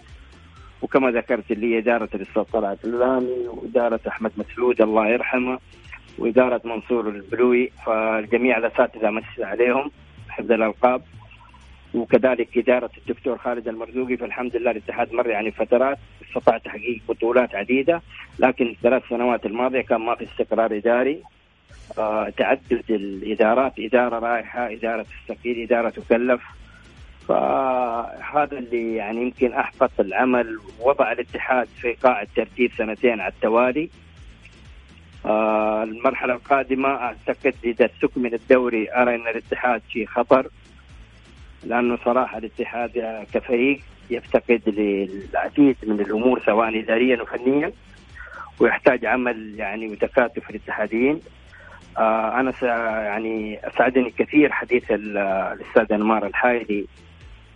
وكما 0.82 1.12
ذكرت 1.12 1.52
اللي 1.52 1.78
إدارة 1.78 2.10
الأستاذ 2.16 2.44
طلعت 2.44 2.86
اللامي 2.86 3.48
وإدارة 3.48 4.00
أحمد 4.08 4.32
مسعود 4.38 4.82
الله 4.82 5.08
يرحمه 5.08 5.60
وإدارة 6.18 6.62
منصور 6.66 7.10
البلوي. 7.10 7.72
فالجميع 7.86 8.58
الاساتذه 8.58 9.10
مسس 9.10 9.40
عليهم 9.40 9.92
حفظ 10.30 10.52
الألقاب. 10.52 11.02
وكذلك 11.94 12.58
إدارة 12.58 12.90
الدكتور 12.98 13.38
خالد 13.38 13.68
المرزوقي 13.68 14.18
فالحمد 14.18 14.56
لله 14.56 14.72
الاتحاد 14.72 15.14
مر 15.14 15.30
يعني 15.30 15.52
فترات 15.52 15.98
استطاع 16.28 16.58
تحقيق 16.58 17.02
بطولات 17.10 17.56
عديدة 17.56 18.02
لكن 18.40 18.68
الثلاث 18.68 19.04
سنوات 19.10 19.46
الماضية 19.46 19.82
كان 19.82 20.02
ما 20.02 20.16
في 20.16 20.24
استقرار 20.24 20.78
إداري. 20.78 21.24
آه 21.98 22.30
تعدد 22.30 22.84
الإدارات 22.90 23.74
إدارة 23.80 24.20
رايحة 24.20 24.72
إدارة 24.74 25.06
تستقيل 25.28 25.62
إدارة 25.64 25.90
تكلف. 25.90 26.42
فهذا 27.28 28.58
اللي 28.58 28.96
يعني 28.96 29.22
يمكن 29.22 29.54
أحبط 29.54 29.92
العمل 30.00 30.60
وضع 30.80 31.12
الاتحاد 31.12 31.68
في 31.82 31.94
قاع 31.94 32.22
الترتيب 32.22 32.72
سنتين 32.78 33.20
على 33.22 33.34
التوالي. 33.34 33.90
آه 35.26 35.84
المرحلة 35.84 36.34
القادمة 36.34 36.90
أعتقد 36.90 37.56
إذا 37.64 37.86
استكمل 37.86 38.34
الدوري 38.34 38.94
أرى 38.96 39.16
أن 39.16 39.28
الاتحاد 39.28 39.82
في 39.92 40.06
خطر. 40.06 40.48
لأنه 41.66 41.98
صراحة 42.06 42.38
الاتحاد 42.38 43.26
كفريق 43.34 43.80
يفتقد 44.10 44.62
للعديد 44.68 45.76
من 45.84 46.00
الأمور 46.00 46.42
سواء 46.46 46.80
اداريا 46.80 47.22
وفنيا 47.22 47.72
ويحتاج 48.60 49.06
عمل 49.06 49.54
يعني 49.60 49.88
وتكاتف 49.88 50.50
الاتحاديين 50.50 51.20
آه 51.98 52.40
أنا 52.40 52.54
يعني 53.04 53.68
أسعدني 53.68 54.10
كثير 54.10 54.52
حديث 54.52 54.92
الأستاذ 54.92 55.94
أنمار 55.94 56.26
الحايدي 56.26 56.88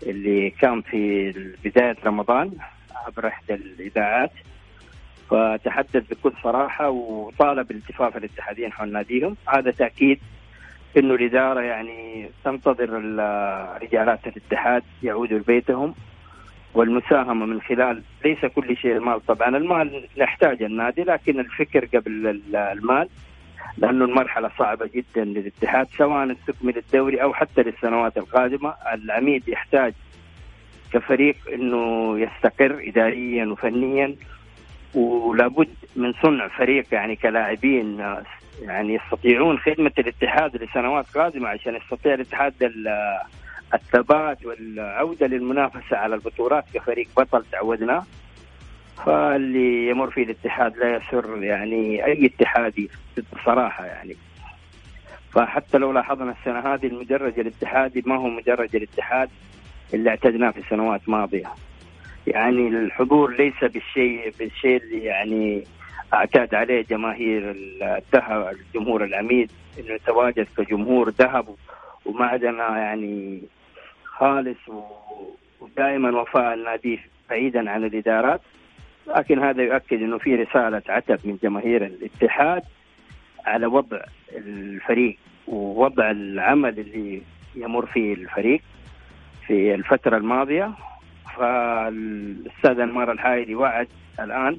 اللي 0.03 0.49
كان 0.49 0.81
في 0.81 1.31
بداية 1.65 1.95
رمضان 2.05 2.51
عبر 2.95 3.27
إحدى 3.27 3.53
الإذاعات. 3.53 4.31
فتحدث 5.29 6.09
بكل 6.09 6.33
صراحة 6.43 6.89
وطالب 6.89 7.71
التفاف 7.71 8.17
الاتحاديين 8.17 8.71
حول 8.71 8.91
ناديهم. 8.91 9.35
هذا 9.47 9.71
تأكيد 9.71 10.19
إنه 10.97 11.13
الإدارة 11.15 11.62
يعني 11.62 12.29
تنتظر 12.43 12.89
رجالات 13.81 14.27
الاتحاد 14.27 14.83
يعودوا 15.03 15.38
لبيتهم 15.39 15.95
والمساهمة 16.73 17.45
من 17.45 17.62
خلال 17.62 18.01
ليس 18.25 18.45
كل 18.45 18.77
شيء 18.77 18.91
المال. 18.97 19.25
طبعا 19.25 19.57
المال 19.57 20.07
نحتاج 20.17 20.63
النادي 20.63 21.03
لكن 21.03 21.39
الفكر 21.39 21.86
قبل 21.86 22.41
المال 22.55 23.10
لأنه 23.77 24.05
المرحلة 24.05 24.51
صعبة 24.60 24.89
جدا 24.95 25.25
للاتحاد 25.25 25.88
سواء 25.97 26.31
استكمل 26.31 26.77
الدوري 26.77 27.23
أو 27.23 27.33
حتى 27.33 27.63
للسنوات 27.63 28.17
القادمة. 28.17 28.73
العميد 28.93 29.47
يحتاج 29.47 29.93
كفريق 30.93 31.36
إنه 31.53 32.13
يستقر 32.19 32.83
اداريا 32.88 33.45
وفنيا 33.45 34.15
ولابد 34.95 35.69
من 35.95 36.13
صنع 36.13 36.47
فريق 36.47 36.86
يعني 36.91 37.15
كلاعبين 37.15 38.01
يعني 38.61 38.93
يستطيعون 38.95 39.59
خدمة 39.59 39.91
الاتحاد 39.99 40.63
لسنوات 40.63 41.05
قادمة 41.17 41.49
عشان 41.49 41.75
يستطيع 41.75 42.13
الاتحاد 42.13 42.53
الثبات 43.73 44.45
والعودة 44.45 45.27
للمنافسة 45.27 45.97
على 45.97 46.15
البطولات 46.15 46.65
كفريق 46.73 47.07
بطل 47.17 47.45
تعودناه. 47.51 48.03
فاللي 49.05 49.89
يمر 49.89 50.11
فيه 50.11 50.23
الاتحاد 50.23 50.77
لا 50.77 50.95
يسر 50.95 51.43
يعني 51.43 52.05
أي 52.05 52.25
اتحادي 52.25 52.89
بصراحة 53.33 53.85
يعني. 53.85 54.15
فحتى 55.31 55.77
لو 55.77 55.91
لاحظنا 55.91 56.35
السنة 56.39 56.73
هذه 56.73 56.87
المدرج 56.87 57.39
الاتحادي 57.39 58.03
ما 58.05 58.15
هو 58.15 58.27
مدرج 58.27 58.75
الاتحاد 58.75 59.29
اللي 59.93 60.09
اعتدناه 60.09 60.51
في 60.51 60.61
سنوات 60.69 61.09
ماضية. 61.09 61.47
يعني 62.27 62.67
الحضور 62.67 63.35
ليس 63.35 63.63
بالشيء 63.63 64.33
بالشيء 64.39 64.83
اللي 64.83 65.03
يعني 65.03 65.63
أعتاد 66.13 66.55
عليه 66.55 66.81
جماهير 66.81 67.51
الذهب 67.51 68.55
الجمهور 68.55 69.03
العميد 69.03 69.51
إنه 69.79 69.93
يتواجد 69.93 70.47
كجمهور 70.57 71.09
ذهب 71.09 71.55
ومعدنا 72.05 72.77
يعني 72.77 73.41
خالص 74.03 74.57
ودائما 75.59 76.21
وفاء 76.21 76.53
النادي 76.53 76.99
بعيدا 77.29 77.71
عن 77.71 77.83
الإدارات. 77.83 78.41
لكن 79.07 79.39
هذا 79.39 79.63
يؤكد 79.63 80.01
إنه 80.01 80.17
في 80.17 80.35
رسالة 80.35 80.81
عتب 80.89 81.19
من 81.23 81.37
جماهير 81.43 81.85
الاتحاد 81.85 82.63
على 83.45 83.65
وضع 83.65 83.99
الفريق 84.35 85.17
ووضع 85.47 86.11
العمل 86.11 86.79
اللي 86.79 87.21
يمر 87.55 87.85
فيه 87.85 88.13
الفريق 88.13 88.61
في 89.47 89.75
الفترة 89.75 90.17
الماضية. 90.17 90.71
فالأستاذ 91.37 92.79
انمار 92.79 93.11
الحايدي 93.11 93.55
وعد 93.55 93.87
الآن 94.19 94.57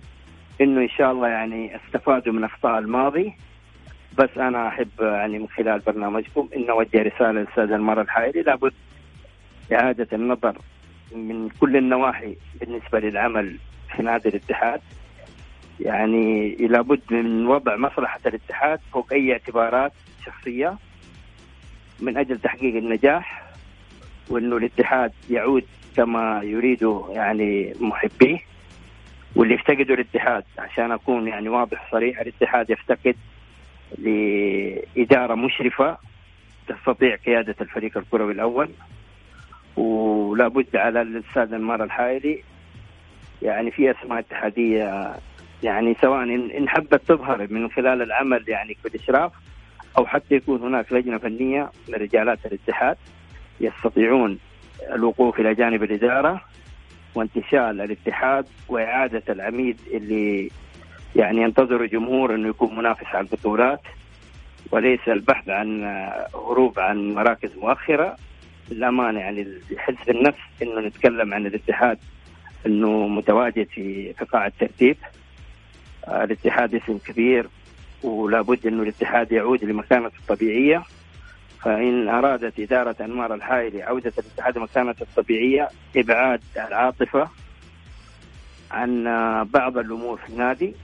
إنه 0.60 0.80
إن 0.80 0.88
شاء 0.88 1.12
الله 1.12 1.28
يعني 1.28 1.76
استفادوا 1.76 2.32
من 2.32 2.44
اخطاء 2.44 2.78
الماضي. 2.78 3.32
بس 4.18 4.28
أنا 4.36 4.68
أحب 4.68 4.88
يعني 5.00 5.38
من 5.38 5.48
خلال 5.48 5.78
برنامجكم 5.78 6.48
ان 6.56 6.70
اوجه 6.70 7.02
رسالة 7.02 7.30
للأستاذ 7.32 7.72
انمار 7.72 8.00
الحايدي 8.00 8.42
لابد 8.42 8.72
إعادة 9.72 10.08
النظر 10.12 10.58
من 11.12 11.48
كل 11.60 11.76
النواحي 11.76 12.36
بالنسبة 12.60 13.00
للعمل 13.00 13.56
في 13.96 14.02
نادي 14.02 14.28
الاتحاد. 14.28 14.80
يعني 15.80 16.54
لابد 16.56 17.00
من 17.10 17.46
وضع 17.46 17.76
مصلحة 17.76 18.20
الاتحاد 18.26 18.80
فوق 18.92 19.12
أي 19.12 19.32
اعتبارات 19.32 19.92
شخصية 20.26 20.76
من 22.00 22.16
أجل 22.16 22.38
تحقيق 22.38 22.76
النجاح 22.76 23.42
وإنه 24.28 24.56
الاتحاد 24.56 25.12
يعود 25.30 25.64
كما 25.96 26.40
يريده 26.42 27.04
يعني 27.10 27.74
محبيه. 27.80 28.38
واللي 29.38 29.54
يفتقدوا 29.54 29.94
الاتحاد 29.94 30.44
عشان 30.58 30.92
أكون 30.92 31.28
يعني 31.28 31.48
واضح 31.48 31.90
صريح 31.92 32.20
الاتحاد 32.20 32.70
يفتقد 32.70 33.16
لإدارة 33.98 35.34
مشرفة 35.34 35.98
تستطيع 36.68 37.16
قيادة 37.16 37.54
الفريق 37.60 37.98
الكروي 37.98 38.32
الأول. 38.32 38.68
ولا 39.76 40.48
بد 40.48 40.76
على 40.76 41.02
الأستاذ 41.02 41.54
أنمار 41.54 41.84
الحائري 41.84 42.44
يعني 43.42 43.70
في 43.70 43.90
أسماء 43.90 44.18
اتحادية 44.18 45.14
يعني 45.62 45.96
سواء 46.00 46.22
إن 46.58 46.68
حبت 46.68 47.00
تظهر 47.08 47.46
من 47.50 47.70
خلال 47.70 48.02
العمل 48.02 48.44
يعني 48.48 48.74
في 48.74 48.88
الإشراف 48.88 49.32
أو 49.98 50.06
حتى 50.06 50.34
يكون 50.34 50.62
هناك 50.62 50.92
لجنة 50.92 51.18
فنية 51.18 51.70
من 51.88 51.94
رجالات 51.94 52.46
الاتحاد 52.46 52.96
يستطيعون 53.60 54.38
الوقوف 54.92 55.40
إلى 55.40 55.54
جانب 55.54 55.82
الإدارة. 55.82 56.40
وانتشال 57.18 57.80
الاتحاد 57.80 58.46
وإعادة 58.68 59.22
العميد 59.28 59.78
اللي 59.92 60.50
يعني 61.16 61.42
ينتظر 61.42 61.80
الجمهور 61.80 62.34
أنه 62.34 62.48
يكون 62.48 62.76
منافس 62.76 63.06
على 63.06 63.20
البطولات 63.20 63.80
وليس 64.70 65.00
البحث 65.08 65.48
عن 65.48 65.84
هروب 66.34 66.78
عن 66.80 67.14
مراكز 67.14 67.56
مؤخرة. 67.56 68.16
للأمانة 68.70 69.20
يعني 69.20 69.46
يحس 69.70 70.08
النفس 70.08 70.38
أنه 70.62 70.80
نتكلم 70.80 71.34
عن 71.34 71.46
الاتحاد 71.46 71.98
أنه 72.66 73.08
متواجد 73.08 73.66
في 73.68 74.14
قاع 74.32 74.46
الترتيب. 74.46 74.96
الاتحاد 76.08 76.74
اسم 76.74 76.98
كبير 76.98 77.46
ولا 78.02 78.40
بد 78.40 78.66
أنه 78.66 78.82
الاتحاد 78.82 79.32
يعود 79.32 79.64
لمكانته 79.64 80.16
الطبيعية. 80.18 80.82
فإن 81.62 82.08
أرادت 82.08 82.60
إدارة 82.60 82.96
أنمار 83.00 83.34
الحائلي 83.34 83.82
عودة 83.82 84.12
الاتحاد 84.18 84.58
مكانته 84.58 85.02
الطبيعية 85.02 85.68
إبعاد 85.96 86.40
العاطفة 86.56 87.28
عن 88.70 89.04
بعض 89.44 89.78
الأمور 89.78 90.16
في 90.16 90.28
النادي 90.28 90.74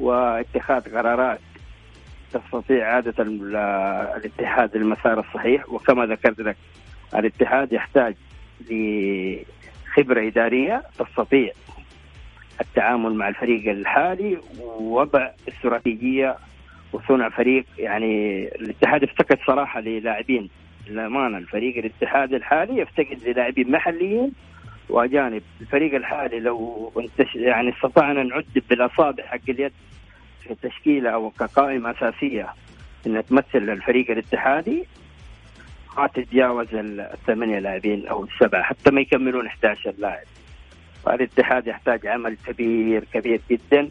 واتخاذ 0.00 0.94
قرارات 0.96 1.40
تستطيع 2.32 2.92
إعادة 2.92 3.14
الاتحاد 4.16 4.76
للمسار 4.76 5.20
الصحيح. 5.20 5.68
وكما 5.68 6.06
ذكرت 6.06 6.40
لك 6.40 6.56
الاتحاد 7.14 7.72
يحتاج 7.72 8.14
لخبرة 8.60 10.26
إدارية 10.26 10.82
تستطيع 10.98 11.52
التعامل 12.60 13.14
مع 13.14 13.28
الفريق 13.28 13.70
الحالي 13.70 14.38
ووضع 14.60 15.30
استراتيجية 15.48 16.36
وصنع 16.92 17.28
فريق 17.28 17.64
يعني 17.78 18.42
الاتحاد 18.48 19.02
افتقد 19.02 19.38
صراحة 19.46 19.80
للاعبين. 19.80 20.48
للأمانة 20.88 21.38
الفريق 21.38 21.76
الاتحاد 21.76 22.34
الحالي 22.34 22.78
يفتقد 22.80 23.18
للاعبين 23.26 23.70
محليين 23.70 24.32
وأجانب. 24.88 25.42
الفريق 25.60 25.94
الحالي 25.94 26.40
لو 26.40 26.92
يعني 27.34 27.72
استطعنا 27.72 28.22
نعد 28.22 28.62
بالأصابع 28.70 29.24
حق 29.26 29.40
اليد 29.48 29.72
في 30.42 30.54
تشكيلة 30.62 31.10
أو 31.10 31.30
كقائمة 31.30 31.90
أساسية 31.90 32.48
إن 33.06 33.22
تمثل 33.26 33.70
الفريق 33.70 34.10
الاتحادي 34.10 34.84
ما 35.98 36.06
تتجاوز 36.06 36.66
الثمانية 36.74 37.58
لاعبين 37.58 38.06
أو 38.06 38.24
السبعة 38.24 38.62
حتى 38.62 38.90
ما 38.90 39.00
يكملون 39.00 39.46
11 39.46 39.94
لاعب. 39.98 40.26
فالاتحاد 41.04 41.66
يحتاج 41.66 42.06
عمل 42.06 42.36
كبير 42.46 43.04
كبير 43.12 43.40
جدا. 43.50 43.90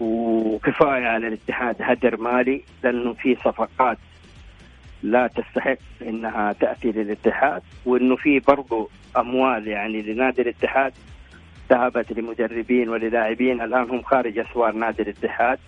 وكفاية 0.00 1.06
على 1.06 1.28
الاتحاد. 1.28 1.76
هدر 1.80 2.16
مالي 2.16 2.62
لأنه 2.84 3.12
في 3.12 3.34
صفقات 3.34 3.98
لا 5.02 5.26
تستحق 5.26 5.78
إنها 6.02 6.52
تأتي 6.52 6.92
للاتحاد 6.92 7.62
وإنه 7.86 8.16
في 8.16 8.38
برضو 8.38 8.90
أموال 9.16 9.68
يعني 9.68 10.02
لنادي 10.02 10.42
الاتحاد 10.42 10.92
ذهبت 11.70 12.12
لمدربين 12.12 12.88
وللاعبين. 12.88 13.60
الآن 13.60 13.90
هم 13.90 14.02
خارج 14.02 14.38
أسوار 14.38 14.72
نادي 14.72 15.02
الاتحاد 15.02 15.58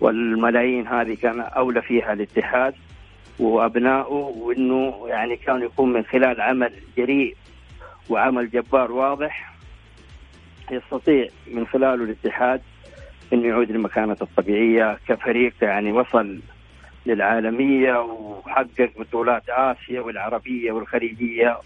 والملايين 0.00 0.86
هذه 0.86 1.16
كان 1.22 1.40
أولى 1.40 1.82
فيها 1.82 2.12
الاتحاد 2.12 2.74
وأبنائه 3.38 4.32
وإنه 4.36 5.04
يعني 5.08 5.36
كان 5.36 5.62
يكون 5.62 5.92
من 5.92 6.04
خلال 6.04 6.40
عمل 6.40 6.72
جريء 6.96 7.36
وعمل 8.08 8.50
جبار 8.50 8.92
واضح 8.92 9.52
يستطيع 10.70 11.28
من 11.46 11.66
خلاله 11.66 12.04
الاتحاد 12.04 12.60
إنه 13.32 13.48
يعود 13.48 13.70
لمكانته 13.72 14.22
الطبيعية 14.22 14.98
كفريق 15.08 15.54
يعني 15.62 15.92
وصل 15.92 16.40
للعالمية 17.06 18.00
وحقق 18.00 18.90
بطولات 18.98 19.42
آسيا 19.48 20.00
والعربية 20.00 20.72
والخليجية 20.72 21.58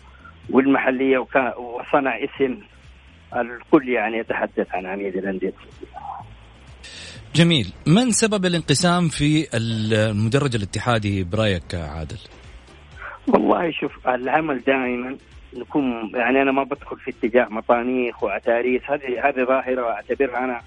والمحلية 0.50 1.18
وصنع 1.58 2.18
اسم 2.24 2.58
الكل 3.36 3.88
يعني 3.88 4.18
يتحدث 4.18 4.74
عن 4.74 4.86
عميد 4.86 5.16
الأندية. 5.16 5.52
جميل. 7.34 7.72
من 7.86 8.10
سبب 8.10 8.46
الانقسام 8.46 9.08
في 9.08 9.46
المدرج 9.54 10.54
الاتحادي 10.54 11.24
برايك 11.24 11.74
عادل؟ 11.74 12.18
والله 13.28 13.70
شوف 13.70 14.08
العمل 14.08 14.58
دائما 14.58 15.16
نكون 15.56 16.10
يعني 16.14 16.42
أنا 16.42 16.52
ما 16.52 16.62
بدخل 16.62 16.96
في 16.96 17.10
اتجاه 17.10 17.48
مطانيخ 17.50 18.22
وعتاريس. 18.22 18.82
هذه 18.84 19.28
هذه 19.28 19.44
ظاهرة 19.44 19.82
واعتبرها 19.82 20.38
أنا 20.38 20.60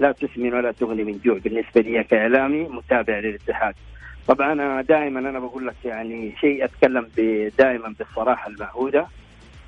لا 0.00 0.12
تسمن 0.12 0.54
ولا 0.54 0.72
تغني 0.72 1.04
من 1.04 1.20
جوع. 1.24 1.38
بالنسبة 1.38 1.80
لي 1.80 2.04
كإعلامي 2.04 2.62
متابع 2.62 3.18
للاتحاد. 3.18 3.74
طبعا 4.28 4.82
دائما 4.82 5.20
أنا 5.20 5.38
بقول 5.38 5.66
لك 5.66 5.74
يعني 5.84 6.32
شيء 6.40 6.64
أتكلم 6.64 7.08
دائما 7.58 7.94
بالصراحة 7.98 8.50
المعهودة. 8.50 9.06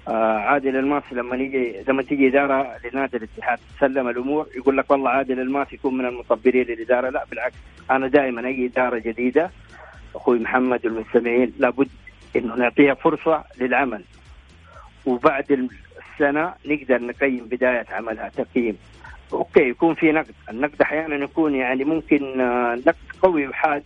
آه 0.09 0.39
عادل 0.39 0.77
الماس 0.77 1.03
لما 1.13 1.37
يجي 1.37 1.75
لما 1.89 2.03
تيجي 2.03 2.29
إدارة 2.29 2.77
لنادي 2.85 3.17
الاتحاد 3.17 3.59
تسلم 3.77 4.09
الأمور 4.09 4.47
يقول 4.57 4.77
لك 4.77 4.91
والله 4.91 5.11
عادل 5.11 5.41
الماس 5.41 5.73
يكون 5.73 5.99
من 5.99 6.07
المطبلين 6.07 6.67
للإدارة. 6.67 7.11
لا 7.11 7.25
بالعكس. 7.31 7.57
أنا 7.91 8.09
دائما 8.09 8.47
أي 8.47 8.67
إدارة 8.67 8.99
جديدة 8.99 9.51
أخوي 10.15 10.39
محمد 10.39 10.87
والمستمعين 10.87 11.53
لابد 11.59 11.89
انه 12.37 12.55
نعطيها 12.57 12.95
فرصة 12.95 13.45
للعمل. 13.61 14.05
وبعد 15.07 15.69
السنة 15.99 16.55
نقدر 16.67 17.03
نقيم 17.03 17.45
بداية 17.45 17.87
عملها 17.91 18.29
تقييم. 18.29 18.77
okay 19.33 19.69
يكون 19.69 19.95
في 19.95 20.13
نقد. 20.13 20.35
النقد 20.51 20.83
أحيانا 20.83 21.25
يكون 21.25 21.55
يعني 21.55 21.85
ممكن 21.85 22.41
آه، 22.41 22.75
نقد 22.75 22.97
قوي 23.23 23.49
وحاد 23.49 23.83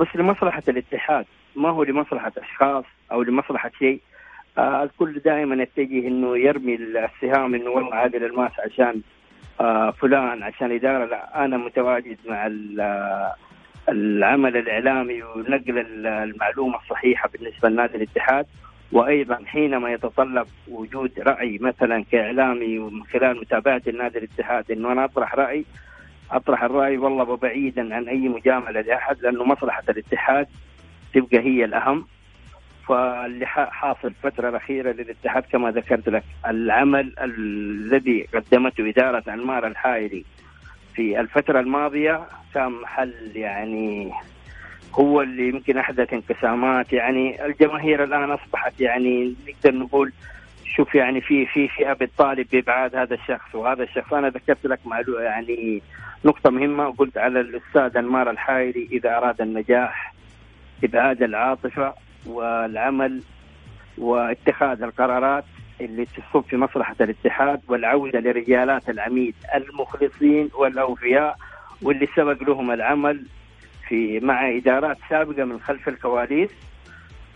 بس 0.00 0.06
لمصلحة 0.14 0.62
الاتحاد. 0.68 1.24
ما 1.56 1.68
هو 1.68 1.82
لمصلحة 1.82 2.32
أشخاص 2.38 2.84
أو 3.12 3.22
لمصلحة 3.22 3.70
شيء. 3.78 4.00
آه 4.58 4.82
الكل 4.82 5.18
دائما 5.18 5.62
يتجه 5.62 6.08
إنه 6.08 6.38
يرمي 6.38 6.74
السهام 6.74 7.54
إنه 7.54 7.70
والله 7.70 7.94
عادل 7.94 8.24
الماس 8.24 8.52
عشان 8.58 9.00
آه 9.60 9.90
فلان 9.90 10.42
عشان 10.42 10.72
إدارة. 10.72 11.04
لا 11.04 11.44
أنا 11.44 11.56
متواجد 11.56 12.18
مع 12.26 12.46
آه، 12.80 13.34
العمل 13.88 14.56
الإعلامي 14.56 15.22
ونقل 15.22 15.78
المعلومة 16.06 16.78
الصحيحة 16.78 17.28
بالنسبة 17.28 17.68
لنادي 17.68 17.96
الاتحاد. 17.96 18.46
وأيضا 18.92 19.38
حينما 19.46 19.92
يتطلب 19.92 20.46
وجود 20.68 21.12
رأي 21.18 21.58
مثلا 21.60 22.04
كإعلامي 22.12 22.78
ومن 22.78 23.04
خلال 23.04 23.40
متابعة 23.40 23.82
النادي 23.88 24.18
الاتحاد 24.18 24.70
إنه 24.70 24.92
أنا 24.92 25.04
أطرح 25.04 25.34
رأي 25.34 25.64
أطرح 26.30 26.62
الرأي 26.64 26.96
والله 26.98 27.36
بعيدا 27.36 27.94
عن 27.94 28.08
أي 28.08 28.28
مجاملة 28.28 28.80
لأحد 28.80 29.16
لأنه 29.22 29.44
مصلحة 29.44 29.82
الاتحاد 29.88 30.46
تبقى 31.14 31.38
هي 31.38 31.64
الأهم. 31.64 32.06
فاللي 32.88 33.46
حاصل 33.46 34.08
الفترة 34.08 34.48
الأخيرة 34.48 34.92
للاتحاد 34.92 35.42
كما 35.42 35.70
ذكرت 35.70 36.08
لك 36.08 36.24
العمل 36.46 37.12
الذي 37.18 38.28
قدمته 38.34 38.88
إدارة 38.88 39.24
انمار 39.34 39.66
الحائري 39.66 40.24
في 40.94 41.20
الفترة 41.20 41.60
الماضية 41.60 42.20
كان 42.54 42.72
محل 42.72 43.14
يعني 43.34 44.12
هو 44.94 45.20
اللي 45.22 45.48
يمكن 45.48 45.78
أحدث 45.78 46.12
انقسامات. 46.12 46.92
يعني 46.92 47.46
الجماهير 47.46 48.04
الآن 48.04 48.30
أصبحت 48.30 48.80
يعني 48.80 49.34
نقدر 49.48 49.78
نقول 49.78 50.12
شوف 50.76 50.94
يعني 50.94 51.20
في 51.20 51.46
في 51.46 51.68
فئة 51.68 51.92
بتطالب 51.92 52.46
بإبعاد 52.52 52.96
هذا 52.96 53.14
الشخص 53.14 53.54
وهذا 53.54 53.82
الشخص 53.82 54.12
أنا 54.12 54.28
ذكرت 54.28 54.66
لك 54.66 54.78
معلومه 54.86 55.20
يعني 55.20 55.82
نقطة 56.24 56.50
مهمة 56.50 56.88
وقلت 56.88 57.18
على 57.18 57.40
الأستاذ 57.40 57.96
أنمار 57.96 58.30
الحائري 58.30 58.88
إذا 58.92 59.16
أراد 59.16 59.40
النجاح 59.40 60.14
إبعاد 60.84 61.22
العاطفة 61.22 61.94
والعمل 62.26 63.22
واتخاذ 63.98 64.82
القرارات 64.82 65.44
اللي 65.80 66.04
تصب 66.04 66.44
في 66.48 66.56
مصلحة 66.56 66.96
الاتحاد 67.00 67.60
والعودة 67.68 68.20
لرجالات 68.20 68.90
العميد 68.90 69.34
المخلصين 69.54 70.50
والأوفياء 70.54 71.36
واللي 71.82 72.08
سبق 72.16 72.42
لهم 72.42 72.70
العمل 72.70 73.26
في 73.88 74.20
مع 74.20 74.56
إدارات 74.56 74.96
سابقة 75.10 75.44
من 75.44 75.60
خلف 75.60 75.88
الكواليس. 75.88 76.50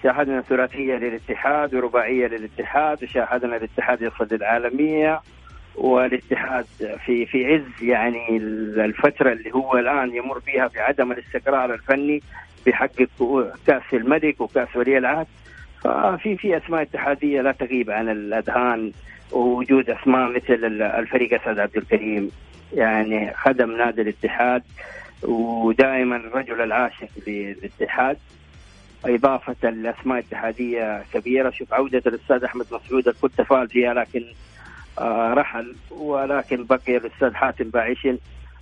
شاهدنا 0.03 0.40
ثلاثية 0.40 0.94
للاتحاد 0.96 1.74
ورباعية 1.74 2.26
للاتحاد 2.26 3.03
وشاهدنا 3.03 3.57
الاتحاد 3.57 4.03
يصل 4.03 4.28
للعالميه 4.30 5.20
والاتحاد 5.74 6.66
في 7.07 7.26
في 7.26 7.46
عز 7.55 7.82
يعني 7.82 8.36
الفترة 8.84 9.32
اللي 9.32 9.55
هو 9.55 9.78
الآن 9.78 10.14
يمر 10.14 10.40
فيها 10.40 10.70
بعدم 10.74 11.12
الاستقرار 11.12 11.74
الفني 11.74 12.22
بيحقق 12.66 13.09
كأس 13.66 13.82
الملك 13.92 14.40
وكأس 14.40 14.76
ولي 14.76 14.99
العهد. 14.99 15.26
ففي 15.84 16.36
في 16.36 16.57
أسماء 16.57 16.82
اتحادية 16.82 17.40
لا 17.40 17.53
تغيب 17.53 17.90
عن 17.90 18.09
الأذهان 18.09 18.92
ووجود 19.32 19.90
أسماء 19.90 20.28
مثل 20.28 20.82
الفريق 20.82 21.40
اسعد 21.40 21.59
عبد 21.59 21.76
الكريم. 21.76 22.30
يعني 22.74 23.34
خدم 23.34 23.76
نادي 23.76 24.03
الاتحاد. 24.03 24.62
ودائما 25.22 26.16
الرجل 26.16 26.60
العاشق 26.60 27.08
للاتحاد 27.26 28.16
إضافة 29.04 29.68
الأسماء 29.68 30.18
اتحادية 30.18 31.04
كبيرة. 31.14 31.50
شوف 31.50 31.74
عودة 31.74 32.02
الأستاذ 32.06 32.44
أحمد 32.44 32.66
مسعود 32.72 33.08
الكل 33.08 33.28
تفاعل 33.28 33.68
فيها 33.68 33.94
لكن 33.94 34.24
آه، 34.98 35.34
رحل 35.34 35.74
ولكن 35.90 36.64
بقي 36.64 36.96
الأستاذ 36.96 37.34
حاتم 37.34 37.70
باعشن 37.70 38.18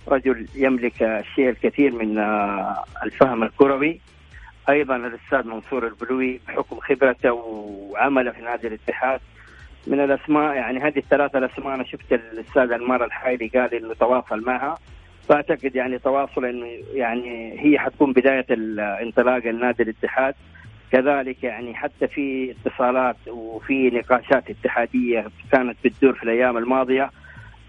رجل 0.07 0.47
يملك 0.55 1.03
الشيء 1.03 1.49
الكثير 1.49 1.91
من 1.93 2.17
آه، 2.17 2.83
الفهم 3.03 3.43
الكروي. 3.43 3.99
أيضا 4.69 4.95
الأستاذ 4.95 5.47
منصور 5.47 5.87
البلوي 5.87 6.39
بحكم 6.47 6.79
خبرته 6.79 7.31
وعمله 7.33 8.31
في 8.31 8.41
نادي 8.41 8.67
الاتحاد. 8.67 9.19
من 9.87 9.99
الأسماء 9.99 10.55
يعني 10.55 10.79
هذه 10.79 10.97
الثلاثة 10.97 11.39
الأسماء 11.39 11.75
أنا 11.75 11.83
شفت 11.83 12.13
الأستاذ 12.13 12.71
أنمار 12.71 13.05
الحايلي 13.05 13.47
قال 13.47 13.73
إنه 13.73 13.93
تواصل 13.93 14.41
معها. 14.45 14.77
فأعتقد 15.29 15.75
يعني 15.75 15.99
تواصل 15.99 16.45
إنه 16.45 16.67
يعني 16.93 17.55
هي 17.59 17.79
حتكون 17.79 18.13
بداية 18.13 18.45
الانطلاق 18.49 19.45
النادي 19.45 19.83
الاتحاد. 19.83 20.35
كذلك 20.91 21.43
يعني 21.43 21.75
حتى 21.75 22.07
في 22.07 22.51
اتصالات 22.51 23.15
وفي 23.27 23.89
نقاشات 23.89 24.49
اتحادية 24.49 25.25
كانت 25.51 25.77
بتدور 25.83 26.13
في 26.13 26.23
الأيام 26.23 26.57
الماضية 26.57 27.11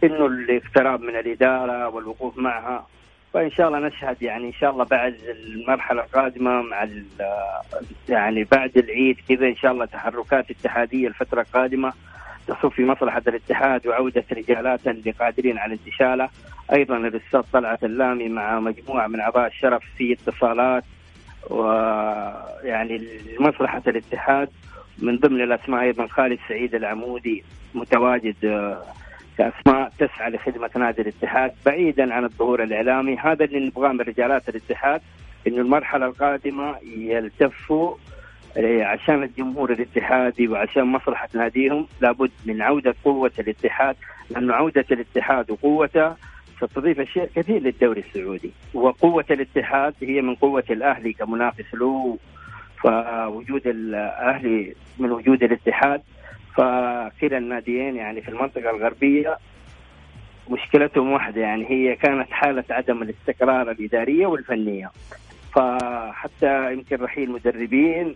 إنه 0.04 0.26
الاقتراب 0.26 1.00
من 1.00 1.16
الإدارة 1.16 1.88
والوقوف 1.88 2.38
معها. 2.38 2.86
فإن 3.34 3.50
شاء 3.50 3.68
الله 3.68 3.78
نشهد 3.88 4.22
يعني 4.22 4.46
إن 4.46 4.52
شاء 4.52 4.70
الله 4.70 4.84
بعد 4.84 5.14
المرحلة 5.46 6.02
القادمة 6.02 6.62
مع 6.62 6.88
يعني 8.08 8.44
بعد 8.44 8.78
العيد 8.78 9.16
كذا 9.28 9.46
إن 9.46 9.56
شاء 9.56 9.72
الله 9.72 9.84
تحركات 9.84 10.50
اتحادية 10.50 11.08
الفترة 11.08 11.40
القادمة. 11.40 11.92
تصب 12.48 12.68
في 12.68 12.84
مصلحة 12.84 13.22
الاتحاد 13.28 13.86
وعودة 13.86 14.24
رجالات 14.32 14.86
اللي 14.86 15.10
قادرين 15.10 15.58
على 15.58 15.74
انتشاله 15.74 16.28
أيضا 16.72 16.96
الأستاذ 16.96 17.40
طلعت 17.52 17.84
اللامي 17.84 18.28
مع 18.28 18.60
مجموعة 18.60 19.06
من 19.06 19.20
أعضاء 19.20 19.46
الشرف 19.46 19.82
في 19.96 20.12
اتصالات 20.12 20.84
ويعني 21.50 23.06
لمصلحة 23.38 23.82
الاتحاد. 23.86 24.48
من 24.98 25.16
ضمن 25.16 25.40
الأسماء 25.40 25.82
أيضا 25.82 26.06
خالد 26.06 26.38
سعيد 26.48 26.74
العمودي 26.74 27.44
متواجد 27.74 28.44
آه، 28.44 28.82
كأسماء 29.38 29.92
تسعى 29.98 30.30
لخدمة 30.30 30.70
نادي 30.76 31.02
الاتحاد. 31.02 31.52
بعيدا 31.66 32.14
عن 32.14 32.24
الظهور 32.24 32.62
الإعلامي 32.62 33.16
هذا 33.16 33.44
اللي 33.44 33.66
نبغاه 33.66 33.92
من 33.92 34.00
رجالات 34.00 34.48
الاتحاد 34.48 35.00
إنه 35.46 35.56
المرحلة 35.56 36.06
القادمة 36.06 36.76
يلتفوا 36.96 37.94
عشان 38.66 39.22
الجمهور 39.22 39.72
الاتحادي 39.72 40.48
وعشان 40.48 40.82
مصلحة 40.84 41.28
ناديهم 41.34 41.86
لابد 42.00 42.30
من 42.46 42.62
عودة 42.62 42.94
قوة 43.04 43.32
الاتحاد 43.38 43.96
لأنه 44.30 44.54
عودة 44.54 44.84
الاتحاد 44.90 45.50
وقوته 45.50 46.14
ستضيف 46.60 47.00
أشياء 47.00 47.30
كثير 47.36 47.62
للدوري 47.62 48.00
السعودي. 48.00 48.50
وقوة 48.74 49.24
الاتحاد 49.30 49.94
هي 50.02 50.20
من 50.22 50.34
قوة 50.34 50.64
الأهلي 50.70 51.12
كمنافس 51.12 51.74
له 51.74 52.18
فوجود 52.82 53.66
الأهلي 53.66 54.74
من 54.98 55.10
وجود 55.10 55.42
الاتحاد 55.42 56.02
فكلا 56.56 57.38
الناديين 57.38 57.96
يعني 57.96 58.20
في 58.22 58.28
المنطقة 58.28 58.70
الغربية 58.70 59.38
مشكلتهم 60.50 61.10
واحدة 61.12 61.40
يعني 61.40 61.70
هي 61.70 61.96
كانت 61.96 62.30
حالة 62.30 62.64
عدم 62.70 63.02
الاستقرار 63.02 63.70
الإدارية 63.70 64.26
والفنية. 64.26 64.90
فحتى 65.54 66.72
يمكن 66.72 66.96
رحيل 66.96 67.30
مدربين 67.30 68.14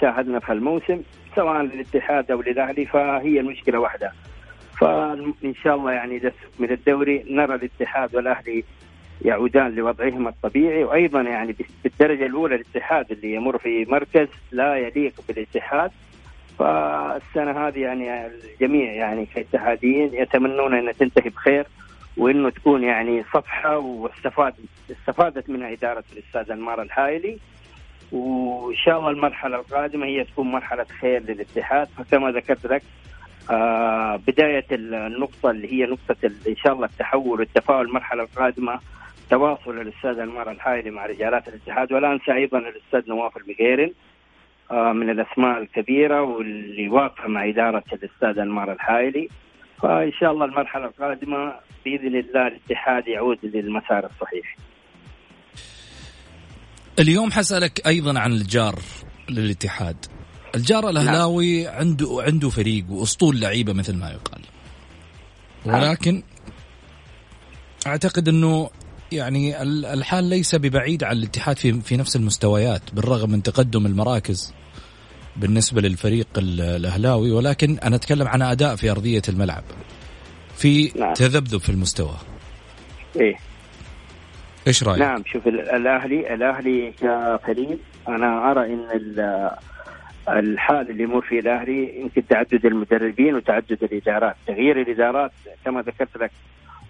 شاهدنا 0.00 0.38
في 0.38 0.52
الموسم 0.52 1.02
سواء 1.36 1.62
للاتحاد 1.62 2.30
أو 2.30 2.42
للأهلي 2.42 2.86
فهي 2.86 3.40
المشكلة 3.40 3.78
واحدة. 3.78 4.12
فإن 4.80 5.54
شاء 5.62 5.74
الله 5.74 5.92
يعني 5.92 6.32
من 6.58 6.70
الدوري 6.70 7.24
نرى 7.30 7.54
الاتحاد 7.54 8.16
والأهلي 8.16 8.64
يعودان 9.22 9.74
لوضعهما 9.74 10.28
الطبيعي 10.28 10.84
وأيضا 10.84 11.20
يعني 11.20 11.56
بالدرجة 11.84 12.26
الأولى 12.26 12.54
الاتحاد 12.54 13.12
اللي 13.12 13.34
يمر 13.34 13.58
في 13.58 13.84
مركز 13.84 14.28
لا 14.52 14.76
يليق 14.76 15.12
بالاتحاد. 15.28 15.90
فالسنة 16.58 17.66
هذه 17.66 17.78
يعني 17.78 18.26
الجميع 18.26 18.92
يعني 18.92 19.26
كاتحاديين 19.26 20.14
يتمنون 20.14 20.74
ان 20.74 20.96
تنتهي 20.96 21.30
بخير 21.30 21.66
وإنه 22.16 22.50
تكون 22.50 22.82
يعني 22.84 23.24
صفحة 23.34 23.78
واستفاد 23.78 24.54
استفادت 24.90 25.50
منها 25.50 25.72
إدارة 25.72 26.04
الأستاذ 26.12 26.50
انمار 26.50 26.82
الحايلي. 26.82 27.38
وان 28.12 28.76
شاء 28.76 28.98
الله 28.98 29.10
المرحلة 29.10 29.56
القادمة 29.56 30.06
هي 30.06 30.24
تكون 30.24 30.46
مرحلة 30.52 30.84
خير 30.84 31.22
للاتحاد. 31.22 31.88
فكما 31.88 32.30
ذكرت 32.30 32.66
لك 32.66 32.82
آه 33.50 34.16
بداية 34.16 34.66
النقطة 34.72 35.50
اللي 35.50 35.72
هي 35.72 35.86
نقطة 35.86 36.16
إن 36.48 36.56
شاء 36.56 36.72
الله 36.72 36.86
التحول 36.86 37.40
والتفاؤل 37.40 37.86
المرحلة 37.86 38.22
القادمة 38.22 38.80
تواصل 39.30 39.80
الأستاذ 39.80 40.18
انمار 40.18 40.50
الحايلي 40.50 40.90
مع 40.90 41.06
رجالات 41.06 41.48
الاتحاد. 41.48 41.92
ولا 41.92 42.12
انسى 42.12 42.32
أيضا 42.32 42.58
الأستاذ 42.58 43.08
نواف 43.08 43.36
المقيرن 43.36 43.92
آه 44.70 44.92
من 44.92 45.10
الأسماء 45.10 45.58
الكبيرة 45.58 46.22
واللي 46.22 46.88
واقفة 46.88 47.28
مع 47.28 47.48
إدارة 47.48 47.84
الأستاذ 47.92 48.38
انمار 48.38 48.72
الحايلي. 48.72 49.28
فإن 49.82 50.12
شاء 50.12 50.32
الله 50.32 50.44
المرحلة 50.44 50.84
القادمة 50.86 51.54
بإذن 51.84 52.16
الله 52.16 52.46
الاتحاد 52.46 53.08
يعود 53.08 53.38
للمسار 53.42 54.06
الصحيح. 54.06 54.56
اليوم 56.98 57.32
حسألك 57.32 57.86
أيضا 57.86 58.18
عن 58.18 58.32
الجار 58.32 58.78
للاتحاد 59.30 59.96
الجار 60.54 60.90
الأهلاوي 60.90 61.64
نعم. 61.64 61.74
عنده 61.74 62.22
عنده 62.26 62.50
فريق 62.50 62.84
وأسطول 62.90 63.40
لعيبة 63.40 63.72
مثل 63.72 63.96
ما 63.96 64.10
يقال 64.10 64.40
نعم. 65.64 65.82
ولكن 65.82 66.22
أعتقد 67.86 68.28
أنه 68.28 68.70
يعني 69.12 69.62
الحال 69.62 70.24
ليس 70.24 70.54
ببعيد 70.54 71.04
عن 71.04 71.16
الاتحاد 71.16 71.58
في 71.58 71.80
في 71.80 71.96
نفس 71.96 72.16
المستويات 72.16 72.82
بالرغم 72.92 73.30
من 73.30 73.42
تقدم 73.42 73.86
المراكز 73.86 74.54
بالنسبة 75.36 75.80
للفريق 75.80 76.26
الأهلاوي 76.38 77.30
ولكن 77.30 77.78
أنا 77.78 77.96
أتكلم 77.96 78.28
عن 78.28 78.42
أداء 78.42 78.76
في 78.76 78.90
أرضية 78.90 79.22
الملعب 79.28 79.64
في 80.56 80.92
نعم. 80.96 81.14
تذبذب 81.14 81.60
في 81.60 81.68
المستوى 81.68 82.16
إيه 83.16 83.36
إيش 84.66 84.84
رأيك؟ 84.84 84.98
نعم 84.98 85.22
شوف 85.26 85.46
الأهلي 85.46 86.34
الأهلي 86.34 86.92
كفريق 86.92 87.78
أنا 88.08 88.50
أرى 88.50 88.66
إن 88.66 88.86
الحال 90.28 90.90
اللي 90.90 91.02
يمر 91.02 91.20
فيه 91.20 91.40
الأهلي 91.40 92.00
يمكن 92.00 92.26
تعدد 92.26 92.66
المدربين 92.66 93.34
وتعدد 93.34 93.78
الإدارات، 93.82 94.36
تغيير 94.46 94.80
الإدارات 94.80 95.32
كما 95.64 95.82
ذكرت 95.82 96.16
لك 96.16 96.30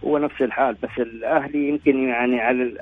هو 0.04 0.18
نفس 0.18 0.42
الحال 0.42 0.76
بس 0.82 0.90
الأهلي 0.98 1.68
يمكن 1.68 2.08
يعني 2.08 2.40
على 2.40 2.74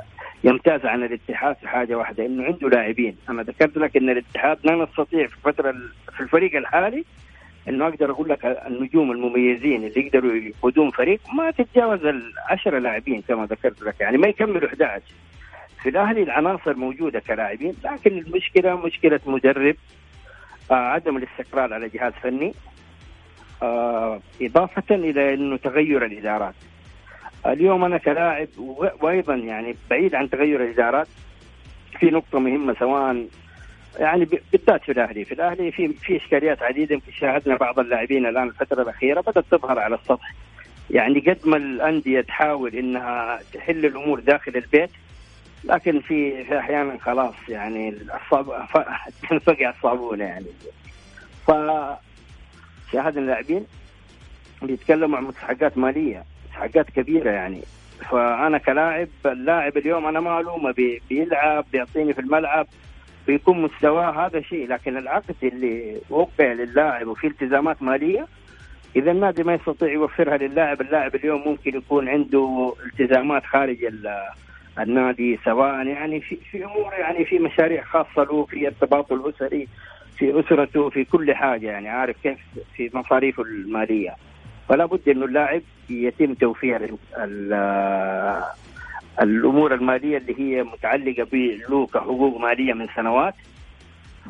يمتاز 0.44 0.86
عن 0.86 1.02
الاتحاد 1.02 1.56
في 1.56 1.68
حاجة 1.68 1.94
واحدة 1.94 2.26
إنه 2.26 2.44
عنده 2.44 2.68
لاعبين، 2.68 3.16
أنا 3.28 3.42
ذكرت 3.42 3.76
لك 3.76 3.96
إن 3.96 4.10
الاتحاد 4.10 4.58
لا 4.64 4.84
نستطيع 4.84 5.26
في 5.26 5.34
الفترة 5.36 5.74
في 6.16 6.20
الفريق 6.20 6.56
الحالي 6.56 7.04
إنه 7.68 7.86
أقدر 7.88 8.10
أقول 8.10 8.28
لك 8.28 8.44
النجوم 8.44 9.12
المميزين 9.12 9.84
اللي 9.84 10.06
يقدروا 10.06 10.32
يقودون 10.32 10.90
فريق 10.90 11.20
ما 11.34 11.50
تتجاوز 11.50 12.00
العشرة 12.04 12.78
لاعبين 12.78 13.22
كما 13.28 13.46
ذكرت 13.46 13.82
لك. 13.82 14.00
يعني 14.00 14.18
ما 14.18 14.28
يكملوا 14.28 14.68
11 14.68 15.02
في 15.82 15.88
الأهلي 15.88 16.22
العناصر 16.22 16.74
موجودة 16.76 17.20
كلاعبين 17.20 17.74
لكن 17.84 18.18
المشكلة 18.18 18.76
مشكلة 18.86 19.20
مدرب 19.26 19.76
آه 20.70 20.74
عدم 20.74 21.16
الاستقرار 21.16 21.74
على 21.74 21.88
جهاز 21.88 22.12
فني 22.12 22.54
آه 23.62 24.20
إضافة 24.42 24.94
إلى 24.94 25.34
إنه 25.34 25.56
تغير 25.56 26.04
الإدارات. 26.04 26.54
اليوم 27.46 27.84
أنا 27.84 27.98
كلاعب 27.98 28.48
وأيضا 29.00 29.34
يعني 29.34 29.76
بعيد 29.90 30.14
عن 30.14 30.30
تغير 30.30 30.64
الإدارات 30.64 31.08
في 32.00 32.06
نقطة 32.06 32.38
مهمة 32.38 32.76
سواء 32.78 33.26
يعني 33.98 34.24
بالذات 34.52 34.82
في 34.82 34.92
الأهلي، 34.92 35.24
في 35.24 35.34
الأهلي 35.34 35.72
في 35.72 35.88
في 35.88 36.16
إشكاليات 36.16 36.62
عديدة 36.62 36.94
يمكن 36.94 37.12
شاهدنا 37.12 37.56
بعض 37.56 37.78
الاعبين 37.78 38.26
الآن 38.26 38.48
الفترة 38.48 38.82
الأخيرة 38.82 39.20
بدأت 39.20 39.44
تظهر 39.50 39.78
على 39.78 39.94
السطح. 39.94 40.34
يعني 40.90 41.20
قد 41.20 41.38
ما 41.44 41.56
الأندية 41.56 42.20
تحاول 42.20 42.74
إنها 42.74 43.40
تحل 43.52 43.86
الأمور 43.86 44.20
داخل 44.20 44.56
البيت 44.56 44.90
لكن 45.64 46.00
في 46.00 46.44
في 46.44 46.58
أحيانا 46.58 46.98
خلاص 46.98 47.34
يعني 47.48 47.88
الصاب 47.88 48.66
فقع 49.46 49.70
الصابونه 49.76 50.24
يعني. 50.24 50.46
ف 51.46 51.50
شاهدنا 52.92 53.20
اللاعبين 53.20 53.66
بيتكلموا 54.62 55.18
عن 55.18 55.24
مستحقات 55.24 55.78
مالية، 55.78 56.24
مستحقات 56.48 56.90
كبيرة 56.90 57.30
يعني. 57.30 57.60
فأنا 58.10 58.58
كلاعب 58.58 59.08
اللاعب 59.26 59.76
اليوم 59.76 60.06
أنا 60.06 60.20
ما 60.20 60.40
ألومه 60.40 60.74
بيلعب 61.10 61.64
بيعطيني 61.72 62.12
في 62.14 62.20
الملعب 62.20 62.66
بيكون 63.26 63.62
مستواه 63.62 64.26
هذا 64.26 64.40
شيء 64.40 64.68
لكن 64.68 64.96
العقد 64.96 65.34
اللي 65.42 66.00
وقع 66.10 66.52
للاعب 66.52 67.06
وفي 67.06 67.26
التزامات 67.26 67.82
مالية 67.82 68.26
إذا 68.96 69.10
النادي 69.10 69.42
ما 69.42 69.54
يستطيع 69.54 69.92
يوفرها 69.92 70.36
للاعب 70.36 70.80
اللاعب 70.80 71.14
اليوم 71.14 71.48
ممكن 71.48 71.76
يكون 71.76 72.08
عنده 72.08 72.74
التزامات 72.86 73.44
خارج 73.44 73.78
النادي 74.78 75.38
سواء 75.44 75.86
يعني 75.86 76.20
في 76.20 76.36
في 76.50 76.64
أمور 76.64 76.92
يعني 76.92 77.24
في 77.24 77.38
مشاريع 77.38 77.84
خاصة 77.84 78.24
له 78.24 78.44
في 78.44 78.66
ارتباطه 78.66 79.14
الأسري 79.14 79.68
في 80.18 80.40
أسرته 80.40 80.90
في 80.90 81.04
كل 81.04 81.34
حاجة 81.34 81.66
يعني 81.66 81.88
عارف 81.88 82.16
كيف 82.22 82.38
في 82.76 82.90
مصاريفه 82.94 83.42
المالية. 83.42 84.16
فلا 84.68 84.86
بد 84.86 85.08
إنه 85.08 85.24
اللاعب 85.24 85.62
يتم 85.90 86.34
توفير 86.34 86.94
الأمور 89.20 89.74
المالية 89.74 90.18
اللي 90.18 90.40
هي 90.40 90.62
متعلقة 90.62 91.24
به 91.24 91.86
كحقوق 91.94 92.40
مالية 92.40 92.72
من 92.72 92.88
سنوات 92.96 93.34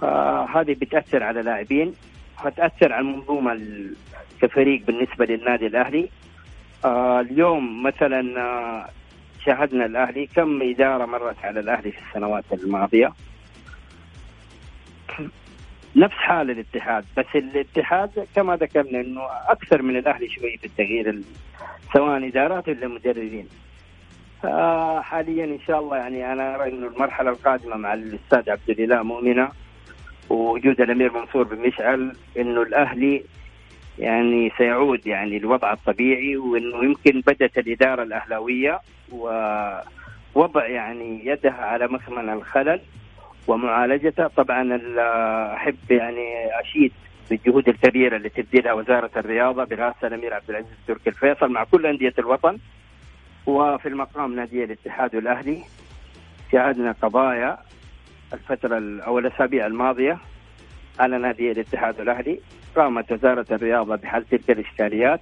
فهذه 0.01 0.73
بتأثر 0.73 1.23
على 1.23 1.43
لاعبين 1.43 1.95
فتاثر 2.45 2.93
على 2.93 3.01
المنظومه 3.01 3.61
كفريق 4.43 4.83
بالنسبة 4.87 5.25
للنادي 5.27 5.67
الأهلي. 5.67 6.09
آه 6.85 7.21
اليوم 7.21 7.83
مثلا 7.83 8.41
آه 8.41 8.89
شاهدنا 9.47 9.87
الأهلي 9.87 10.27
كم 10.27 10.63
إدارة 10.63 11.07
مرت 11.07 11.45
على 11.45 11.61
الأهلي 11.61 11.93
في 11.93 11.99
السنوات 12.09 12.45
الماضية. 12.53 13.13
نفس 15.97 16.15
حال 16.15 16.51
الاتحاد 16.51 17.05
بس 17.17 17.27
الاتحاد 17.35 18.27
كما 18.37 18.57
ذكرنا 18.57 19.01
إنه 19.01 19.23
أكثر 19.49 19.83
من 19.83 19.97
الأهلي 19.97 20.29
شوي 20.29 20.57
في 20.57 20.65
التغيير 20.65 21.21
سواء 21.95 22.29
إدارات 22.29 22.69
ولا 22.69 22.89
مدربين. 22.89 23.49
حاليا 25.03 25.45
إن 25.45 25.61
شاء 25.67 25.81
الله 25.81 25.97
يعني 25.97 26.33
أنا 26.33 26.55
أرى 26.55 26.69
إنه 26.69 26.87
المرحلة 26.87 27.31
القادمة 27.31 27.77
مع 27.77 27.95
الأستاذ 27.95 28.51
عبد 28.51 28.71
الإله 28.71 29.03
مؤمنة 29.03 29.49
ووجود 30.31 30.81
الأمير 30.81 31.13
منصور 31.13 31.43
بن 31.43 31.69
مشعل 31.69 32.17
إنه 32.39 32.63
الأهلي 32.63 33.25
يعني 33.99 34.53
سيعود 34.59 35.07
يعني 35.07 35.37
الوضع 35.37 35.73
الطبيعي 35.73 36.37
وإنه 36.37 36.85
يمكن 36.85 37.21
بدأت 37.21 37.59
الإدارة 37.59 38.03
الأهلاوية 38.03 38.81
ووضع 39.13 40.67
يعني 40.67 41.27
يدها 41.27 41.53
على 41.53 41.89
مخمن 41.89 42.29
الخلل 42.29 42.81
ومعالجته. 43.47 44.27
طبعا 44.27 44.81
احب 45.55 45.77
يعني 45.91 46.61
أشيد 46.61 46.93
بالجهود 47.31 47.69
الكبيرة 47.69 48.17
اللي 48.17 48.29
تبذلها 48.29 48.73
وزارة 48.73 49.11
الرياضة 49.17 49.65
برئاسه 49.65 50.07
الأمير 50.07 50.35
عبد 50.35 50.51
العزيز 50.51 50.77
تركي 50.89 51.11
الفيصل 51.11 51.53
مع 51.53 51.65
كل 51.65 51.87
أندية 51.87 52.15
الوطن. 52.19 52.59
وفي 53.47 53.89
المقام 53.89 54.35
نادي 54.37 54.65
الاتحاد 54.65 55.15
والاهلي 55.17 55.63
شاهدنا 56.53 56.95
قضايا 57.03 57.59
الفترة 58.33 59.03
أو 59.07 59.19
الأسابيع 59.19 59.67
الماضية 59.67 60.19
على 61.01 61.19
نادي 61.19 61.51
الاتحاد 61.51 62.01
والاهلي 62.01 62.41
قامت 62.77 63.13
وزارة 63.13 63.47
الرياضة 63.51 63.97
بحل 63.97 64.25
تلك 64.25 64.51
الإشكاليات. 64.51 65.21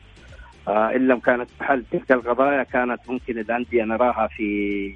آه 0.68 0.90
إن 0.96 1.08
لم 1.08 1.18
كانت 1.18 1.50
بحل 1.60 1.84
تلك 1.92 2.12
القضايا 2.12 2.62
كانت 2.62 3.00
ممكن 3.08 3.38
الأندية 3.38 3.84
نراها 3.84 4.26
في 4.26 4.94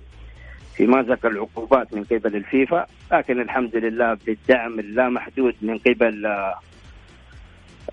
في 0.77 0.87
مازق 0.87 1.27
العقوبات 1.27 1.95
من 1.95 2.05
قبل 2.05 2.37
الفيفا. 2.37 2.87
لكن 3.13 3.41
الحمد 3.41 3.77
لله 3.77 4.19
بالدعم 4.27 4.79
اللامحدود 4.79 5.55
من 5.63 5.79
قبل 5.79 6.27
آه، 6.27 6.55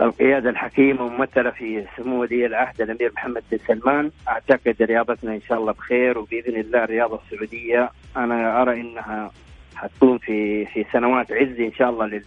القيادة 0.01 0.49
الحكيمة 0.49 1.07
ممثلة 1.07 1.49
في 1.49 1.85
سمو 1.97 2.21
ولي 2.21 2.45
العهد 2.45 2.81
الأمير 2.81 3.11
محمد 3.15 3.43
بن 3.51 3.57
سلمان. 3.67 4.11
أعتقد 4.27 4.75
رياضتنا 4.81 5.33
إن 5.35 5.41
شاء 5.41 5.57
الله 5.59 5.71
بخير 5.71 6.17
وبإذن 6.17 6.59
الله 6.59 6.83
الرياضة 6.83 7.19
السعودية 7.25 7.91
أنا 8.17 8.61
أرى 8.61 8.81
إنها 8.81 9.31
حتكون 9.75 10.17
في 10.17 10.65
في 10.65 10.85
سنوات 10.93 11.31
عز 11.31 11.59
إن 11.59 11.73
شاء 11.73 11.89
الله 11.89 12.05
لل 12.05 12.23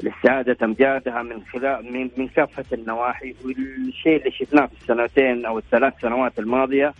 لاستعادة 0.00 0.56
أمجادها 0.62 1.22
من 1.22 1.42
خلال 1.52 1.92
من, 1.92 2.10
من 2.16 2.28
كافة 2.28 2.64
النواحي. 2.72 3.34
والشيء 3.44 4.16
اللي 4.16 4.30
شفناه 4.30 4.66
في 4.66 4.72
السنتين 4.82 5.46
أو 5.46 5.58
الثلاث 5.58 5.94
سنوات 6.02 6.38
الماضية 6.38 6.94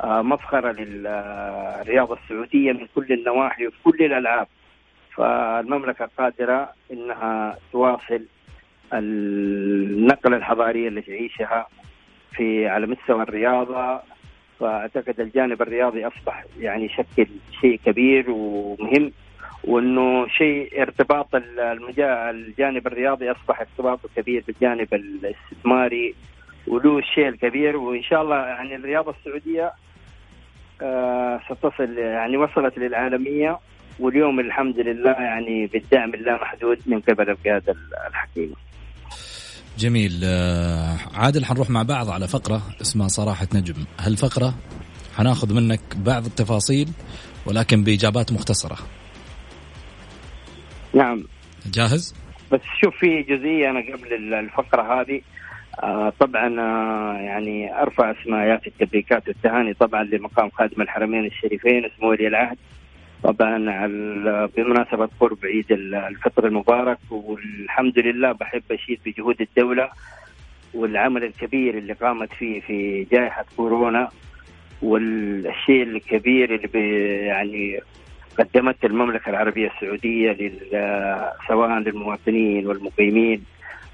آه، 0.00 0.22
مفخرة 0.22 0.72
للرياضة 0.72 2.18
السعودية 2.24 2.72
من 2.72 2.86
كل 2.94 3.12
النواحي 3.12 3.66
وفي 3.66 3.76
كل 3.84 4.04
الألعاب. 4.04 4.46
فالمملكة 5.16 6.08
قادرة 6.18 6.72
أنها 6.92 7.56
تواصل 7.72 8.22
النقلة 8.94 10.36
الحضارية 10.36 10.88
اللي 10.88 11.00
تعيشها 11.02 11.66
في 12.32 12.68
على 12.68 12.86
مستوى 12.86 13.22
الرياضة 13.22 14.00
فأعتقد 14.60 15.20
الجانب 15.20 15.62
الرياضي 15.62 16.06
أصبح 16.06 16.44
يعني 16.60 16.84
يشكل 16.84 17.26
شيء 17.60 17.80
كبير 17.86 18.30
ومهم 18.30 19.12
وإنه 19.64 20.28
شيء 20.28 20.82
ارتباط 20.82 21.28
الجانب 21.34 22.86
الرياضي 22.86 23.30
أصبح 23.30 23.60
ارتباطه 23.60 24.08
كبير 24.16 24.44
بالجانب 24.46 24.94
الاستثماري 24.94 26.14
وله 26.66 26.98
الشيء 26.98 27.28
الكبير 27.28 27.76
وإن 27.76 28.02
شاء 28.02 28.22
الله 28.22 28.36
يعني 28.36 28.76
الرياضة 28.76 29.14
السعودية 29.18 29.72
آه 30.82 31.40
ستصل 31.48 31.98
يعني 31.98 32.36
وصلت 32.36 32.78
للعالمية 32.78 33.58
واليوم 33.98 34.40
الحمد 34.40 34.78
لله 34.78 35.10
يعني 35.10 35.66
بالدعم 35.66 36.14
اللامحدود 36.14 36.78
من 36.86 37.00
قبل 37.00 37.30
القيادة 37.30 37.74
الحكيمة. 38.08 38.54
جميل. 39.78 40.20
آه، 40.24 40.96
عادل 41.14 41.44
حنروح 41.44 41.70
مع 41.70 41.82
بعض 41.82 42.10
على 42.10 42.28
فقرة 42.28 42.62
اسمها 42.80 43.08
صراحة 43.08 43.46
نجم. 43.54 43.84
هالفقرة 43.98 44.54
حناخذ 45.16 45.54
منك 45.54 45.80
بعض 45.96 46.24
التفاصيل 46.24 46.88
ولكن 47.46 47.84
بإجابات 47.84 48.32
مختصرة. 48.32 48.78
نعم. 50.94 51.24
جاهز؟ 51.66 52.14
بس 52.52 52.60
شوف 52.84 52.94
في 53.00 53.22
جزئية 53.22 53.70
أنا 53.70 53.80
قبل 53.80 54.34
الفقرة 54.34 55.00
هذه. 55.00 55.20
آه 55.82 56.12
طبعا 56.20 56.60
آه 56.60 57.20
يعني 57.20 57.82
أرفع 57.82 58.10
اسماءات 58.10 58.66
التبريكات 58.66 59.28
والتهاني 59.28 59.74
طبعا 59.74 60.04
لمقام 60.04 60.50
خادم 60.50 60.82
الحرمين 60.82 61.26
الشريفين 61.26 61.84
اسمه 61.84 62.08
ولي 62.08 62.28
العهد. 62.28 62.56
طبعا 63.22 63.86
بمناسبة 64.56 65.08
قرب 65.20 65.38
عيد 65.44 65.72
الفطر 65.72 66.46
المبارك 66.46 66.98
والحمد 67.10 67.98
لله 67.98 68.32
بحب 68.32 68.62
أشيد 68.70 69.00
بجهود 69.06 69.40
الدولة 69.40 69.88
والعمل 70.74 71.24
الكبير 71.24 71.78
اللي 71.78 71.92
قامت 71.92 72.32
فيه 72.32 72.60
في 72.60 73.06
جائحة 73.12 73.44
كورونا 73.56 74.08
والشيء 74.82 75.82
الكبير 75.82 76.54
اللي 76.54 76.98
يعني 77.26 77.80
قدمت 78.38 78.84
المملكة 78.84 79.30
العربية 79.30 79.70
السعودية 79.76 80.52
سواء 81.48 81.78
للمواطنين 81.78 82.66
والمقيمين. 82.66 83.44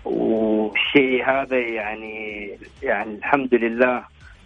والشيء 0.05 1.25
هذا 1.31 1.59
يعني 1.59 2.51
يعني 2.83 3.15
الحمد 3.15 3.55
لله 3.55 4.03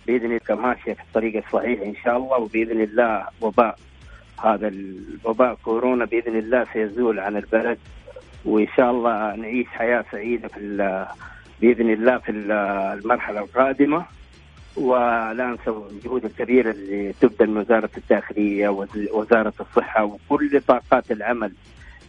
بإذن 0.07 0.39
الله 0.51 0.62
ماشية 0.62 0.93
في 0.93 1.03
الطريق 1.03 1.45
الصحيح 1.47 1.80
إن 1.80 1.95
شاء 2.05 2.16
الله 2.16 2.39
وبإذن 2.39 2.80
الله 2.80 3.26
وباء. 3.41 3.78
هذا 4.43 4.68
الوباء 4.68 5.55
كورونا 5.64 6.05
بإذن 6.05 6.36
الله 6.36 6.66
سيزول 6.72 7.20
عن 7.20 7.36
البلد 7.36 7.78
وإن 8.45 8.66
شاء 8.76 8.90
الله 8.90 9.36
نعيش 9.36 9.66
حياة 9.66 10.05
سعيدة 10.12 10.49
في 10.49 11.07
بإذن 11.61 11.90
الله 11.90 12.18
في 12.18 12.30
المرحلة 12.32 13.40
القادمة. 13.40 14.05
ولا 14.76 15.32
ننسى 15.32 15.70
الجهود 15.90 16.24
الكبيرة 16.24 16.70
اللي 16.70 17.12
تبذل 17.20 17.59
وزارة 17.59 17.90
الداخلية 17.97 18.68
ووزاره 18.68 19.53
الصحة 19.61 20.05
وكل 20.05 20.61
طاقات 20.61 21.12
العمل 21.12 21.53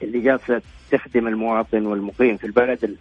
اللي 0.04 0.20
جالسة 0.20 0.62
تخدم 0.92 1.28
المواطن 1.28 1.86
والمقيم 1.86 2.38
في 2.38 2.48
البلد. 2.48 2.98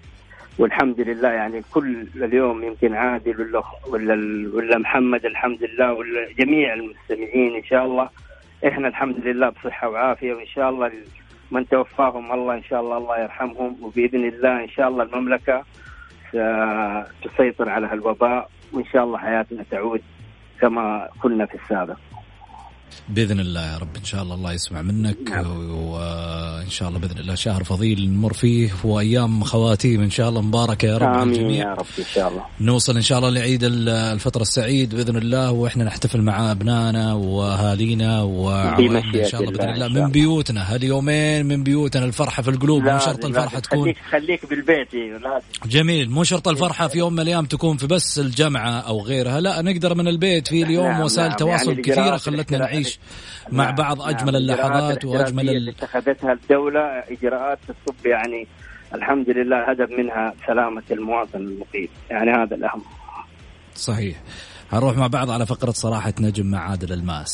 والحمد 0.59 1.01
لله 1.01 1.29
يعني 1.29 1.63
كل 1.73 2.07
اليوم 2.17 2.65
يمكن 2.65 2.95
عادل 2.95 3.41
ولا 3.41 3.63
ولا, 3.89 4.15
ولا 4.55 4.79
محمد 4.79 5.27
الحمد 5.27 5.65
لله 5.65 5.93
ولا 5.93 6.33
جميع 6.39 6.75
المستمعين 6.75 7.55
إن 7.55 7.65
شاء 7.65 7.85
الله. 7.85 8.09
إحنا 8.67 8.89
الحمد 8.89 9.17
لله 9.27 9.49
بصحة 9.49 9.89
وعافية 9.89 10.35
وإن 10.35 10.47
شاء 10.47 10.71
الله 10.71 10.93
من 11.51 11.69
توفاهم 11.69 12.33
الله 12.33 12.55
إن 12.55 12.63
شاء 12.63 12.81
الله 12.81 12.97
الله 12.99 13.19
يرحمهم 13.19 13.77
وبإذن 13.83 14.25
الله 14.25 14.65
إن 14.65 14.69
شاء 14.69 14.89
الله 14.89 15.05
المملكة 15.05 15.65
تسيطر 17.25 17.69
على 17.69 17.87
هالوباء 17.87 18.51
وإن 18.73 18.85
شاء 18.85 19.05
الله 19.05 19.19
حياتنا 19.19 19.65
تعود 19.71 20.03
كما 20.61 21.09
كنا 21.23 21.47
في 21.47 21.55
السابق. 21.55 21.97
بإذن 23.09 23.41
الله 23.41 23.73
يا 23.73 23.79
رب. 23.79 23.97
إن 23.97 24.05
شاء 24.05 24.23
الله 24.23 24.35
الله 24.35 24.53
يسمع 24.53 24.83
منك 24.83 25.17
نعم. 25.31 25.71
وإن 25.71 26.71
شاء 26.71 26.89
الله 26.89 26.99
بإذن 26.99 27.19
الله 27.19 27.35
شهر 27.35 27.65
فضيل 27.65 28.11
نمر 28.11 28.33
فيه 28.33 28.71
وأيام 28.85 29.45
خواتيم. 29.45 30.03
إن 30.03 30.11
شاء 30.11 30.29
الله 30.29 30.41
مباركة 30.43 30.87
يا 30.87 30.99
رب 30.99 31.15
آمين 31.15 31.35
الجميع. 31.35 31.69
يا 31.69 31.75
رب 31.75 31.87
إن 31.99 32.05
شاء 32.15 32.29
الله. 32.29 32.43
نوصل 32.61 32.97
إن 32.97 33.03
شاء 33.03 33.19
الله 33.19 33.31
لعيد 33.31 33.61
الفطر 33.65 34.41
السعيد 34.41 34.95
بإذن 34.95 35.17
الله 35.17 35.51
وإحنا 35.53 35.85
نحتفل 35.85 36.23
مع 36.23 36.51
أبنائنا 36.51 37.13
وأهالينا 37.15 38.23
وعوائلنا 38.23 38.99
إن 39.15 39.29
شاء 39.29 39.41
الله 39.41 39.53
بإذن 39.53 39.69
الله 39.69 39.89
من 39.89 40.11
بيوتنا 40.11 40.75
هاليومين 40.75 41.47
من 41.47 41.63
بيوتنا 41.63 42.05
الفرحة 42.05 42.43
في 42.43 42.51
القلوب 42.51 42.83
مو 42.83 42.99
شرط 42.99 43.25
الفرحة 43.25 43.59
تكون. 43.59 43.83
خليك 43.83 43.97
خليك 44.11 44.47
بالبيت 44.51 44.95
إيه، 44.95 45.13
لازم. 45.13 45.47
جميل 45.67 46.11
مو 46.11 46.25
شرط 46.25 46.49
الفرحة 46.49 46.89
في 46.89 46.99
يوم 46.99 47.13
من 47.13 47.21
الأيام 47.21 47.45
تكون 47.45 47.77
في 47.77 47.87
بس 47.87 48.19
الجامعة 48.19 48.71
أو 48.81 49.03
غيرها 49.03 49.41
لا 49.41 49.63
نقدر 49.63 49.95
من 49.95 50.09
البيت 50.09 50.49
في 50.49 50.63
اليوم 50.63 50.87
نعم 50.87 51.01
وسائل 51.01 51.29
نعم 51.29 51.37
تواصل 51.37 51.71
يعني 51.71 51.83
كثيرة 51.83 52.17
خلتنا 52.17 52.59
نعيش 52.59 52.82
مع 53.51 53.65
نعم، 53.65 53.75
بعض 53.75 54.03
أجمل 54.03 54.33
نعم. 54.33 54.37
اللحظات 54.37 55.05
وأجمل 55.05 55.51
اللي 55.51 55.71
اتخذتها 55.71 56.33
الدولة 56.33 56.81
إجراءات 56.81 57.59
تصب 57.69 58.07
يعني 58.07 58.47
الحمد 58.95 59.31
لله 59.31 59.71
هدف 59.71 59.91
منها 59.99 60.35
سلامة 60.47 60.83
المواطن 60.91 61.39
المقيم. 61.39 61.89
يعني 62.11 62.31
هذا 62.31 62.55
الأهم. 62.57 62.83
صحيح. 63.75 64.17
هنروح 64.73 64.97
مع 64.97 65.07
بعض 65.07 65.31
على 65.31 65.47
فقرة 65.47 65.71
صراحة 65.71 66.15
نجم 66.21 66.47
مع 66.47 66.71
عادل 66.71 66.93
الماس. 66.93 67.33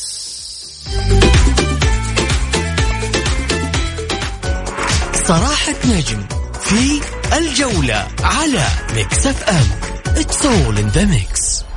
صراحة 5.13 5.75
نجم 5.85 6.21
في 6.53 7.01
الجولة 7.37 8.07
على 8.23 8.65
Mix 8.95 9.27
FM. 9.27 9.89
It's 10.15 10.45
all 10.45 10.77
in 10.77 10.89
the 10.97 11.05
mix. 11.05 11.68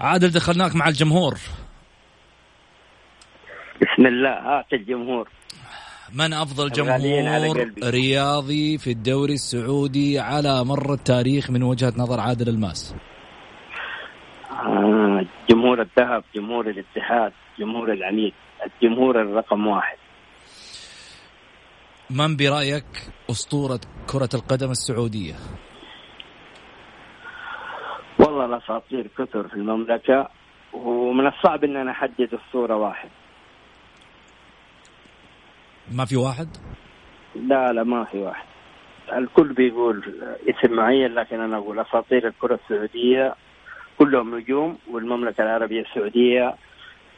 عادل 0.00 0.30
دخلناك 0.30 0.76
مع 0.76 0.88
الجمهور. 0.88 1.34
بسم 3.82 4.06
الله 4.06 4.30
هات 4.30 4.72
الجمهور. 4.72 5.28
من 6.14 6.32
أفضل 6.32 6.70
جمهور. 6.70 7.72
رياضي 7.84 8.78
في 8.78 8.90
الدوري 8.90 9.32
السعودي 9.32 10.18
على 10.18 10.64
مر 10.64 10.92
التاريخ 10.94 11.50
من 11.50 11.62
وجهة 11.62 11.92
نظر 11.96 12.20
عادل 12.20 12.48
الماس؟ 12.48 12.94
آه 14.50 15.24
جمهور 15.50 15.82
الذهب 15.82 16.24
جمهور 16.34 16.70
الاتحاد 16.70 17.32
جمهور 17.58 17.92
العميد 17.92 18.32
الجمهور 18.66 19.22
الرقم 19.22 19.66
واحد. 19.66 19.96
من 22.10 22.36
برأيك 22.36 22.84
أسطورة 23.30 23.80
كرة 24.06 24.28
القدم 24.34 24.70
السعودية؟ 24.70 25.34
والله 28.40 28.56
الأساطير 28.56 29.06
كثر 29.18 29.48
في 29.48 29.54
المملكة 29.54 30.28
ومن 30.72 31.26
الصعب 31.26 31.64
إن 31.64 31.76
أنا 31.76 31.90
أحدد 31.90 32.28
الصورة 32.34 32.76
واحد. 32.76 33.08
ما 35.92 36.04
في 36.04 36.16
واحد؟ 36.16 36.48
لا 37.34 37.72
لا 37.72 37.82
ما 37.84 38.04
في 38.04 38.18
واحد. 38.18 38.44
الكل 39.12 39.52
بيقول 39.52 40.14
اسم 40.48 40.72
معين 40.72 41.14
لكن 41.14 41.40
أنا 41.40 41.56
أقول 41.56 41.78
أساطير 41.80 42.26
الكرة 42.26 42.60
السعودية 42.64 43.34
كلهم 43.98 44.38
نجوم 44.38 44.78
والمملكة 44.90 45.42
العربية 45.42 45.80
السعودية 45.80 46.54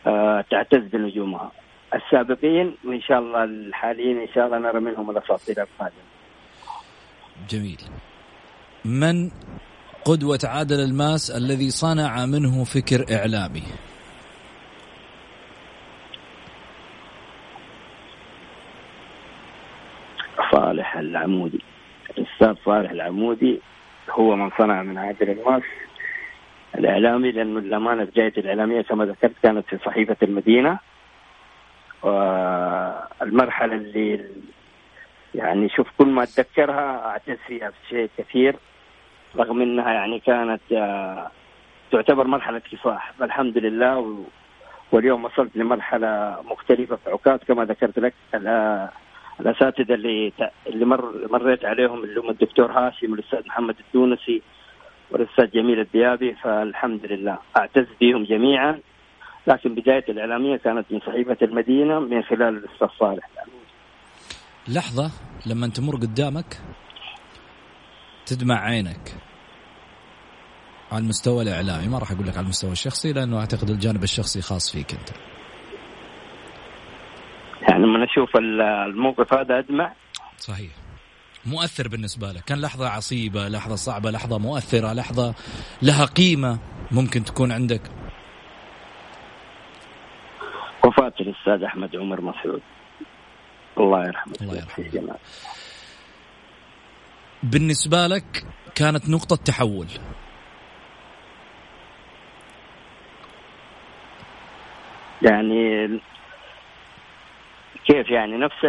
آه، 0.06 0.44
تعتز 0.50 0.82
بنجومها. 0.92 1.52
السابقين 1.94 2.76
وإن 2.84 3.00
شاء 3.00 3.18
الله 3.18 3.44
الحاليين 3.44 4.18
إن 4.20 4.28
شاء 4.34 4.46
الله 4.46 4.58
نرى 4.58 4.80
منهم 4.80 5.10
الأساطير 5.10 5.62
القادمة. 5.62 6.02
جميل. 7.48 7.80
من 8.84 9.30
قدوة 10.05 10.38
عادل 10.44 10.80
الماس 10.80 11.30
الذي 11.30 11.70
صنع 11.70 12.26
منه 12.26 12.64
فكر 12.64 13.16
إعلامي. 13.16 13.62
صالح 20.53 20.96
العمودي. 20.96 21.62
الأستاذ 22.18 22.55
صالح 22.64 22.90
العمودي 22.90 23.61
هو 24.11 24.36
من 24.36 24.50
صنع 24.59 24.82
من 24.82 24.98
عادل 24.98 25.30
الماس 25.30 25.62
الإعلامي 26.78 27.32
لأنه 27.32 27.59
الأمانة 27.59 28.05
بدايه 28.05 28.32
الإعلامية 28.38 28.82
كما 28.82 29.05
ذكرت 29.05 29.34
كانت 29.42 29.66
في 29.66 29.78
صحيفة 29.86 30.16
المدينة. 30.22 30.78
والمرحلة 32.03 33.74
اللي 33.74 34.24
يعني 35.34 35.68
شوف 35.68 35.86
كل 35.98 36.07
ما 36.07 36.22
أتذكرها 36.22 37.07
أعتز 37.07 37.36
فيها 37.46 37.72
بشيء 37.86 38.11
كثير. 38.18 38.57
رغم 39.36 39.62
إنها 39.62 39.92
يعني 39.92 40.18
كانت 40.20 40.60
آه، 40.72 41.30
تعتبر 41.92 42.26
مرحلة 42.26 42.58
كفاح. 42.58 43.12
فالحمد 43.18 43.58
لله 43.58 44.24
واليوم 44.92 45.24
وصلت 45.24 45.56
لمرحلة 45.56 46.36
مختلفة 46.50 46.96
في 46.96 47.10
عكاظ 47.10 47.38
كما 47.48 47.64
ذكرت 47.64 47.98
لك 47.98 48.14
ال- 48.34 48.88
الأساتذة 49.40 49.94
اللي 49.94 50.32
اللي 50.66 50.84
مر 50.84 51.28
مريت 51.30 51.64
عليهم 51.64 52.04
اللي 52.04 52.20
هم 52.20 52.30
الدكتور 52.30 52.72
هاشم 52.72 53.12
والأستاذ 53.12 53.46
محمد 53.46 53.76
التونسي 53.80 54.42
والأستاذ 55.10 55.50
جميل 55.50 55.80
الديابي. 55.80 56.34
فالحمد 56.34 57.06
لله 57.06 57.38
أعتز 57.56 57.86
بهم 58.00 58.24
جميعا. 58.24 58.80
لكن 59.46 59.74
بداية 59.74 60.04
الإعلامية 60.08 60.56
كانت 60.56 60.86
من 60.90 61.00
صحيفة 61.00 61.36
المدينة 61.42 62.00
من 62.00 62.22
خلال 62.22 62.56
الأستاذ 62.56 62.88
صالح. 62.98 63.28
لحظة 64.68 65.10
لما 65.46 65.68
تمر 65.68 65.94
قدامك 65.96 66.58
تدمع 68.26 68.60
عينك 68.60 69.14
على 70.92 71.02
المستوى 71.02 71.42
الإعلامي. 71.42 71.88
ما 71.88 71.98
راح 71.98 72.12
أقول 72.12 72.26
لك 72.26 72.36
على 72.36 72.44
المستوى 72.44 72.72
الشخصي 72.72 73.12
لأنه 73.12 73.40
أعتقد 73.40 73.70
الجانب 73.70 74.02
الشخصي 74.02 74.42
خاص 74.42 74.72
فيك 74.72 74.92
أنت. 74.94 75.08
يعني 77.68 77.82
لما 77.84 78.04
أشوف 78.04 78.36
ال- 78.36 78.60
الموقف 78.60 79.34
هذا 79.34 79.58
أدمع. 79.58 79.92
صحيح. 80.38 80.70
مؤثر 81.46 81.88
بالنسبة 81.88 82.32
لك. 82.32 82.44
كان 82.44 82.60
لحظة 82.60 82.88
عصيبة 82.88 83.48
لحظة 83.48 83.74
صعبة 83.76 84.10
لحظة 84.10 84.38
مؤثرة 84.38 84.92
لحظة 84.92 85.34
لها 85.82 86.04
قيمة 86.04 86.58
ممكن 86.90 87.24
تكون 87.24 87.52
عندك. 87.52 87.82
وفاة 90.86 91.12
الأستاذ 91.20 91.64
أحمد 91.64 91.96
عمر 91.96 92.20
مسعود. 92.20 92.62
الله 93.78 94.06
يرحمه. 94.06 94.34
الله 94.42 94.56
يرحمه. 94.56 95.16
بالنسبة 97.43 98.07
لك 98.07 98.47
كانت 98.74 99.09
نقطة 99.09 99.36
تحول. 99.36 99.86
يعني 105.22 105.88
كيف 107.86 108.11
يعني 108.11 108.36
نفس 108.38 108.64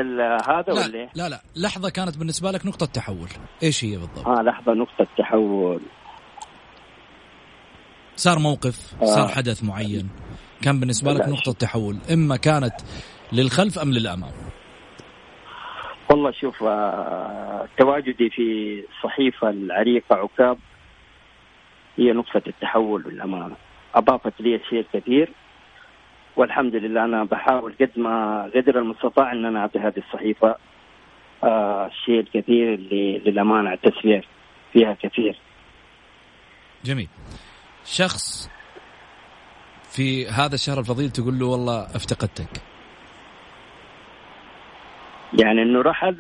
هذا 0.49 0.73
ولا 0.73 0.87
لا, 0.87 0.99
إيه؟ 0.99 1.09
لا 1.15 1.29
لا. 1.29 1.41
لحظة 1.55 1.89
كانت 1.89 2.17
بالنسبة 2.17 2.51
لك 2.51 2.65
نقطة 2.65 2.85
تحول. 2.85 3.29
إيش 3.63 3.83
هي 3.83 3.97
بالضبط؟ 3.97 4.27
آه 4.27 4.41
لحظة 4.41 4.73
نقطة 4.73 5.07
تحول. 5.17 5.81
صار 8.15 8.39
موقف 8.39 8.93
صار 9.03 9.25
آه. 9.25 9.27
حدث 9.27 9.63
معين. 9.63 10.09
كان 10.61 10.79
بالنسبة 10.79 11.13
لك 11.13 11.27
نقطة 11.27 11.53
تحول. 11.53 11.97
إما 12.13 12.35
كانت 12.37 12.75
للخلف 13.31 13.79
أم 13.79 13.91
للأمام. 13.91 14.31
والله 16.13 16.31
شوف 16.31 16.63
آه، 16.63 17.67
تواجدي 17.77 18.29
في 18.29 18.43
الصحيفه 18.89 19.49
العريقة 19.49 20.15
عكاب 20.15 20.57
هي 21.97 22.11
نقطة 22.11 22.41
التحول 22.47 23.05
والامانه 23.05 23.55
أضافت 23.95 24.41
لي 24.41 24.59
شيء 24.69 24.85
كثير 24.93 25.31
والحمد 26.35 26.75
لله 26.75 27.05
أنا 27.05 27.23
بحاول 27.23 27.75
قد 27.81 27.91
ما 27.95 28.43
قدر 28.55 28.79
المستطاع 28.79 29.31
إن 29.31 29.45
أنا 29.45 29.59
أعطي 29.59 29.79
هذه 29.79 29.97
الصحيفة 29.97 30.55
آه 31.43 31.87
الشيء 31.87 32.19
الكثير 32.19 32.73
اللي 32.73 33.17
للأمانة 33.25 33.69
اعتز 33.69 33.91
فيها 34.01 34.21
فيها 34.73 34.93
كثير. 34.93 35.39
جميل. 36.83 37.07
شخص 37.85 38.49
في 39.83 40.27
هذا 40.27 40.55
الشهر 40.55 40.79
الفضيل 40.79 41.09
تقول 41.09 41.39
له 41.39 41.45
والله 41.45 41.83
افتقدتك. 41.83 42.72
يعني 45.39 45.61
إنه 45.61 45.81
رحل 45.81 46.15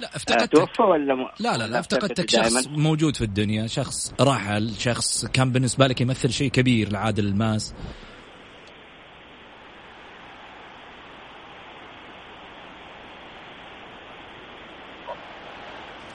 لا 0.00 0.16
افتقدتك 0.16 0.52
توفى 0.52 0.82
ولا 0.82 1.14
م... 1.14 1.28
لا 1.40 1.56
لا 1.58 1.66
لا 1.66 1.78
أفتقدتك؟ 1.78 2.30
شخص 2.30 2.68
موجود 2.68 3.16
في 3.16 3.24
الدنيا 3.24 3.66
شخص 3.66 4.14
رحل 4.20 4.70
شخص 4.78 5.26
كان 5.26 5.52
بالنسبة 5.52 5.86
لك 5.86 6.00
يمثل 6.00 6.30
شيء 6.30 6.50
كبير 6.50 6.92
لعادل 6.92 7.26
الماس 7.26 7.74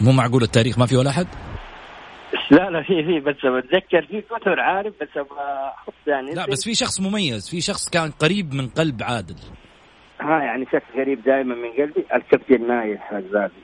مو 0.01 0.11
معقول 0.11 0.43
التاريخ 0.43 0.79
ما 0.79 0.85
في 0.85 0.97
ولا 0.97 1.09
أحد 1.09 1.27
لا 2.51 2.69
لا 2.69 2.83
في 2.83 3.03
في 3.03 3.19
بس 3.19 3.35
بتذكر 3.35 4.05
في 4.05 4.21
كثر 4.21 4.59
عارف 4.59 4.93
بس 5.01 5.07
أبغى 5.17 5.71
أحط 5.77 5.93
يعني 6.07 6.33
لا. 6.33 6.45
بس 6.45 6.63
في 6.63 6.75
شخص 6.75 7.01
مميز 7.01 7.49
في 7.49 7.61
شخص 7.61 7.89
كان 7.89 8.11
قريب 8.11 8.53
من 8.53 8.67
قلب 8.67 9.03
عادل 9.03 9.35
ها 10.21 10.43
يعني 10.43 10.65
شخص 10.65 10.83
غريب 10.95 11.23
دائما 11.23 11.55
من 11.55 11.69
قلبي 11.69 12.05
الكابتن 12.13 12.67
نايف 12.67 13.01
الزابي 13.11 13.61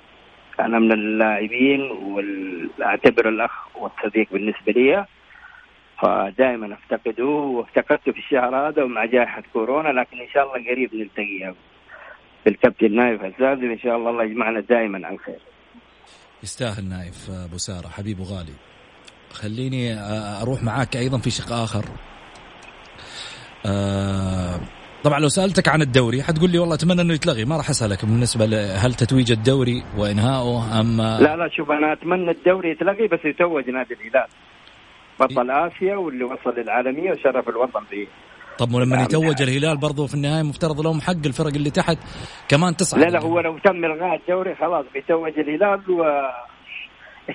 أنا 0.59 0.79
من 0.79 0.91
اللاعبين 0.91 1.81
واعتبر 1.91 3.29
الأخ 3.29 3.77
والصديق 3.77 4.27
بالنسبة 4.31 4.71
لي. 4.71 5.05
فدائما 6.01 6.73
أفتقده 6.73 7.25
وافتقدته 7.25 8.11
في 8.11 8.19
الشهر 8.19 8.55
هذا 8.67 8.83
ومع 8.83 9.05
جائحة 9.05 9.43
كورونا 9.53 9.89
لكن 9.89 10.19
إن 10.19 10.27
شاء 10.33 10.43
الله 10.43 10.71
قريب 10.71 10.95
نلتقي 10.95 11.53
بالكابتن 12.45 12.95
نايف 12.95 13.23
الزابي 13.25 13.69
وان 13.69 13.79
شاء 13.79 13.97
الله 13.97 14.09
الله 14.09 14.23
يجمعنا 14.23 14.59
دائما 14.59 15.07
على 15.07 15.17
خير 15.17 15.39
يستاهل 16.43 16.89
نايف 16.89 17.29
أبو 17.29 17.57
سارة 17.57 17.87
حبيب 17.87 18.19
وغالي. 18.19 18.53
خليني 19.31 19.93
أروح 20.41 20.63
معاك 20.63 20.95
أيضا 20.95 21.17
في 21.17 21.29
شق 21.29 21.53
آخر. 21.53 21.85
آه، 23.65 24.59
طبعا 25.03 25.19
لو 25.19 25.27
سألتك 25.27 25.67
عن 25.67 25.81
الدوري 25.81 26.23
حتقول 26.23 26.49
لي 26.51 26.59
والله 26.59 26.75
أتمنى 26.75 27.01
إنه 27.01 27.13
يتلغي 27.13 27.45
ما 27.45 27.57
راح 27.57 27.69
أسألك 27.69 28.05
بالنسبة 28.05 28.45
ل- 28.45 28.75
هل 28.77 28.93
تتويج 28.93 29.31
الدوري 29.31 29.83
وانهائه 29.97 30.79
أم 30.79 30.97
لا 31.01 31.35
لا 31.35 31.49
شوف 31.57 31.71
أنا 31.71 31.93
أتمنى 31.93 32.31
الدوري 32.31 32.69
يتلغي 32.71 33.07
بس 33.07 33.19
يتوج 33.25 33.69
نادي 33.69 33.93
الهلال. 33.93 34.27
بطل 35.19 35.51
آسيا 35.51 35.95
واللي 35.95 36.23
وصل 36.23 36.53
للعالمية 36.57 37.11
وشرف 37.11 37.49
الوطن 37.49 37.83
فيه. 37.89 38.07
طب 38.57 38.73
ولما 38.73 38.95
نعم. 38.95 39.05
يتوج 39.05 39.41
الهلال 39.41 39.77
برضه 39.77 40.07
في 40.07 40.13
النهاية 40.13 40.43
مفترض 40.43 40.81
لهم 40.81 41.01
حق 41.01 41.25
الفرق 41.25 41.53
اللي 41.55 41.69
تحت 41.69 41.97
كمان 42.49 42.75
تصعد. 42.75 43.01
لا 43.01 43.05
لا 43.09 43.21
هو 43.21 43.39
لو 43.39 43.57
تم 43.57 43.85
إلغاء 43.85 44.15
الدوري 44.15 44.55
خلاص 44.55 44.85
بيتوج 44.93 45.39
الهلال 45.39 45.91
و 45.91 46.03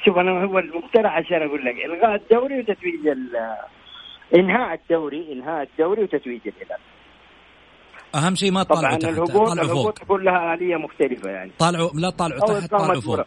شوف 0.05 0.19
أنا 0.19 0.31
هو 0.45 0.59
المقترح 0.59 1.13
عشان 1.17 1.43
أقول 1.43 1.65
لك 1.65 1.75
إلغاء 1.85 2.15
الدوري 2.15 2.59
وتتويج 2.59 3.07
ال... 3.07 3.29
إنهاء 4.37 4.75
الدوري 4.75 5.33
إنهاء 5.33 5.63
الدوري 5.63 6.03
وتتويج 6.03 6.41
الهلال. 6.47 6.81
أهم 8.15 8.35
شيء 8.35 8.53
ما 8.53 8.63
تطالعوا 8.63 8.97
طبعا 8.97 8.99
تحت 8.99 9.13
الهبوط 9.13 9.49
طالعوا 9.49 9.69
فوق. 9.69 9.75
الهبوط 9.77 10.03
يكون 10.03 10.25
لها 10.25 10.55
آلية 10.55 10.77
مختلفة 10.77 11.31
يعني. 11.31 11.51
طالعوا 11.59 11.91
لا 11.95 12.11
تطالعوا 12.11 12.41
أو 12.43 12.61
تحت 12.61 12.71
طالعوا 12.71 13.01
فوق. 13.01 13.27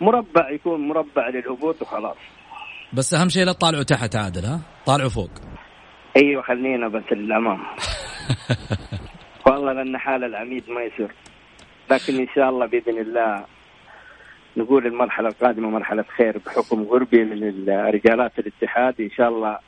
مربع. 0.00 0.50
يكون 0.50 0.88
مربع 0.88 1.28
للهبوط 1.28 1.82
وخلاص. 1.82 2.16
بس 2.92 3.14
أهم 3.14 3.28
شيء 3.28 3.44
لا 3.44 3.52
تطالعوا 3.52 3.82
تحت 3.82 4.16
عادل 4.16 4.44
ها؟ 4.44 4.60
طالعوا 4.86 5.08
فوق. 5.10 5.30
أيوه 6.16 6.42
خلينا 6.42 6.88
بس 6.88 7.12
للأمام. 7.12 7.58
والله 9.46 9.72
لأن 9.72 9.98
حال 9.98 10.24
العميد 10.24 10.70
ما 10.70 10.82
يسر. 10.82 11.12
لكن 11.90 12.20
إن 12.20 12.28
شاء 12.34 12.48
الله 12.48 12.66
بإذن 12.66 12.98
الله 12.98 13.44
نقول 14.56 14.86
المرحلة 14.86 15.28
القادمة 15.28 15.70
مرحلة 15.70 16.04
خير 16.16 16.38
بحكم 16.46 16.84
قربي 16.84 17.24
من 17.24 17.68
رجالات 17.68 18.38
الاتحاد. 18.38 19.00
إن 19.00 19.10
شاء 19.10 19.28
الله 19.28 19.58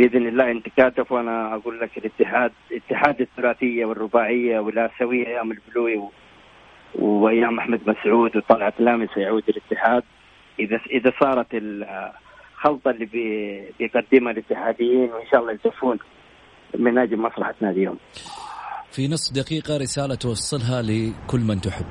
بإذن 0.00 0.26
الله 0.28 0.52
نتكاتف 0.52 1.12
وأنا 1.12 1.54
أقول 1.54 1.80
لك 1.80 1.98
الاتحاد 1.98 2.52
اتحاد 2.72 3.20
الثلاثية 3.20 3.84
والرباعية 3.84 4.58
والآسيوية 4.58 5.26
أيام 5.26 5.52
البلوي 5.52 6.02
وأيام 6.94 7.58
أحمد 7.58 7.80
مسعود 7.86 8.36
وطلعت 8.36 8.80
لامس 8.80 9.08
يعود 9.16 9.42
الاتحاد 9.48 10.02
إذا 10.60 10.80
إذا 10.90 11.12
صارت 11.20 11.46
الخلطة 11.52 12.90
اللي 12.90 13.04
بيقدمها 13.78 14.32
الاتحاديين 14.32 15.10
وإن 15.12 15.26
شاء 15.30 15.40
الله 15.40 15.52
يزفون 15.52 15.98
من 16.78 16.98
أجل 16.98 17.16
مصلحه 17.16 17.54
ناديهم. 17.60 17.98
في 18.90 19.08
نصف 19.08 19.34
دقيقة 19.34 19.76
رسالة 19.76 20.14
توصلها 20.14 20.82
لكل 20.82 21.40
من 21.40 21.60
تحب. 21.60 21.86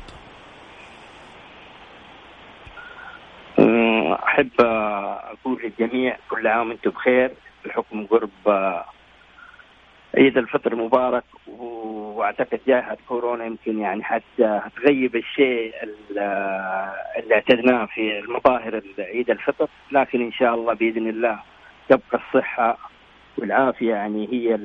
أحب 4.24 4.51
أقول 4.60 5.62
للجميع 5.64 6.18
كل 6.30 6.47
عام 6.47 6.70
وأنتم 6.70 6.89
بخير 6.89 7.32
بحكم 7.66 8.05
قرب 8.05 8.30
عيد 10.18 10.38
الفطر 10.38 10.76
مبارك 10.76 11.24
وأعتقد 11.47 12.60
جائحة 12.68 12.97
كورونا 13.07 13.45
يمكن 13.45 13.80
يعني 13.80 14.03
حتى 14.03 14.24
هتغيب 14.39 15.16
الشيء 15.16 15.74
اللي 17.20 17.34
اعتدناه 17.36 17.86
في 17.86 18.20
المظاهر 18.20 18.82
عيد 18.99 19.30
الفطر. 19.30 19.68
لكن 19.91 20.22
إن 20.22 20.32
شاء 20.32 20.55
الله 20.55 20.74
بإذن 20.74 21.10
الله 21.10 21.39
تبقى 21.89 22.20
الصحة 22.28 22.78
والعافية 23.38 23.89
يعني 23.93 24.28
هي 24.32 24.60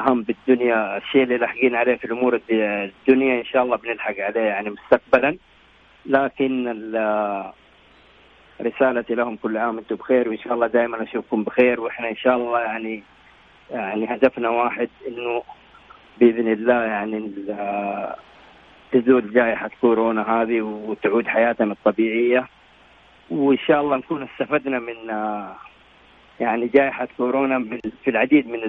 أهم 0.00 0.22
بالدنيا. 0.22 0.96
الشيء 0.96 1.22
اللي 1.22 1.36
لاحقين 1.36 1.74
عليه 1.74 1.94
في 1.96 2.04
الأمور 2.04 2.40
الدنيا 2.50 3.40
إن 3.40 3.44
شاء 3.44 3.62
الله 3.62 3.76
بنلحق 3.76 4.14
عليه 4.18 4.40
يعني 4.40 4.70
مستقبلا. 4.70 5.36
لكن 6.06 6.68
رسالتي 8.60 9.14
لهم 9.14 9.36
كل 9.36 9.56
عام 9.56 9.76
وأنتم 9.76 9.96
بخير 9.96 10.28
وإن 10.28 10.38
شاء 10.38 10.54
الله 10.54 10.66
دائما 10.66 11.02
أشوفكم 11.02 11.44
بخير 11.44 11.80
وإحنا 11.80 12.08
إن 12.08 12.16
شاء 12.16 12.36
الله 12.36 12.60
يعني 12.60 13.02
يعني 13.70 14.14
هدفنا 14.14 14.48
واحد 14.48 14.88
إنه 15.08 15.42
بإذن 16.18 16.52
الله 16.52 16.84
يعني 16.84 17.32
تزول 18.92 19.32
جائحة 19.32 19.70
كورونا 19.80 20.42
هذه 20.42 20.60
وتعود 20.60 21.26
حياتنا 21.26 21.72
الطبيعية. 21.72 22.48
وإن 23.30 23.58
شاء 23.58 23.80
الله 23.80 23.96
نكون 23.96 24.22
استفدنا 24.22 24.78
من 24.78 24.94
يعني 26.40 26.66
جائحة 26.66 27.08
كورونا 27.16 27.78
في 28.04 28.10
العديد 28.10 28.48
من 28.48 28.60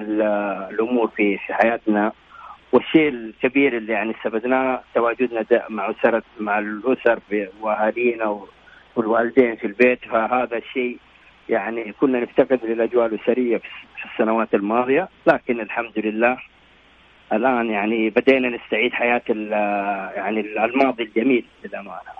الأمور 0.70 1.08
في 1.08 1.38
في 1.38 1.54
حياتنا. 1.54 2.12
والشيء 2.72 3.08
الكبير 3.08 3.76
اللي 3.76 3.92
يعني 3.92 4.10
استفدناه 4.10 4.80
تواجدنا 4.94 5.44
مع 5.68 5.90
اسر 5.90 6.22
مع 6.40 6.58
الأسر 6.58 7.20
وأهالينا 7.60 8.40
والوالدين 8.98 9.56
في 9.56 9.66
البيت 9.66 10.04
فهذا 10.04 10.56
الشيء 10.56 10.98
يعني 11.48 11.92
كنا 12.00 12.20
نفتقد 12.20 12.64
للأجواء 12.64 13.06
الأسرية 13.06 13.56
في 13.58 14.04
السنوات 14.12 14.54
الماضية. 14.54 15.08
لكن 15.26 15.60
الحمد 15.60 15.98
لله 15.98 16.38
الآن 17.32 17.70
يعني 17.70 18.10
بدينا 18.10 18.48
نستعيد 18.48 18.92
حياة 18.92 19.22
يعني 20.16 20.40
الماضي 20.40 21.02
الجميل 21.02 21.44
للأمانة. 21.64 22.16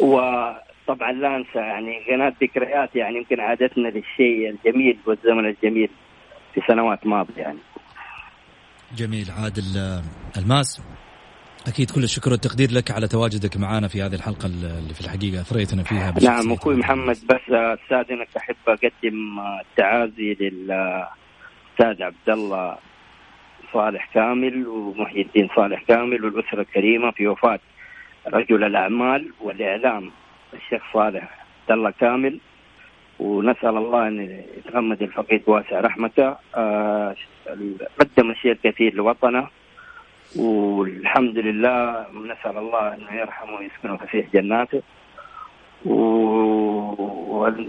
وطبعا 0.00 1.12
لا 1.12 1.36
انسى 1.36 1.58
يعني 1.58 2.04
قناة 2.10 2.32
ذكريات 2.42 2.96
يعني 2.96 3.16
يمكن 3.16 3.40
عادتنا 3.40 3.88
للشيء 3.88 4.50
الجميل 4.50 4.98
والزمن 5.06 5.46
الجميل 5.46 5.88
في 6.54 6.60
سنوات 6.68 7.06
ماضية 7.06 7.42
يعني. 7.42 7.58
جميل 8.96 9.26
عادل 9.30 10.00
ألماس. 10.36 10.82
أكيد 11.68 11.90
كل 11.90 12.04
الشكر 12.04 12.30
والتقدير 12.30 12.68
لك 12.72 12.90
على 12.90 13.08
تواجدك 13.08 13.56
معنا 13.56 13.88
في 13.88 14.02
هذه 14.02 14.14
الحلقة 14.14 14.46
اللي 14.46 14.94
في 14.94 15.00
الحقيقة 15.00 15.40
أثريتنا 15.40 15.82
فيها 15.82 16.14
نعم 16.22 16.52
أخوي 16.52 16.76
محمد 16.76 17.16
بس 17.30 17.40
أستاذنك 17.50 18.28
أحب 18.36 18.56
أقدم 18.68 19.40
التعازي 19.60 20.36
للأستاذ 20.40 22.02
عبد 22.02 22.28
الله 22.28 22.76
صالح 23.72 24.10
كامل 24.14 24.66
ومحي 24.66 25.20
الدين 25.20 25.48
صالح 25.56 25.82
كامل 25.82 26.24
والأسرة 26.24 26.60
الكريمة 26.60 27.10
في 27.10 27.26
وفاة 27.26 27.60
رجل 28.26 28.64
الأعمال 28.64 29.32
والإعلام 29.40 30.10
الشيخ 30.54 30.82
صالح 30.92 31.22
عبد 31.62 31.70
الله 31.70 31.90
كامل. 31.90 32.38
ونسأل 33.18 33.76
الله 33.76 34.08
أن 34.08 34.42
يتغمد 34.56 35.02
الفقيد 35.02 35.44
بواسع 35.44 35.80
رحمته. 35.80 36.36
آه، 36.56 37.16
قدم 38.00 38.30
الشيء 38.30 38.52
الكثير 38.52 38.94
لوطنه. 38.94 39.48
والحمد 40.36 41.38
لله 41.38 42.06
نسأل 42.10 42.58
الله 42.58 42.94
أنه 42.94 43.12
يرحمه 43.12 43.52
ويسكنه 43.58 43.96
فسيح 43.96 44.26
جناته. 44.34 44.82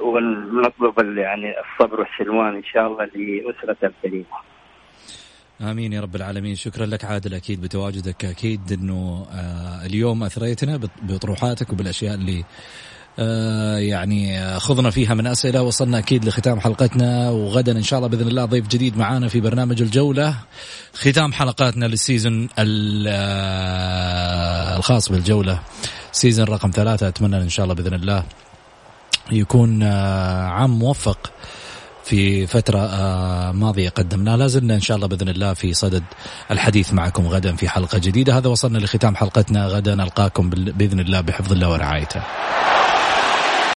ونطلب 0.06 1.18
يعني 1.18 1.54
الصبر 1.60 2.00
والسلوان 2.00 2.56
إن 2.56 2.64
شاء 2.64 2.88
الله 2.88 3.06
لأسرته 3.06 3.88
الكريمة 3.88 4.26
آمين 5.62 5.94
يا 5.94 6.02
رب 6.02 6.16
العالمين. 6.16 6.56
شكرا 6.56 6.86
لك 6.86 7.06
عادل. 7.06 7.34
أكيد 7.34 7.62
بتواجدك. 7.62 8.26
أكيد 8.26 8.72
إنه 8.72 9.26
آه 9.32 9.86
اليوم 9.86 10.24
أثريتنا 10.24 10.80
بطروحاتك 11.02 11.74
وبالأشياء 11.74 12.16
اللي 12.16 12.44
يعني 13.78 14.60
خضنا 14.60 14.90
فيها 14.90 15.14
من 15.14 15.28
أسئلة. 15.28 15.62
وصلنا 15.62 15.98
أكيد 15.98 16.26
لختام 16.26 16.60
حلقتنا 16.60 17.30
وغدا 17.30 17.72
إن 17.72 17.84
شاء 17.84 18.00
الله 18.00 18.10
بإذن 18.10 18.28
الله 18.28 18.46
ضيف 18.46 18.68
جديد 18.68 18.98
معانا 18.98 19.28
في 19.28 19.42
برنامج 19.42 19.82
الجولة. 19.82 20.36
ختام 20.94 21.34
حلقاتنا 21.34 21.86
لل 21.86 22.02
season 22.02 22.50
آه، 22.58 22.66
الخاص 24.78 25.12
بالجولة. 25.12 25.60
season 26.12 26.46
رقم 26.46 26.72
ثلاثة 26.72 27.08
أتمنى 27.08 27.38
إن 27.38 27.50
شاء 27.50 27.64
الله 27.64 27.76
بإذن 27.76 27.94
الله 27.94 28.24
يكون 29.32 29.84
آه، 29.84 30.48
عام 30.48 30.80
موفق 30.80 31.32
في 32.04 32.48
فترة 32.48 32.88
ماضية 33.52 33.90
قدمناها. 33.90 34.38
لا 34.38 34.48
زلنا 34.48 34.76
إن 34.76 34.82
شاء 34.82 34.98
الله 34.98 35.08
بإذن 35.08 35.30
الله 35.30 35.54
في 35.54 35.74
صدد 35.74 36.04
الحديث 36.52 36.94
معكم 36.94 37.28
غدا 37.28 37.56
في 37.56 37.70
حلقة 37.70 37.98
جديدة. 37.98 38.38
هذا 38.38 38.48
وصلنا 38.48 38.78
لختام 38.78 39.16
حلقتنا. 39.16 39.68
غدا 39.68 39.96
نلقاكم 39.96 40.50
بإذن 40.50 41.00
الله 41.00 41.22
بحفظ 41.22 41.52
الله 41.52 41.70
ورعايته. 41.70 42.22